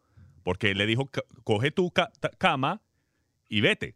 porque 0.42 0.74
le 0.74 0.88
dijo, 0.88 1.08
coge 1.44 1.70
tu 1.70 1.94
cama 2.40 2.82
y 3.48 3.62
vete. 3.62 3.96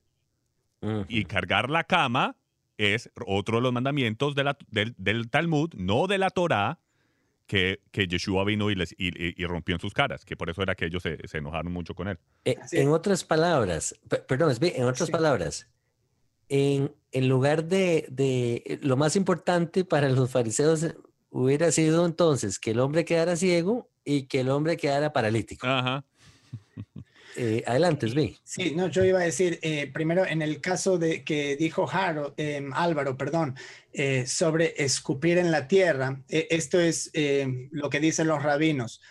Y 1.10 1.26
cargar 1.26 1.72
la 1.72 1.84
cama 1.84 2.36
es 2.78 3.10
otro 3.26 3.58
de 3.58 3.64
los 3.64 3.74
mandamientos 3.74 4.36
de 4.36 4.43
la, 4.43 4.58
del, 4.70 4.93
del, 5.00 5.28
Talmud, 5.28 5.74
no 5.74 6.06
de 6.06 6.20
la 6.20 6.30
Torá, 6.30 6.78
que, 7.48 7.82
que 7.91 8.08
Yeshua 8.08 8.43
vino 8.43 8.70
y, 8.70 8.76
les, 8.76 8.93
y, 8.98 9.45
rompió 9.45 9.74
en 9.74 9.82
sus 9.82 9.93
caras, 9.93 10.26
que 10.26 10.36
por 10.36 10.50
eso 10.50 10.62
era 10.62 10.76
que 10.76 10.86
ellos 10.86 11.02
se, 11.02 11.18
enojaron 11.34 11.72
mucho 11.72 11.95
con 11.95 12.10
él. 12.10 12.20
Eh, 12.45 12.58
en 12.74 12.89
otras 12.89 13.24
palabras, 13.24 13.95
perdón, 14.28 14.54
en 14.62 14.84
otras 14.84 15.10
palabras, 15.10 15.68
en, 16.50 16.93
en 17.12 17.30
lugar 17.30 17.64
de, 17.64 18.06
de, 18.10 18.80
lo 18.84 18.98
más 18.98 19.16
importante 19.16 19.86
para 19.86 20.10
los 20.10 20.30
fariseos 20.30 20.95
hubiera 21.30 21.72
sido 21.72 22.06
entonces 22.06 22.60
que 22.60 22.72
el 22.72 22.80
hombre 22.80 23.06
quedara 23.06 23.36
ciego 23.36 23.89
y 24.04 24.24
que 24.24 24.41
el 24.41 24.50
hombre 24.50 24.78
quedara 24.78 25.14
paralítico. 25.14 25.66
Ajá. 25.68 26.06
Eh, 27.39 27.63
adelante, 27.67 28.07
Svi. 28.07 28.35
Sí, 28.43 28.73
no, 28.75 28.88
yo 28.88 29.05
iba 29.05 29.19
a 29.19 29.23
decir, 29.23 29.59
eh, 29.61 29.91
primero 29.93 30.25
en 30.25 30.41
el 30.41 30.59
caso 30.59 30.97
de 30.97 31.23
que 31.23 31.55
dijo 31.55 31.88
em, 32.35 32.73
Álvaro, 32.73 33.15
perdón, 33.15 33.55
eh, 33.93 34.25
sobre 34.25 34.73
escupir 34.75 35.38
en 35.38 35.51
la 35.51 35.67
tierra, 35.67 36.19
esto 36.27 36.79
es 36.79 37.11
em, 37.13 37.69
lo 37.71 37.91
que 37.91 37.99
dicen 37.99 38.27
los 38.27 38.41
rabinos. 38.41 39.01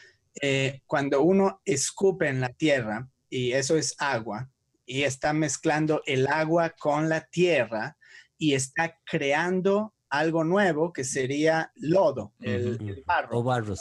cuando 0.86 1.22
uno 1.22 1.62
escupe 1.64 2.28
en 2.28 2.40
la 2.40 2.50
tierra, 2.50 3.08
y 3.30 3.52
eso 3.52 3.76
es 3.76 3.94
agua, 3.98 4.50
y 4.84 5.04
está 5.04 5.32
mezclando 5.32 6.02
el 6.04 6.26
agua 6.26 6.70
con 6.70 7.08
la 7.08 7.22
tierra, 7.28 7.96
y 8.36 8.54
está 8.54 8.98
creando 9.04 9.94
algo 10.10 10.44
nuevo 10.44 10.92
que 10.92 11.04
sería 11.04 11.72
lodo, 11.76 12.34
el, 12.40 13.02
barro. 13.06 13.38
O 13.38 13.42
barro, 13.42 13.74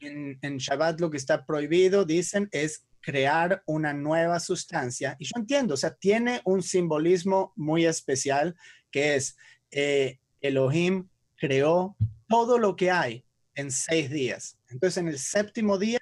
en, 0.00 0.38
en, 0.42 0.58
Shabbat 0.58 1.00
lo 1.00 1.10
que 1.10 1.16
está 1.16 1.44
prohibido, 1.44 2.04
dicen, 2.04 2.48
es 2.52 2.84
crear 3.00 3.62
una 3.66 3.92
nueva 3.92 4.40
sustancia. 4.40 5.16
Y 5.18 5.24
yo 5.24 5.32
entiendo, 5.36 5.74
o 5.74 5.76
sea, 5.76 5.94
tiene 5.94 6.40
un 6.44 6.62
simbolismo 6.62 7.52
muy 7.56 7.86
especial 7.86 8.56
que 8.90 9.16
es 9.16 9.36
eh, 9.70 10.18
Elohim 10.40 11.08
creó 11.36 11.96
todo 12.28 12.58
lo 12.58 12.76
que 12.76 12.90
hay 12.90 13.24
en 13.54 13.70
seis 13.70 14.10
días. 14.10 14.58
Entonces, 14.68 14.98
en 14.98 15.08
el 15.08 15.18
séptimo 15.18 15.78
día 15.78 16.00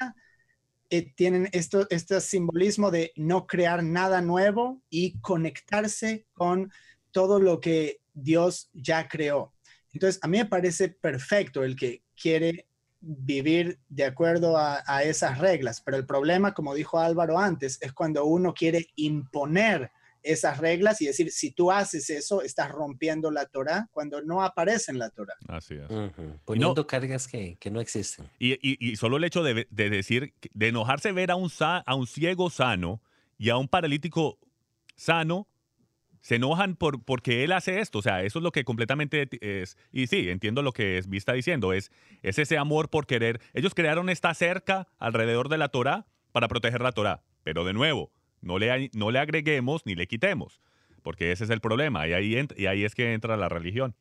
eh, 0.90 1.12
tienen 1.14 1.48
esto, 1.52 1.86
este 1.90 2.20
simbolismo 2.20 2.90
de 2.90 3.12
no 3.16 3.46
crear 3.46 3.82
nada 3.82 4.20
nuevo 4.20 4.82
y 4.90 5.18
conectarse 5.20 6.26
con 6.32 6.72
todo 7.10 7.40
lo 7.40 7.60
que 7.60 8.00
Dios 8.14 8.70
ya 8.72 9.08
creó. 9.08 9.52
Entonces, 9.92 10.20
a 10.22 10.28
mí 10.28 10.38
me 10.38 10.46
parece 10.46 10.88
perfecto 10.88 11.62
el 11.62 11.76
que 11.76 12.02
quiere 12.20 12.67
vivir 13.00 13.78
de 13.88 14.04
acuerdo 14.04 14.56
a, 14.56 15.02
esas 15.02 15.38
reglas. 15.38 15.80
Pero 15.80 15.96
el 15.96 16.06
problema, 16.06 16.54
como 16.54 16.74
dijo 16.74 16.98
Álvaro 16.98 17.38
antes, 17.38 17.78
es 17.80 17.92
cuando 17.92 18.24
uno 18.24 18.54
quiere 18.54 18.86
imponer 18.96 19.90
esas 20.22 20.58
reglas 20.58 21.00
y 21.00 21.06
decir, 21.06 21.30
si 21.30 21.52
tú 21.52 21.70
haces 21.70 22.10
eso, 22.10 22.42
estás 22.42 22.70
rompiendo 22.70 23.30
la 23.30 23.46
Torah 23.46 23.88
cuando 23.92 24.20
no 24.20 24.42
aparece 24.42 24.90
en 24.90 24.98
la 24.98 25.10
Torah. 25.10 25.36
Así 25.46 25.74
es. 25.74 25.86
Poniendo 26.44 26.86
cargas 26.86 27.28
que, 27.28 27.56
que, 27.58 27.70
no 27.70 27.80
existen. 27.80 28.28
Y, 28.38 28.54
y, 28.54 28.76
y 28.80 28.96
solo 28.96 29.16
el 29.16 29.24
hecho 29.24 29.42
de, 29.42 29.68
de, 29.70 29.90
decir, 29.90 30.34
de 30.52 30.68
enojarse 30.68 31.12
ver 31.12 31.30
a 31.30 31.36
un, 31.36 31.50
a 31.60 31.94
un 31.94 32.06
ciego 32.06 32.50
sano 32.50 33.00
y 33.38 33.50
a 33.50 33.56
un 33.56 33.68
paralítico 33.68 34.38
sano, 34.96 35.46
se 36.20 36.36
enojan 36.36 36.76
por, 36.76 37.02
porque 37.02 37.44
él 37.44 37.52
hace 37.52 37.80
esto. 37.80 37.98
O 37.98 38.02
sea, 38.02 38.22
eso 38.22 38.38
es 38.38 38.42
lo 38.42 38.52
que 38.52 38.64
completamente 38.64 39.28
es. 39.40 39.76
Y 39.92 40.06
sí, 40.06 40.28
entiendo 40.30 40.62
lo 40.62 40.72
que 40.72 40.98
es, 40.98 41.08
está 41.12 41.32
diciendo. 41.32 41.72
Es, 41.72 41.90
es 42.22 42.38
ese 42.38 42.58
amor 42.58 42.90
por 42.90 43.06
querer. 43.06 43.40
Ellos 43.54 43.74
crearon 43.74 44.08
esta 44.08 44.32
cerca 44.34 44.88
alrededor 44.98 45.48
de 45.48 45.58
la 45.58 45.68
Torah 45.68 46.06
para 46.32 46.48
proteger 46.48 46.80
la 46.80 46.92
Torah. 46.92 47.22
Pero 47.44 47.64
de 47.64 47.72
nuevo, 47.72 48.10
no 48.40 48.58
le, 48.58 48.90
no 48.94 49.10
le 49.10 49.18
agreguemos 49.18 49.82
ni 49.84 49.94
le 49.94 50.06
quitemos, 50.06 50.60
porque 51.02 51.32
ese 51.32 51.44
es 51.44 51.50
el 51.50 51.60
problema 51.60 52.06
y 52.06 52.12
ahí, 52.12 52.46
y 52.56 52.66
ahí 52.66 52.84
es 52.84 52.94
que 52.94 53.12
entra 53.12 53.36
la 53.36 53.48
religión. 53.48 53.94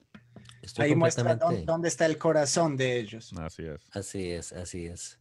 ahí 0.78 0.96
muestra 0.96 1.36
dónde, 1.36 1.88
está 1.88 2.06
el 2.06 2.18
corazón 2.18 2.78
de 2.78 3.00
ellos. 3.00 3.34
Así 3.34 3.64
es. 3.64 3.90
Así 3.92 4.30
es, 4.32 4.54
así 4.54 4.86
es. 4.86 5.20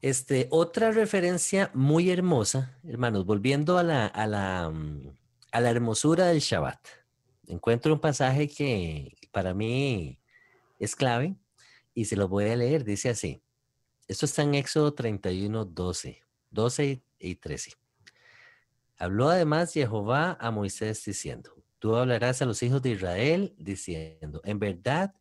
Este, 0.00 0.46
otra 0.50 0.92
referencia 0.92 1.70
muy 1.74 2.10
hermosa, 2.10 2.78
hermanos, 2.86 3.26
volviendo 3.26 3.78
a 3.78 3.82
la, 3.82 4.06
a 4.06 4.26
la, 4.28 4.70
mm, 4.70 5.10
a 5.52 5.60
la 5.60 5.70
hermosura 5.70 6.26
del 6.26 6.40
Shabbat. 6.40 6.78
Encuentro 7.46 7.92
un 7.92 8.00
pasaje 8.00 8.48
que 8.48 9.16
para 9.32 9.54
mí 9.54 10.18
es 10.78 10.94
clave 10.94 11.36
y 11.94 12.04
se 12.04 12.16
lo 12.16 12.28
voy 12.28 12.46
a 12.46 12.56
leer. 12.56 12.84
Dice 12.84 13.10
así. 13.10 13.42
Esto 14.06 14.26
está 14.26 14.42
en 14.42 14.54
Éxodo 14.54 14.94
31, 14.94 15.64
12, 15.66 16.22
12 16.50 17.02
y 17.18 17.34
13. 17.34 17.72
Habló 18.96 19.28
además 19.28 19.72
Jehová 19.72 20.36
a 20.40 20.50
Moisés 20.50 21.04
diciendo, 21.04 21.54
tú 21.78 21.94
hablarás 21.94 22.42
a 22.42 22.46
los 22.46 22.62
hijos 22.62 22.82
de 22.82 22.90
Israel 22.90 23.54
diciendo, 23.58 24.40
en 24.44 24.58
verdad, 24.58 25.14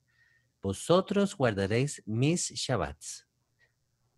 vosotros 0.62 1.36
guardaréis 1.36 2.02
mis 2.06 2.52
Shabbats, 2.52 3.28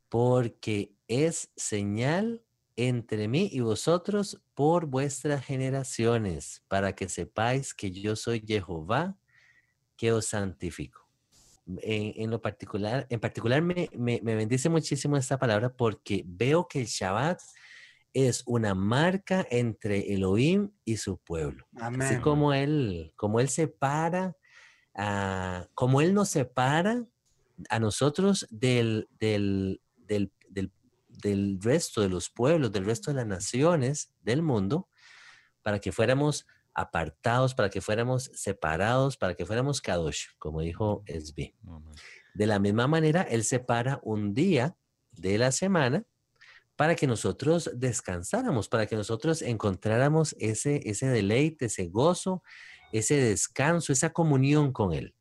porque 0.08 0.94
es 1.08 1.52
señal 1.56 2.44
entre 2.88 3.28
mí 3.28 3.50
y 3.52 3.60
vosotros 3.60 4.42
por 4.54 4.86
vuestras 4.86 5.46
generaciones, 5.46 6.64
para 6.68 6.94
que 6.94 7.10
sepáis 7.10 7.74
que 7.74 7.92
yo 7.92 8.16
soy 8.16 8.44
Jehová, 8.46 9.18
que 9.98 10.12
os 10.12 10.26
santifico. 10.26 11.08
En, 11.82 12.32
lo 12.32 12.42
particular, 12.42 13.06
en 13.10 13.20
particular 13.20 13.62
me, 13.62 13.90
me, 13.94 14.20
me 14.24 14.36
bendice 14.36 14.70
muchísimo 14.70 15.18
esta 15.18 15.38
palabra 15.38 15.72
porque 15.72 16.24
veo 16.26 16.68
que 16.68 16.80
el 16.80 16.88
Shabbat 16.88 17.40
es 18.14 18.44
una 18.46 18.74
marca 18.74 19.46
entre 19.50 20.14
Elohim 20.14 20.72
y 20.84 20.98
su 20.98 21.18
pueblo. 21.18 21.66
Así 21.76 22.20
como 22.20 22.54
él, 22.54 23.14
como 23.16 23.40
él 23.40 23.50
separa, 23.50 24.36
uh, 24.96 25.66
como 25.76 26.02
él 26.02 26.14
nos 26.14 26.30
separa 26.30 27.06
a 27.70 27.80
nosotros 27.80 28.48
del, 28.50 29.08
del, 29.20 29.82
del, 29.98 30.32
del, 31.22 31.60
resto 31.62 32.02
de 32.02 32.10
los 32.10 32.30
pueblos, 32.30 32.72
del 32.72 32.86
resto 32.86 33.12
de 33.12 33.18
las 33.18 33.28
naciones 33.28 34.12
del 34.22 34.42
mundo, 34.42 34.90
para 35.62 35.80
que 35.80 35.92
fuéramos 35.92 36.46
apartados, 36.74 37.54
para 37.54 37.70
que 37.70 37.82
fuéramos 37.82 38.32
separados, 38.34 39.18
para 39.18 39.36
que 39.36 39.46
fuéramos 39.46 39.82
kadosh, 39.82 40.28
como 40.38 40.62
dijo 40.62 41.04
Esbi. 41.06 41.56
De 42.34 42.48
la 42.48 42.60
misma 42.60 42.88
manera, 42.88 43.24
él 43.24 43.44
separa 43.44 44.00
un 44.04 44.34
día 44.34 44.76
de 45.12 45.38
la 45.38 45.52
semana 45.52 46.06
para 46.76 46.96
que 46.96 47.08
nosotros 47.08 47.70
descansáramos, 47.76 48.70
para 48.70 48.86
que 48.86 48.96
nosotros 48.96 49.42
encontráramos 49.42 50.34
ese, 50.40 50.80
ese 50.90 51.08
deleite, 51.08 51.66
ese 51.66 51.88
gozo, 51.88 52.42
ese 52.94 53.16
descanso, 53.16 53.92
esa 53.92 54.12
comunión 54.12 54.72
con 54.72 54.94
Él. 54.94 55.14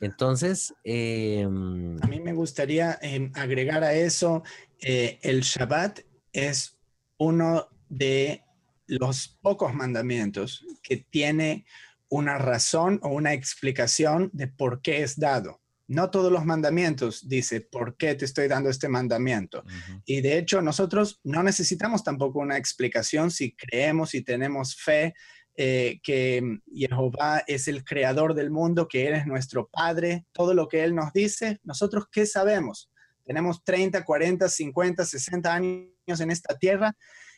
Entonces, 0.00 0.74
em, 0.84 1.96
a 2.02 2.06
mí 2.06 2.20
me 2.20 2.32
gustaría 2.32 2.98
em, 3.02 3.32
agregar 3.34 3.82
a 3.82 3.94
eso, 3.94 4.42
eh, 4.80 5.18
el 5.22 5.40
Shabbat 5.40 6.00
es 6.32 6.78
uno 7.18 7.68
de 7.88 8.42
los 8.86 9.38
pocos 9.40 9.74
mandamientos 9.74 10.64
que 10.82 10.98
tiene 10.98 11.66
una 12.08 12.38
razón 12.38 13.00
o 13.02 13.08
una 13.08 13.32
explicación 13.32 14.30
de 14.32 14.46
por 14.48 14.80
qué 14.82 15.02
es 15.02 15.18
dado 15.18 15.60
no 15.88 16.10
todos 16.10 16.32
los 16.32 16.44
mandamientos 16.44 17.28
dice 17.28 17.60
por 17.60 17.96
qué 17.96 18.14
te 18.14 18.24
estoy 18.24 18.48
dando 18.48 18.70
este 18.70 18.88
mandamiento. 18.88 19.64
Y 20.04 20.20
de 20.20 20.38
hecho, 20.38 20.60
nosotros 20.60 21.20
no 21.22 21.42
necesitamos 21.42 22.02
tampoco 22.02 22.40
una 22.40 22.56
explicación 22.56 23.30
si 23.30 23.54
creemos 23.54 24.14
y 24.14 24.22
tenemos 24.22 24.76
fe 24.76 25.14
eh, 25.56 25.98
que 26.02 26.60
Jehová 26.74 27.42
es 27.46 27.68
el 27.68 27.84
creador 27.84 28.34
del 28.34 28.50
mundo, 28.50 28.88
que 28.88 29.08
Él 29.08 29.14
es 29.14 29.26
nuestro 29.26 29.68
Padre, 29.68 30.26
todo 30.32 30.54
lo 30.54 30.68
que 30.68 30.84
Él 30.84 30.94
nos 30.94 31.12
dice, 31.12 31.58
nosotros 31.62 32.06
qué 32.10 32.26
sabemos. 32.26 32.90
Tenemos 33.24 33.64
30, 33.64 34.04
40, 34.04 34.48
50, 34.48 35.04
60 35.04 35.54
años 35.54 36.20
en 36.20 36.30
esta 36.30 36.56
tierra 36.56 36.96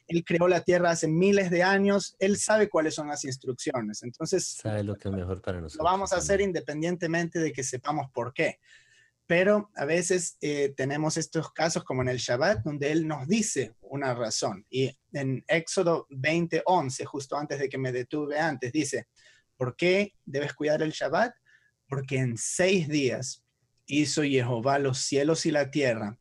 él 0.08 0.24
creó 0.24 0.48
la 0.48 0.62
tierra 0.62 0.90
hace 0.90 1.06
miles 1.06 1.50
de 1.50 1.62
años, 1.62 2.16
Él 2.18 2.38
sabe 2.38 2.68
cuáles 2.70 2.94
son 2.94 3.08
las 3.08 3.24
instrucciones. 3.24 4.02
Entonces, 4.02 4.56
sabe 4.62 4.82
lo 4.82 4.96
que 4.96 5.08
es 5.08 5.14
mejor 5.14 5.42
para 5.42 5.60
nosotros. 5.60 5.84
Lo 5.84 5.90
vamos 5.90 6.14
a 6.14 6.16
hacer 6.16 6.40
independientemente 6.40 7.38
de 7.38 7.52
que 7.52 7.62
sepamos 7.62 8.10
por 8.12 8.32
qué. 8.32 8.58
Pero 9.28 9.70
a 9.76 9.84
veces 9.84 10.38
eh, 10.40 10.72
tenemos 10.74 11.18
estos 11.18 11.52
casos 11.52 11.84
como 11.84 12.00
en 12.00 12.08
el 12.08 12.16
Shabbat, 12.16 12.64
donde 12.64 12.90
Él 12.90 13.06
nos 13.06 13.28
dice 13.28 13.74
una 13.82 14.14
razón. 14.14 14.64
Y 14.70 14.90
en 15.12 15.44
Éxodo 15.46 16.06
20, 16.08 16.62
11, 16.64 17.04
justo 17.04 17.36
antes 17.36 17.58
de 17.58 17.68
que 17.68 17.76
me 17.76 17.92
detuve 17.92 18.40
antes, 18.40 18.72
dice, 18.72 19.06
¿por 19.58 19.76
qué 19.76 20.14
debes 20.24 20.54
cuidar 20.54 20.80
el 20.80 20.92
Shabbat? 20.92 21.34
Porque 21.86 22.16
en 22.16 22.38
seis 22.38 22.88
días 22.88 23.44
hizo 23.84 24.22
Jehová 24.22 24.78
los 24.78 24.96
cielos 24.96 25.44
y 25.44 25.50
la 25.50 25.70
tierra, 25.70 26.18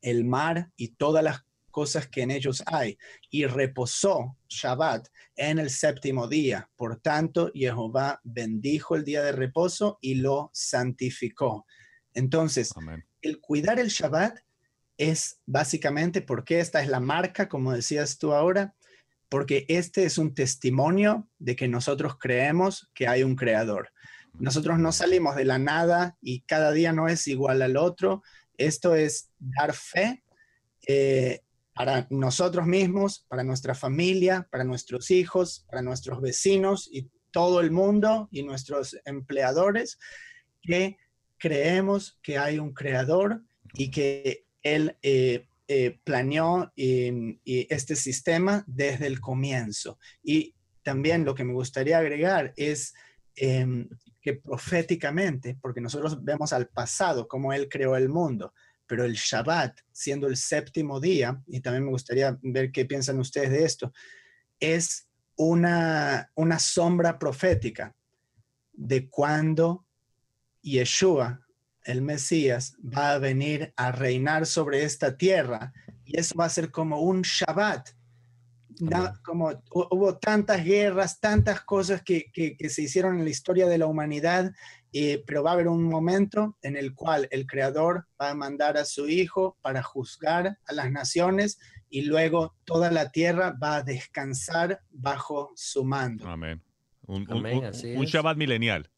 el 0.00 0.24
mar 0.24 0.72
y 0.76 0.88
todas 0.88 1.22
las 1.22 1.44
cosas 1.70 2.08
que 2.08 2.22
en 2.22 2.30
ellos 2.30 2.62
hay, 2.64 2.96
y 3.30 3.44
reposó 3.44 4.38
Shabbat 4.48 5.08
en 5.36 5.58
el 5.58 5.68
séptimo 5.68 6.26
día. 6.26 6.70
Por 6.74 7.02
tanto, 7.02 7.50
Jehová 7.54 8.18
bendijo 8.24 8.96
el 8.96 9.04
día 9.04 9.22
de 9.22 9.32
reposo 9.32 9.98
y 10.00 10.14
lo 10.14 10.50
santificó. 10.54 11.66
Entonces, 12.14 12.72
el 13.22 13.40
cuidar 13.40 13.78
el 13.78 13.88
Shabbat 13.88 14.38
es 14.98 15.40
básicamente 15.46 16.20
porque 16.20 16.60
esta 16.60 16.82
es 16.82 16.88
la 16.88 17.00
marca, 17.00 17.48
como 17.48 17.72
decías 17.72 18.18
tú 18.18 18.32
ahora, 18.32 18.74
porque 19.28 19.64
este 19.68 20.04
es 20.04 20.18
un 20.18 20.34
testimonio 20.34 21.28
de 21.38 21.56
que 21.56 21.68
nosotros 21.68 22.18
creemos 22.18 22.90
que 22.94 23.06
hay 23.06 23.22
un 23.22 23.36
creador. 23.36 23.92
Nosotros 24.34 24.78
no 24.78 24.92
salimos 24.92 25.36
de 25.36 25.44
la 25.44 25.58
nada 25.58 26.16
y 26.20 26.40
cada 26.42 26.72
día 26.72 26.92
no 26.92 27.08
es 27.08 27.26
igual 27.28 27.62
al 27.62 27.76
otro. 27.76 28.22
Esto 28.58 28.94
es 28.94 29.30
dar 29.38 29.72
fe 29.72 30.22
eh, 30.86 31.40
para 31.74 32.06
nosotros 32.10 32.66
mismos, 32.66 33.24
para 33.28 33.44
nuestra 33.44 33.74
familia, 33.74 34.46
para 34.50 34.64
nuestros 34.64 35.10
hijos, 35.10 35.64
para 35.68 35.82
nuestros 35.82 36.20
vecinos 36.20 36.88
y 36.92 37.08
todo 37.30 37.60
el 37.60 37.70
mundo 37.70 38.28
y 38.30 38.42
nuestros 38.42 38.96
empleadores, 39.04 39.98
que 40.60 40.98
creemos 41.40 42.18
que 42.22 42.38
hay 42.38 42.60
un 42.60 42.72
creador 42.72 43.42
y 43.74 43.90
que 43.90 44.46
él 44.62 44.96
eh, 45.02 45.46
eh, 45.66 45.98
planeó 46.04 46.72
este 46.76 47.96
sistema 47.96 48.62
desde 48.66 49.06
el 49.06 49.20
comienzo. 49.20 49.98
Y 50.22 50.54
también 50.82 51.24
lo 51.24 51.34
que 51.34 51.44
me 51.44 51.52
gustaría 51.52 51.98
agregar 51.98 52.52
es 52.56 52.94
em, 53.36 53.88
que 54.20 54.34
proféticamente, 54.34 55.56
porque 55.60 55.80
nosotros 55.80 56.22
vemos 56.22 56.52
al 56.52 56.68
pasado, 56.68 57.26
como 57.26 57.52
él 57.52 57.68
creó 57.68 57.96
el 57.96 58.08
mundo, 58.08 58.52
pero 58.86 59.04
el 59.04 59.14
Shabbat, 59.14 59.78
siendo 59.92 60.26
el 60.26 60.36
séptimo 60.36 61.00
día, 61.00 61.40
y 61.46 61.60
también 61.60 61.84
me 61.84 61.90
gustaría 61.90 62.36
ver 62.42 62.70
qué 62.70 62.84
piensan 62.84 63.18
ustedes 63.18 63.50
de 63.50 63.64
esto, 63.64 63.92
es 64.58 65.06
una, 65.36 66.30
una 66.34 66.58
sombra 66.58 67.18
profética 67.18 67.94
de 68.72 69.08
cuando 69.08 69.86
Yeshua, 70.62 71.40
el 71.84 72.02
Mesías, 72.02 72.76
va 72.82 73.12
a 73.12 73.18
venir 73.18 73.72
a 73.76 73.92
reinar 73.92 74.46
sobre 74.46 74.84
esta 74.84 75.16
tierra, 75.16 75.72
y 76.04 76.18
eso 76.18 76.34
va 76.36 76.46
a 76.46 76.50
ser 76.50 76.70
como 76.70 77.00
un 77.00 77.22
Shabbat. 77.22 77.90
como 79.22 79.62
hubo 79.72 80.18
tantas 80.18 80.64
guerras, 80.64 81.20
tantas 81.20 81.60
cosas 81.62 82.02
que, 82.02 82.30
que 82.32 82.68
se 82.70 82.82
hicieron 82.82 83.18
en 83.18 83.24
la 83.24 83.30
historia 83.30 83.66
de 83.66 83.78
la 83.78 83.86
humanidad, 83.86 84.52
pero 85.26 85.42
va 85.42 85.50
a 85.50 85.54
haber 85.54 85.68
un 85.68 85.84
momento 85.84 86.56
en 86.62 86.76
el 86.76 86.94
cual 86.94 87.28
el 87.30 87.46
Creador 87.46 88.06
va 88.20 88.30
a 88.30 88.34
mandar 88.34 88.76
a 88.76 88.84
su 88.84 89.08
Hijo 89.08 89.56
para 89.62 89.82
juzgar 89.82 90.58
a 90.66 90.72
las 90.72 90.90
naciones 90.90 91.58
y 91.88 92.02
luego 92.02 92.54
toda 92.64 92.90
la 92.90 93.10
tierra 93.10 93.56
va 93.62 93.76
a 93.76 93.82
descansar 93.82 94.80
bajo 94.90 95.52
su 95.56 95.84
mando. 95.84 96.28
Amén. 96.28 96.62
Un, 97.06 97.24
Shabbat 97.24 98.36
milenial. 98.36 98.88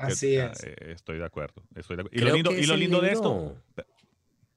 Así 0.00 0.36
es. 0.36 0.64
Eh, 0.64 0.76
estoy 0.92 1.18
de 1.18 1.24
acuerdo. 1.26 1.62
Y, 2.10 2.20
lo 2.20 2.76
lindo, 2.76 3.00
de 3.00 3.12
esto... 3.12 3.56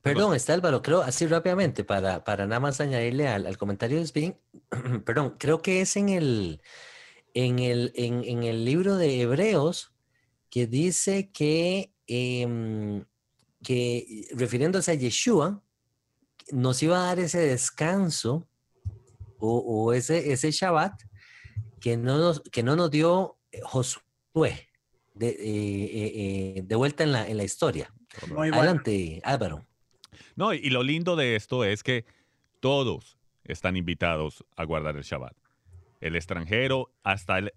Perdón, 0.01 0.35
está 0.35 0.53
Álvaro, 0.53 0.81
creo, 0.81 1.01
así 1.01 1.27
rápidamente, 1.27 1.85
para, 1.85 2.25
para 2.25 2.45
nada 2.45 2.59
más 2.59 2.81
añadirle 2.81 3.29
al, 3.29 3.57
comentario 3.57 3.99
de 3.99 4.05
Sven, 4.05 4.37
perdón, 5.05 5.35
creo 5.39 5.61
que 5.61 5.79
es 5.79 5.95
en 5.95 6.09
el, 6.09 6.61
en 7.33 7.59
el, 7.59 7.93
en, 7.95 8.43
el 8.43 8.65
libro 8.65 8.97
de 8.97 9.21
Hebreos 9.21 9.93
que 10.49 10.67
dice 10.67 11.31
que, 11.31 11.93
em, 12.05 13.05
que 13.63 14.27
refiriéndose 14.33 14.91
a 14.91 14.95
Yeshua, 14.95 15.63
nos 16.51 16.83
iba 16.83 16.97
a 16.97 17.05
dar 17.05 17.19
ese 17.19 17.39
descanso 17.39 18.45
o, 19.39 19.93
ese, 19.93 20.33
ese 20.33 20.51
Shabbat 20.51 21.01
que 21.79 21.95
no 21.95 22.17
nos, 22.17 22.41
que 22.41 22.61
no 22.61 22.75
nos 22.75 22.91
dio 22.91 23.37
Josué 23.63 24.67
de, 25.13 25.29
eh, 25.29 26.57
eh, 26.57 26.61
de 26.63 26.75
vuelta 26.75 27.03
en 27.03 27.11
la, 27.11 27.27
en 27.27 27.37
la 27.37 27.43
historia. 27.43 27.93
Adelante, 28.35 29.21
Álvaro. 29.23 29.65
No, 30.35 30.53
y 30.53 30.69
lo 30.69 30.83
lindo 30.83 31.15
de 31.15 31.35
esto 31.35 31.63
es 31.63 31.83
que 31.83 32.05
todos 32.59 33.17
están 33.43 33.75
invitados 33.75 34.45
a 34.55 34.63
guardar 34.63 34.95
el 34.95 35.03
Shabbat. 35.03 35.35
El 36.01 36.15
extranjero, 36.15 36.91
hasta 37.03 37.37
el, 37.37 37.53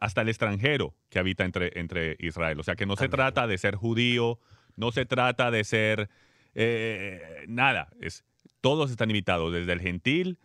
hasta 0.00 0.20
el 0.20 0.28
extranjero 0.28 0.94
que 1.08 1.18
habita 1.18 1.44
entre, 1.44 1.78
entre 1.78 2.16
Israel. 2.20 2.60
O 2.60 2.62
sea 2.62 2.76
que 2.76 2.86
no 2.86 2.96
se 2.96 3.08
trata 3.08 3.46
de 3.46 3.58
ser 3.58 3.74
judío, 3.74 4.38
no 4.76 4.92
se 4.92 5.06
trata 5.06 5.50
de 5.50 5.64
ser 5.64 6.08
eh, 6.54 7.44
nada. 7.48 7.88
Es, 8.00 8.24
todos 8.60 8.90
están 8.90 9.10
invitados, 9.10 9.52
desde 9.52 9.72
el 9.72 9.80
gentil, 9.80 10.38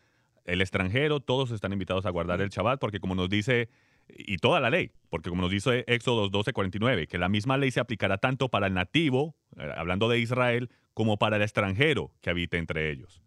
el 0.45 0.62
extranjero, 0.62 1.20
todos 1.20 1.51
están 1.51 1.74
invitados 1.74 2.06
a 2.06 2.10
guardar 2.10 2.41
el 2.41 2.49
Shabbat, 2.49 2.80
porque 2.80 2.99
como 2.99 3.16
nos 3.16 3.30
dice, 3.30 3.70
y 4.08 4.38
toda 4.38 4.60
la 4.60 4.70
ley, 4.70 4.91
porque 5.10 5.30
como 5.30 5.41
nos 5.41 5.51
dice 5.51 5.84
Éxodo 5.88 6.30
12:49, 6.30 7.08
que 7.08 7.18
la 7.18 7.30
misma 7.30 7.58
ley 7.58 7.72
se 7.72 7.80
aplicará 7.80 8.18
tanto 8.18 8.49
para 8.49 8.68
el 8.68 8.74
nativo, 8.74 9.36
eh, 9.58 9.70
hablando 9.76 10.10
de 10.10 10.20
Israel, 10.20 10.70
como 10.93 11.18
para 11.18 11.38
el 11.38 11.41
extranjero 11.41 12.12
que 12.22 12.30
habita 12.30 12.58
entre 12.58 12.91
ellos. 12.91 13.22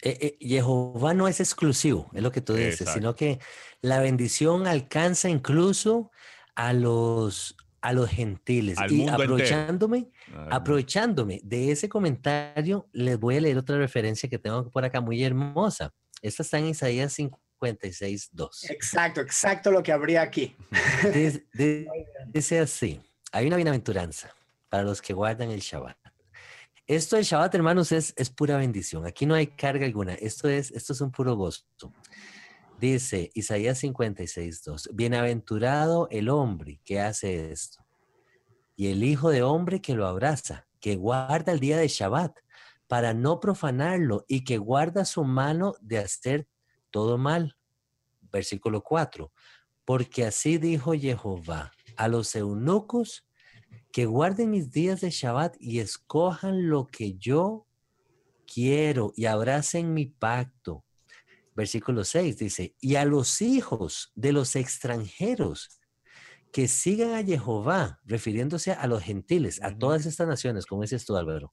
Eh, 0.00 0.36
eh, 0.40 0.46
Jehová 0.46 1.12
no 1.12 1.26
es 1.26 1.40
exclusivo, 1.40 2.08
es 2.14 2.22
lo 2.22 2.30
que 2.30 2.40
tú 2.40 2.54
dices, 2.54 2.88
sino 2.90 3.16
que 3.16 3.40
la 3.80 4.00
bendición 4.00 4.66
alcanza 4.66 5.28
incluso 5.28 6.12
a 6.54 6.72
los, 6.72 7.56
a 7.80 7.92
los 7.92 8.08
gentiles. 8.08 8.78
y 8.88 9.08
aprovechándome, 9.08 10.08
aprovechándome 10.50 11.40
de 11.42 11.72
ese 11.72 11.88
comentario, 11.88 12.88
les 12.92 13.18
voy 13.18 13.36
a 13.36 13.40
leer 13.40 13.58
otra 13.58 13.76
referencia 13.76 14.28
que 14.28 14.38
tengo 14.38 14.70
por 14.70 14.84
acá 14.84 15.00
muy 15.00 15.22
hermosa. 15.22 15.92
Esta 16.22 16.42
está 16.42 16.58
en 16.58 16.66
Isaías 16.66 17.12
56, 17.12 17.47
2. 17.60 18.70
Exacto, 18.70 19.20
exacto 19.20 19.70
lo 19.70 19.82
que 19.82 19.92
habría 19.92 20.22
aquí. 20.22 20.56
dice 22.32 22.60
así, 22.60 23.00
hay 23.32 23.46
una 23.46 23.56
bienaventuranza 23.56 24.34
para 24.68 24.82
los 24.82 25.02
que 25.02 25.12
guardan 25.12 25.50
el 25.50 25.60
Shabbat 25.60 25.98
esto 26.88 27.16
del 27.16 27.24
Shabbat, 27.26 27.54
hermanos, 27.54 27.92
es, 27.92 28.14
es 28.16 28.30
pura 28.30 28.56
bendición. 28.56 29.04
Aquí 29.04 29.26
no 29.26 29.34
hay 29.34 29.48
carga 29.48 29.84
alguna. 29.84 30.14
Esto 30.14 30.48
es, 30.48 30.70
esto 30.70 30.94
es 30.94 31.00
un 31.02 31.12
puro 31.12 31.36
gozo. 31.36 31.66
Dice 32.80 33.30
Isaías 33.34 33.78
56, 33.78 34.64
2. 34.64 34.90
Bienaventurado 34.94 36.08
el 36.10 36.30
hombre 36.30 36.80
que 36.84 37.00
hace 37.00 37.52
esto 37.52 37.84
y 38.74 38.86
el 38.86 39.04
hijo 39.04 39.28
de 39.28 39.42
hombre 39.42 39.82
que 39.82 39.94
lo 39.94 40.06
abraza, 40.06 40.66
que 40.80 40.96
guarda 40.96 41.52
el 41.52 41.60
día 41.60 41.76
de 41.76 41.88
Shabbat 41.88 42.34
para 42.86 43.12
no 43.12 43.38
profanarlo 43.38 44.24
y 44.26 44.44
que 44.44 44.56
guarda 44.56 45.04
su 45.04 45.24
mano 45.24 45.74
de 45.82 45.98
hacer 45.98 46.46
todo 46.90 47.18
mal. 47.18 47.56
Versículo 48.32 48.82
4. 48.82 49.32
Porque 49.84 50.24
así 50.24 50.58
dijo 50.58 50.92
Jehová 50.92 51.72
a 51.96 52.08
los 52.08 52.34
eunucos 52.36 53.26
que 53.92 54.06
guarden 54.06 54.50
mis 54.50 54.70
días 54.70 55.00
de 55.00 55.10
Shabbat 55.10 55.56
y 55.58 55.80
escojan 55.80 56.68
lo 56.68 56.86
que 56.86 57.14
yo 57.14 57.66
quiero 58.52 59.12
y 59.16 59.26
abracen 59.26 59.94
mi 59.94 60.06
pacto. 60.06 60.84
Versículo 61.54 62.04
6 62.04 62.38
dice, 62.38 62.76
y 62.80 62.94
a 62.94 63.04
los 63.04 63.42
hijos 63.42 64.12
de 64.14 64.32
los 64.32 64.54
extranjeros 64.56 65.80
que 66.52 66.68
sigan 66.68 67.14
a 67.14 67.24
Jehová, 67.24 68.00
refiriéndose 68.04 68.72
a 68.72 68.86
los 68.86 69.02
gentiles, 69.02 69.60
a 69.62 69.76
todas 69.76 70.06
estas 70.06 70.28
naciones, 70.28 70.66
como 70.66 70.82
dices 70.82 71.04
tú, 71.04 71.16
Álvaro, 71.16 71.52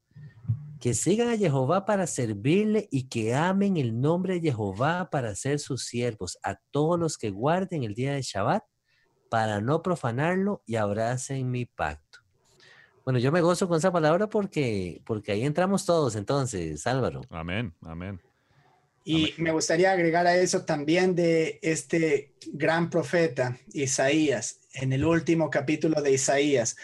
que 0.80 0.94
sigan 0.94 1.30
a 1.30 1.38
Jehová 1.38 1.86
para 1.86 2.08
servirle 2.08 2.88
y 2.92 3.08
que 3.08 3.34
amen 3.34 3.78
el 3.78 4.00
nombre 4.00 4.40
de 4.40 4.52
Jehová 4.52 5.10
para 5.10 5.36
ser 5.36 5.60
sus 5.60 5.86
siervos, 5.86 6.38
a 6.44 6.56
todos 6.72 7.00
los 7.00 7.18
que 7.18 7.30
guarden 7.30 7.84
el 7.84 7.94
día 7.94 8.14
de 8.14 8.22
Shabbat, 8.22 8.64
para 9.30 9.62
no 9.62 9.82
profanarlo 9.82 10.62
y 10.66 10.76
abracen 10.76 11.50
mi 11.50 11.66
pacto. 11.66 12.20
Bueno, 13.04 13.20
yo 13.20 13.32
me 13.32 13.42
gozo 13.42 13.68
con 13.68 13.78
esa 13.78 13.92
palabra 13.92 14.28
porque, 14.28 15.02
porque 15.06 15.32
ahí 15.32 15.46
entramos 15.46 15.86
todos 15.86 16.16
entonces, 16.16 16.86
Álvaro. 16.88 17.22
Amén, 17.30 17.74
amén. 17.82 18.20
Y 19.04 19.36
me 19.38 19.52
gustaría 19.52 19.92
agregar 19.92 20.26
a 20.26 20.36
eso 20.36 20.66
también 20.66 21.14
de 21.14 21.60
este 21.62 22.34
gran 22.54 22.90
profeta, 22.90 23.56
Isaías, 23.72 24.62
en 24.74 24.94
el 24.94 25.06
último 25.06 25.52
capítulo 25.52 26.02
de 26.02 26.14
Isaías, 26.14 26.76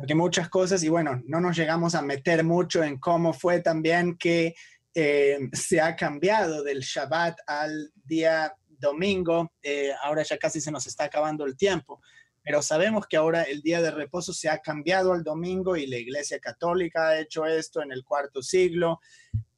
porque 0.00 0.14
muchas 0.14 0.48
cosas, 0.48 0.82
y 0.82 0.88
bueno, 0.88 1.22
no 1.26 1.42
nos 1.42 1.54
llegamos 1.54 1.94
a 1.94 2.00
meter 2.00 2.42
mucho 2.42 2.82
en 2.82 2.98
cómo 2.98 3.34
fue 3.34 3.60
también 3.60 4.16
que 4.16 4.54
eh, 4.94 5.38
se 5.52 5.78
ha 5.78 5.94
cambiado 5.94 6.62
del 6.62 6.80
Shabbat 6.80 7.36
al 7.46 7.92
día 8.02 8.50
domingo, 8.66 9.52
eh, 9.62 9.90
ahora 10.02 10.22
ya 10.22 10.38
casi 10.38 10.58
se 10.58 10.70
nos 10.70 10.86
está 10.86 11.04
acabando 11.04 11.44
el 11.44 11.54
tiempo, 11.54 12.00
pero 12.42 12.62
sabemos 12.62 13.06
que 13.06 13.18
ahora 13.18 13.42
el 13.42 13.60
día 13.60 13.82
de 13.82 13.90
reposo 13.90 14.32
se 14.32 14.48
ha 14.48 14.60
cambiado 14.60 15.12
al 15.12 15.22
domingo 15.22 15.76
y 15.76 15.86
la 15.86 15.98
Iglesia 15.98 16.38
Católica 16.38 17.08
ha 17.08 17.20
hecho 17.20 17.44
esto 17.44 17.82
en 17.82 17.92
el 17.92 18.02
cuarto 18.02 18.42
siglo, 18.42 19.00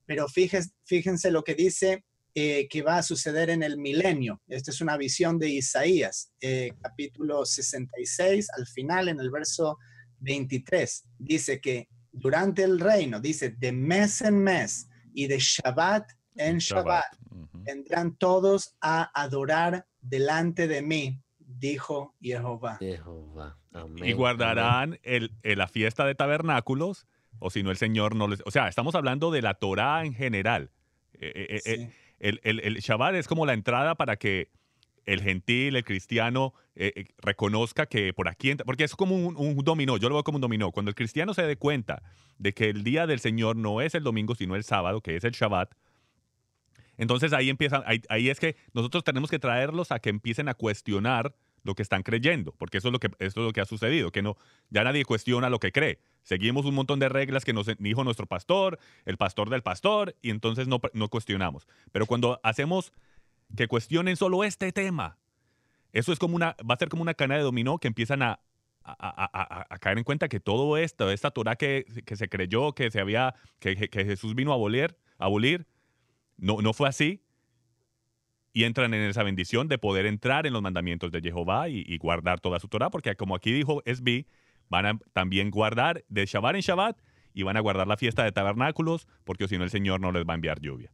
pero 0.07 0.27
fíjense, 0.27 1.31
lo 1.31 1.45
que 1.45 1.55
dice 1.55 2.05
eh, 2.35 2.67
que 2.69 2.83
va 2.83 2.99
a 2.99 3.05
suceder 3.05 3.49
en 3.49 3.63
el 3.63 3.79
milenio. 3.79 4.43
Esta 4.49 4.73
es 4.73 4.81
una 4.81 4.97
visión 4.97 5.39
de 5.39 5.51
Isaías, 5.51 6.33
eh, 6.41 6.73
capítulo 6.83 7.47
66, 7.47 8.49
al 8.57 8.67
final 8.67 9.07
en 9.07 9.21
el 9.21 9.31
verso 9.31 9.79
23, 10.23 11.05
dice 11.19 11.61
que 11.61 11.89
durante 12.11 12.63
el 12.63 12.81
reino, 12.81 13.21
dice, 13.21 13.51
de 13.51 13.73
mes 13.73 14.23
en 14.23 14.43
mes 14.43 14.89
y 15.15 15.27
de 15.27 15.39
Shabbat 15.39 16.11
en 16.37 16.59
Shabbat, 16.59 17.05
vendrán 17.53 18.17
todos 18.17 18.77
a 18.81 19.11
adorar 19.21 19.87
delante 20.01 20.67
de 20.67 20.83
mí 20.83 21.23
dijo 21.63 22.15
Jehová. 22.21 22.79
Y 24.03 24.13
guardarán 24.13 24.99
el, 25.03 25.33
la 25.43 25.69
fiesta 25.69 26.05
de 26.05 26.15
tabernáculos, 26.15 27.07
o 27.39 27.51
si 27.51 27.63
no 27.63 27.71
el 27.71 27.77
Señor 27.77 28.15
no 28.15 28.29
les... 28.29 28.43
O 28.45 28.51
sea, 28.51 28.69
estamos 28.69 28.95
hablando 28.95 29.31
de 29.31 29.43
la 29.43 29.55
Torá 29.55 30.05
en 30.05 30.13
general. 30.13 30.71
Eh, 31.15 31.33
eh, 31.35 31.61
eh, 31.65 31.91
el, 32.19 32.41
el, 32.43 32.61
el, 32.61 32.77
Shabbat 32.79 33.15
es 33.15 33.29
como 33.29 33.47
la 33.47 33.53
entrada 33.53 33.95
para 33.95 34.17
que 34.17 34.51
el 35.07 35.23
gentil, 35.23 35.77
el 35.77 35.85
cristiano, 35.85 36.55
reconozca 37.19 37.87
que 37.87 38.13
por 38.15 38.29
aquí 38.29 38.55
porque 38.65 38.85
es 38.85 38.97
como 38.97 39.15
un, 39.15 39.37
un, 39.37 39.57
dominó, 39.65 39.99
yo 39.99 40.09
lo 40.09 40.15
veo 40.17 40.25
como 40.25 40.37
un 40.37 40.43
dominó. 40.43 40.73
Cuando 40.73 40.89
el 40.89 40.95
cristiano 40.95 41.35
se 41.35 41.43
dé 41.43 41.57
cuenta 41.57 42.03
de 42.39 42.55
que 42.55 42.71
el 42.71 42.83
día 42.83 43.07
del 43.07 43.21
Señor 43.21 43.57
no 43.57 43.81
es 43.81 43.95
el 43.95 44.03
domingo, 44.03 44.35
sino 44.35 44.57
el 44.57 44.65
sábado, 44.65 45.01
que 45.01 45.17
es 45.17 45.25
el 45.25 45.33
Shabbat, 45.33 45.75
entonces 46.97 47.33
ahí 47.33 47.51
empiezan, 47.51 47.83
ahí, 47.87 48.03
ahí 48.09 48.29
es 48.29 48.39
que 48.39 48.57
nosotros 48.75 49.05
tenemos 49.05 49.31
que 49.31 49.39
traerlos 49.39 49.93
a 49.93 49.99
que 49.99 50.11
empiecen 50.11 50.49
a 50.49 50.55
cuestionar 50.55 51.35
lo 51.65 51.75
que 51.75 51.83
están 51.83 52.03
creyendo, 52.03 52.53
porque 52.59 52.79
eso 52.79 52.89
es 52.89 52.93
lo 52.93 52.99
que, 52.99 53.09
eso 53.19 53.41
es 53.41 53.47
lo 53.47 53.53
que 53.53 53.61
ha 53.61 53.65
sucedido, 53.65 54.11
que 54.11 54.23
no, 54.23 54.37
ya 54.71 54.85
nadie 54.85 55.05
cuestiona 55.05 55.49
lo 55.49 55.59
que 55.59 55.73
cree. 55.73 56.01
Seguimos 56.23 56.65
un 56.67 56.75
montón 56.75 56.99
de 56.99 57.09
reglas 57.09 57.45
que 57.45 57.53
nos 57.53 57.67
dijo 57.79 58.05
nuestro 58.05 58.27
pastor, 58.27 58.79
el 59.05 59.17
pastor 59.17 59.51
del 59.51 59.63
pastor, 59.63 60.17
y 60.23 60.31
entonces 60.31 60.69
no, 60.69 60.81
no 60.93 61.09
cuestionamos. 61.09 61.67
Pero 61.93 62.07
cuando 62.07 62.41
hacemos 62.43 62.93
que 63.57 63.69
cuestionen 63.69 64.17
solo 64.17 64.45
este 64.45 64.73
tema, 64.73 65.19
eso 65.93 66.13
es 66.13 66.19
como 66.19 66.37
una, 66.37 66.57
va 66.69 66.75
a 66.75 66.79
ser 66.79 66.89
como 66.89 67.03
una 67.03 67.15
cana 67.15 67.37
de 67.37 67.43
dominó 67.43 67.79
que 67.79 67.89
empiezan 67.89 68.23
a, 68.23 68.41
a, 68.83 69.67
a, 69.71 69.79
caer 69.79 69.99
en 69.99 70.05
cuenta 70.05 70.29
que 70.29 70.41
todo 70.41 70.77
esto, 70.77 71.11
esta 71.11 71.31
Torah 71.31 71.57
que, 71.57 71.85
que, 72.05 72.17
se 72.17 72.29
creyó, 72.29 72.75
que 72.75 72.91
se 72.91 73.01
había, 73.01 73.35
que, 73.59 73.77
que 73.89 74.05
Jesús 74.05 74.35
vino 74.35 74.53
a 74.53 74.55
abolir, 74.55 74.97
a 75.19 75.27
abolir 75.27 75.67
no, 76.37 76.61
no 76.61 76.73
fue 76.73 76.89
así 76.89 77.23
y 78.53 78.65
entran 78.65 78.93
en 78.95 79.03
esa 79.03 79.23
bendición 79.23 79.69
de 79.69 79.79
poder 79.79 80.07
entrar 80.07 80.47
en 80.47 80.53
los 80.53 80.63
mandamientos 80.63 81.11
de 81.11 81.21
Jehová 81.21 81.69
y, 81.69 81.97
guardar 81.99 82.41
toda 82.41 82.61
su 82.61 82.69
Torah, 82.69 82.91
porque 82.91 83.15
como 83.17 83.35
aquí 83.35 83.53
dijo 83.53 83.83
SB, 83.87 84.27
van 84.69 84.87
a 84.87 84.99
también 85.13 85.51
guardar 85.51 86.05
de 86.09 86.27
Shabbat 86.27 86.57
en 86.57 86.61
Shabbat 86.61 86.99
y 87.33 87.45
van 87.45 87.57
a 87.57 87.61
guardar 87.61 87.87
la 87.87 87.97
fiesta 87.97 88.25
de 88.25 88.33
tabernáculos, 88.33 89.09
porque 89.25 89.49
si 89.49 89.57
no 89.57 89.65
el 89.65 89.71
Señor 89.71 90.01
no 90.01 90.13
les 90.13 90.25
va 90.27 90.33
a 90.33 90.35
enviar 90.35 90.61
lluvia. 90.61 90.93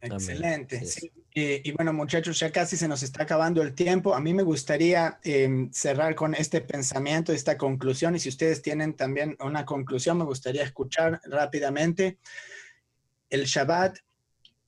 Excelente. 0.00 0.82
y 1.34 1.70
bueno, 1.72 1.92
muchachos, 1.92 2.38
ya 2.38 2.50
casi 2.50 2.76
se 2.76 2.88
nos 2.88 3.02
está 3.02 3.24
acabando 3.24 3.62
el 3.62 3.74
tiempo. 3.74 4.14
A 4.14 4.20
mí 4.20 4.32
me 4.34 4.42
gustaría 4.42 5.18
em, 5.22 5.70
cerrar 5.72 6.14
con 6.14 6.34
este 6.34 6.60
pensamiento, 6.60 7.32
esta 7.32 7.56
conclusión, 7.56 8.14
y 8.14 8.18
si 8.18 8.28
ustedes 8.28 8.62
tienen 8.62 8.94
también 8.94 9.36
una 9.40 9.64
conclusión, 9.64 10.18
me 10.18 10.24
gustaría 10.24 10.62
escuchar 10.62 11.20
rápidamente. 11.24 12.18
El 13.28 13.44
Shabbat 13.44 13.98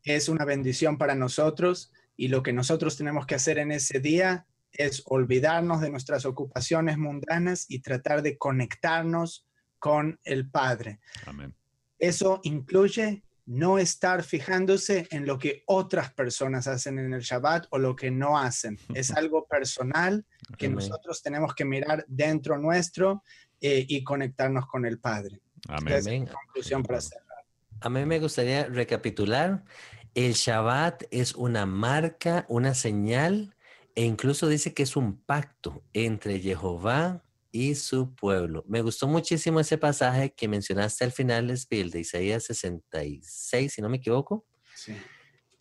es 0.02 0.28
una 0.28 0.44
bendición 0.44 0.98
para 0.98 1.14
nosotros 1.14 1.92
y 2.16 2.28
lo 2.28 2.42
que 2.42 2.52
nosotros 2.52 2.96
tenemos 2.96 3.26
que 3.26 3.34
hacer 3.34 3.58
en 3.58 3.72
ese 3.72 4.00
día 4.00 4.46
es 4.72 5.02
olvidarnos 5.06 5.80
de 5.80 5.90
nuestras 5.90 6.24
ocupaciones 6.24 6.98
mundanas 6.98 7.66
y 7.68 7.80
tratar 7.80 8.22
de 8.22 8.36
conectarnos 8.36 9.46
con 9.78 10.18
el 10.24 10.50
Padre. 10.50 11.00
Eso 11.98 12.40
incluye 12.42 13.22
no 13.48 13.78
estar 13.78 14.22
fijándose 14.22 15.08
en 15.10 15.26
lo 15.26 15.38
que 15.38 15.62
otras 15.66 16.12
personas 16.12 16.66
hacen 16.66 16.98
en 16.98 17.14
el 17.14 17.22
Shabbat 17.22 17.66
o 17.70 17.78
lo 17.78 17.96
que 17.96 18.10
no 18.10 18.38
hacen. 18.38 18.78
Es 18.94 19.10
algo 19.16 19.46
personal 19.46 20.24
que 20.58 20.68
nosotros 20.68 21.22
tenemos 21.22 21.54
que 21.54 21.64
mirar 21.64 22.04
dentro 22.08 22.58
nuestro 22.58 23.22
eh, 23.60 23.86
y 23.88 24.04
conectarnos 24.04 24.66
con 24.66 24.84
el 24.84 24.98
Padre. 24.98 25.40
Amén. 25.66 26.26
conclusión 26.26 26.82
para 26.82 27.00
cerrar. 27.00 27.44
A 27.80 27.88
mí 27.88 28.04
me 28.04 28.20
gustaría 28.20 28.66
recapitular. 28.66 29.64
El 30.14 30.34
Shabbat 30.34 31.04
es 31.10 31.34
una 31.34 31.64
marca, 31.64 32.44
una 32.48 32.74
señal 32.74 33.56
e 33.94 34.04
incluso 34.04 34.46
dice 34.46 34.74
que 34.74 34.82
es 34.82 34.94
un 34.94 35.16
pacto 35.16 35.82
entre 35.94 36.38
Jehová 36.38 37.24
y 37.50 37.74
su 37.74 38.14
pueblo. 38.14 38.64
Me 38.68 38.82
gustó 38.82 39.06
muchísimo 39.06 39.60
ese 39.60 39.78
pasaje 39.78 40.34
que 40.34 40.48
mencionaste 40.48 41.04
al 41.04 41.12
final, 41.12 41.54
Bill, 41.70 41.90
de 41.90 42.00
Isaías 42.00 42.44
66, 42.44 43.72
si 43.72 43.82
no 43.82 43.88
me 43.88 43.98
equivoco. 43.98 44.46
Sí. 44.74 44.94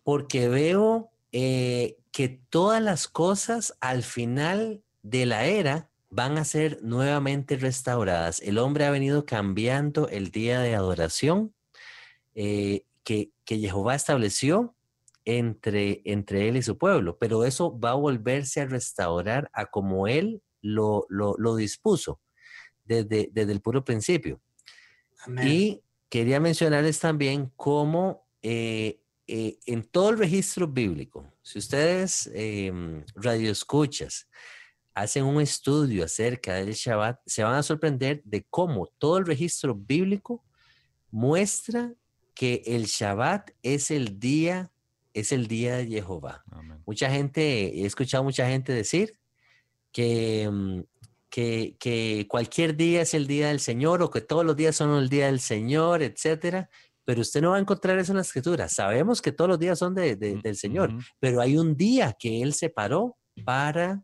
Porque 0.02 0.48
veo 0.48 1.10
eh, 1.32 1.96
que 2.12 2.28
todas 2.50 2.82
las 2.82 3.08
cosas 3.08 3.76
al 3.80 4.02
final 4.02 4.82
de 5.02 5.26
la 5.26 5.46
era 5.46 5.90
van 6.10 6.38
a 6.38 6.44
ser 6.44 6.78
nuevamente 6.82 7.56
restauradas. 7.56 8.40
El 8.40 8.58
hombre 8.58 8.86
ha 8.86 8.90
venido 8.90 9.26
cambiando 9.26 10.08
el 10.08 10.30
día 10.30 10.60
de 10.60 10.74
adoración 10.74 11.54
eh, 12.34 12.84
que, 13.04 13.32
que 13.44 13.58
Jehová 13.58 13.94
estableció 13.94 14.74
entre, 15.24 16.00
entre 16.04 16.48
él 16.48 16.56
y 16.56 16.62
su 16.62 16.78
pueblo, 16.78 17.18
pero 17.18 17.44
eso 17.44 17.78
va 17.78 17.90
a 17.90 17.94
volverse 17.94 18.62
a 18.62 18.66
restaurar 18.66 19.50
a 19.52 19.66
como 19.66 20.08
él 20.08 20.42
lo, 20.62 21.06
lo, 21.08 21.56
dispuso 21.56 22.20
desde, 22.84 23.30
desde, 23.32 23.52
el 23.52 23.60
puro 23.60 23.84
principio. 23.84 24.40
Y 25.42 25.82
quería 26.08 26.40
mencionarles 26.40 26.98
también 26.98 27.52
cómo 27.56 28.26
eh, 28.42 29.00
eh, 29.26 29.58
en 29.66 29.84
todo 29.84 30.10
el 30.10 30.18
registro 30.18 30.66
bíblico, 30.66 31.30
si 31.42 31.58
ustedes 31.58 32.30
eh, 32.32 32.72
radioescuchas 33.14 34.26
hacen 34.94 35.24
un 35.24 35.40
estudio 35.40 36.04
acerca 36.04 36.54
del 36.54 36.72
Shabbat, 36.72 37.20
se 37.26 37.42
van 37.42 37.54
a 37.54 37.62
sorprender 37.62 38.22
de 38.24 38.46
cómo 38.48 38.86
todo 38.98 39.18
el 39.18 39.26
registro 39.26 39.74
bíblico 39.74 40.42
muestra 41.10 41.92
que 42.34 42.62
el 42.64 42.86
Shabbat 42.86 43.50
es 43.62 43.90
el 43.90 44.18
día, 44.18 44.72
es 45.12 45.30
el 45.32 45.46
día 45.46 45.76
de 45.76 45.86
Jehová. 45.86 46.42
Mucha 46.86 47.10
gente, 47.10 47.82
he 47.82 47.84
escuchado 47.84 48.24
mucha 48.24 48.48
gente 48.48 48.72
decir 48.72 49.17
Mm, 49.96 50.80
que, 51.30 51.76
que, 51.78 52.26
cualquier 52.28 52.76
día 52.76 53.02
es 53.02 53.14
el 53.14 53.26
día 53.26 53.48
del 53.48 53.60
Señor 53.60 54.02
o 54.02 54.10
que 54.10 54.20
todos 54.20 54.44
los 54.44 54.56
días 54.56 54.76
son 54.76 54.96
el 54.98 55.08
día 55.08 55.26
del 55.26 55.40
Señor, 55.40 56.02
etcétera. 56.02 56.68
Pero 57.04 57.22
usted 57.22 57.40
no 57.40 57.50
va 57.50 57.56
a 57.56 57.60
encontrar 57.60 57.98
eso 57.98 58.12
en 58.12 58.16
la 58.16 58.22
escritura. 58.22 58.68
Sabemos 58.68 59.22
que 59.22 59.32
todos 59.32 59.48
los 59.48 59.58
días 59.58 59.78
son 59.78 59.94
de, 59.94 60.16
del 60.16 60.56
Señor, 60.56 60.92
pero 61.18 61.40
hay 61.40 61.56
un 61.56 61.74
día 61.76 62.14
que 62.18 62.42
Él 62.42 62.52
separó 62.52 63.16
para, 63.44 64.02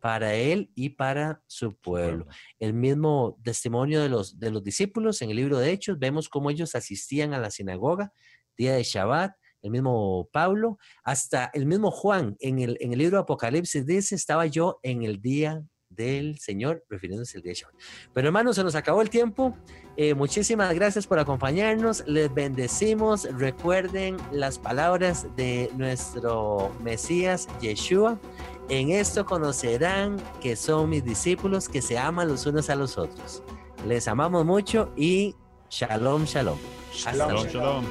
para 0.00 0.34
Él 0.34 0.70
y 0.74 0.90
para 0.90 1.42
su 1.46 1.76
pueblo. 1.76 2.26
El 2.58 2.72
mismo 2.72 3.38
testimonio 3.44 4.00
de 4.00 4.08
los, 4.08 4.38
de 4.38 4.50
los 4.50 4.64
discípulos 4.64 5.20
en 5.20 5.30
el 5.30 5.36
libro 5.36 5.58
de 5.58 5.70
Hechos, 5.70 5.98
vemos 5.98 6.30
cómo 6.30 6.50
ellos 6.50 6.74
asistían 6.74 7.34
a 7.34 7.38
la 7.38 7.50
sinagoga, 7.50 8.12
día 8.56 8.74
de 8.74 8.82
Shabbat, 8.82 9.36
el 9.66 9.70
mismo 9.70 10.28
Pablo, 10.32 10.78
hasta 11.04 11.50
el 11.52 11.66
mismo 11.66 11.90
Juan 11.90 12.36
en 12.40 12.58
el, 12.58 12.76
en 12.80 12.92
el 12.92 12.98
libro 12.98 13.18
Apocalipsis 13.18 13.86
dice, 13.86 14.14
estaba 14.14 14.46
yo 14.46 14.78
en 14.82 15.02
el 15.02 15.20
día 15.20 15.62
del 15.96 16.38
Señor, 16.38 16.84
refiriéndose 16.88 17.38
al 17.38 17.42
día 17.42 17.50
de 17.50 17.54
Shabbat. 17.54 17.74
Pero 18.12 18.28
hermanos, 18.28 18.56
se 18.56 18.64
nos 18.64 18.74
acabó 18.74 19.02
el 19.02 19.10
tiempo. 19.10 19.56
Eh, 19.96 20.14
muchísimas 20.14 20.74
gracias 20.74 21.06
por 21.06 21.18
acompañarnos. 21.18 22.04
Les 22.06 22.32
bendecimos. 22.32 23.24
Recuerden 23.38 24.16
las 24.30 24.58
palabras 24.58 25.26
de 25.36 25.70
nuestro 25.76 26.72
Mesías 26.82 27.48
Yeshua. 27.60 28.20
En 28.68 28.90
esto 28.90 29.24
conocerán 29.24 30.16
que 30.40 30.56
son 30.56 30.90
mis 30.90 31.04
discípulos, 31.04 31.68
que 31.68 31.80
se 31.80 31.98
aman 31.98 32.28
los 32.28 32.46
unos 32.46 32.68
a 32.68 32.76
los 32.76 32.98
otros. 32.98 33.42
Les 33.86 34.08
amamos 34.08 34.44
mucho 34.44 34.92
y 34.96 35.34
shalom, 35.70 36.24
shalom. 36.24 36.58
Shalom, 36.92 37.46
shalom. 37.46 37.84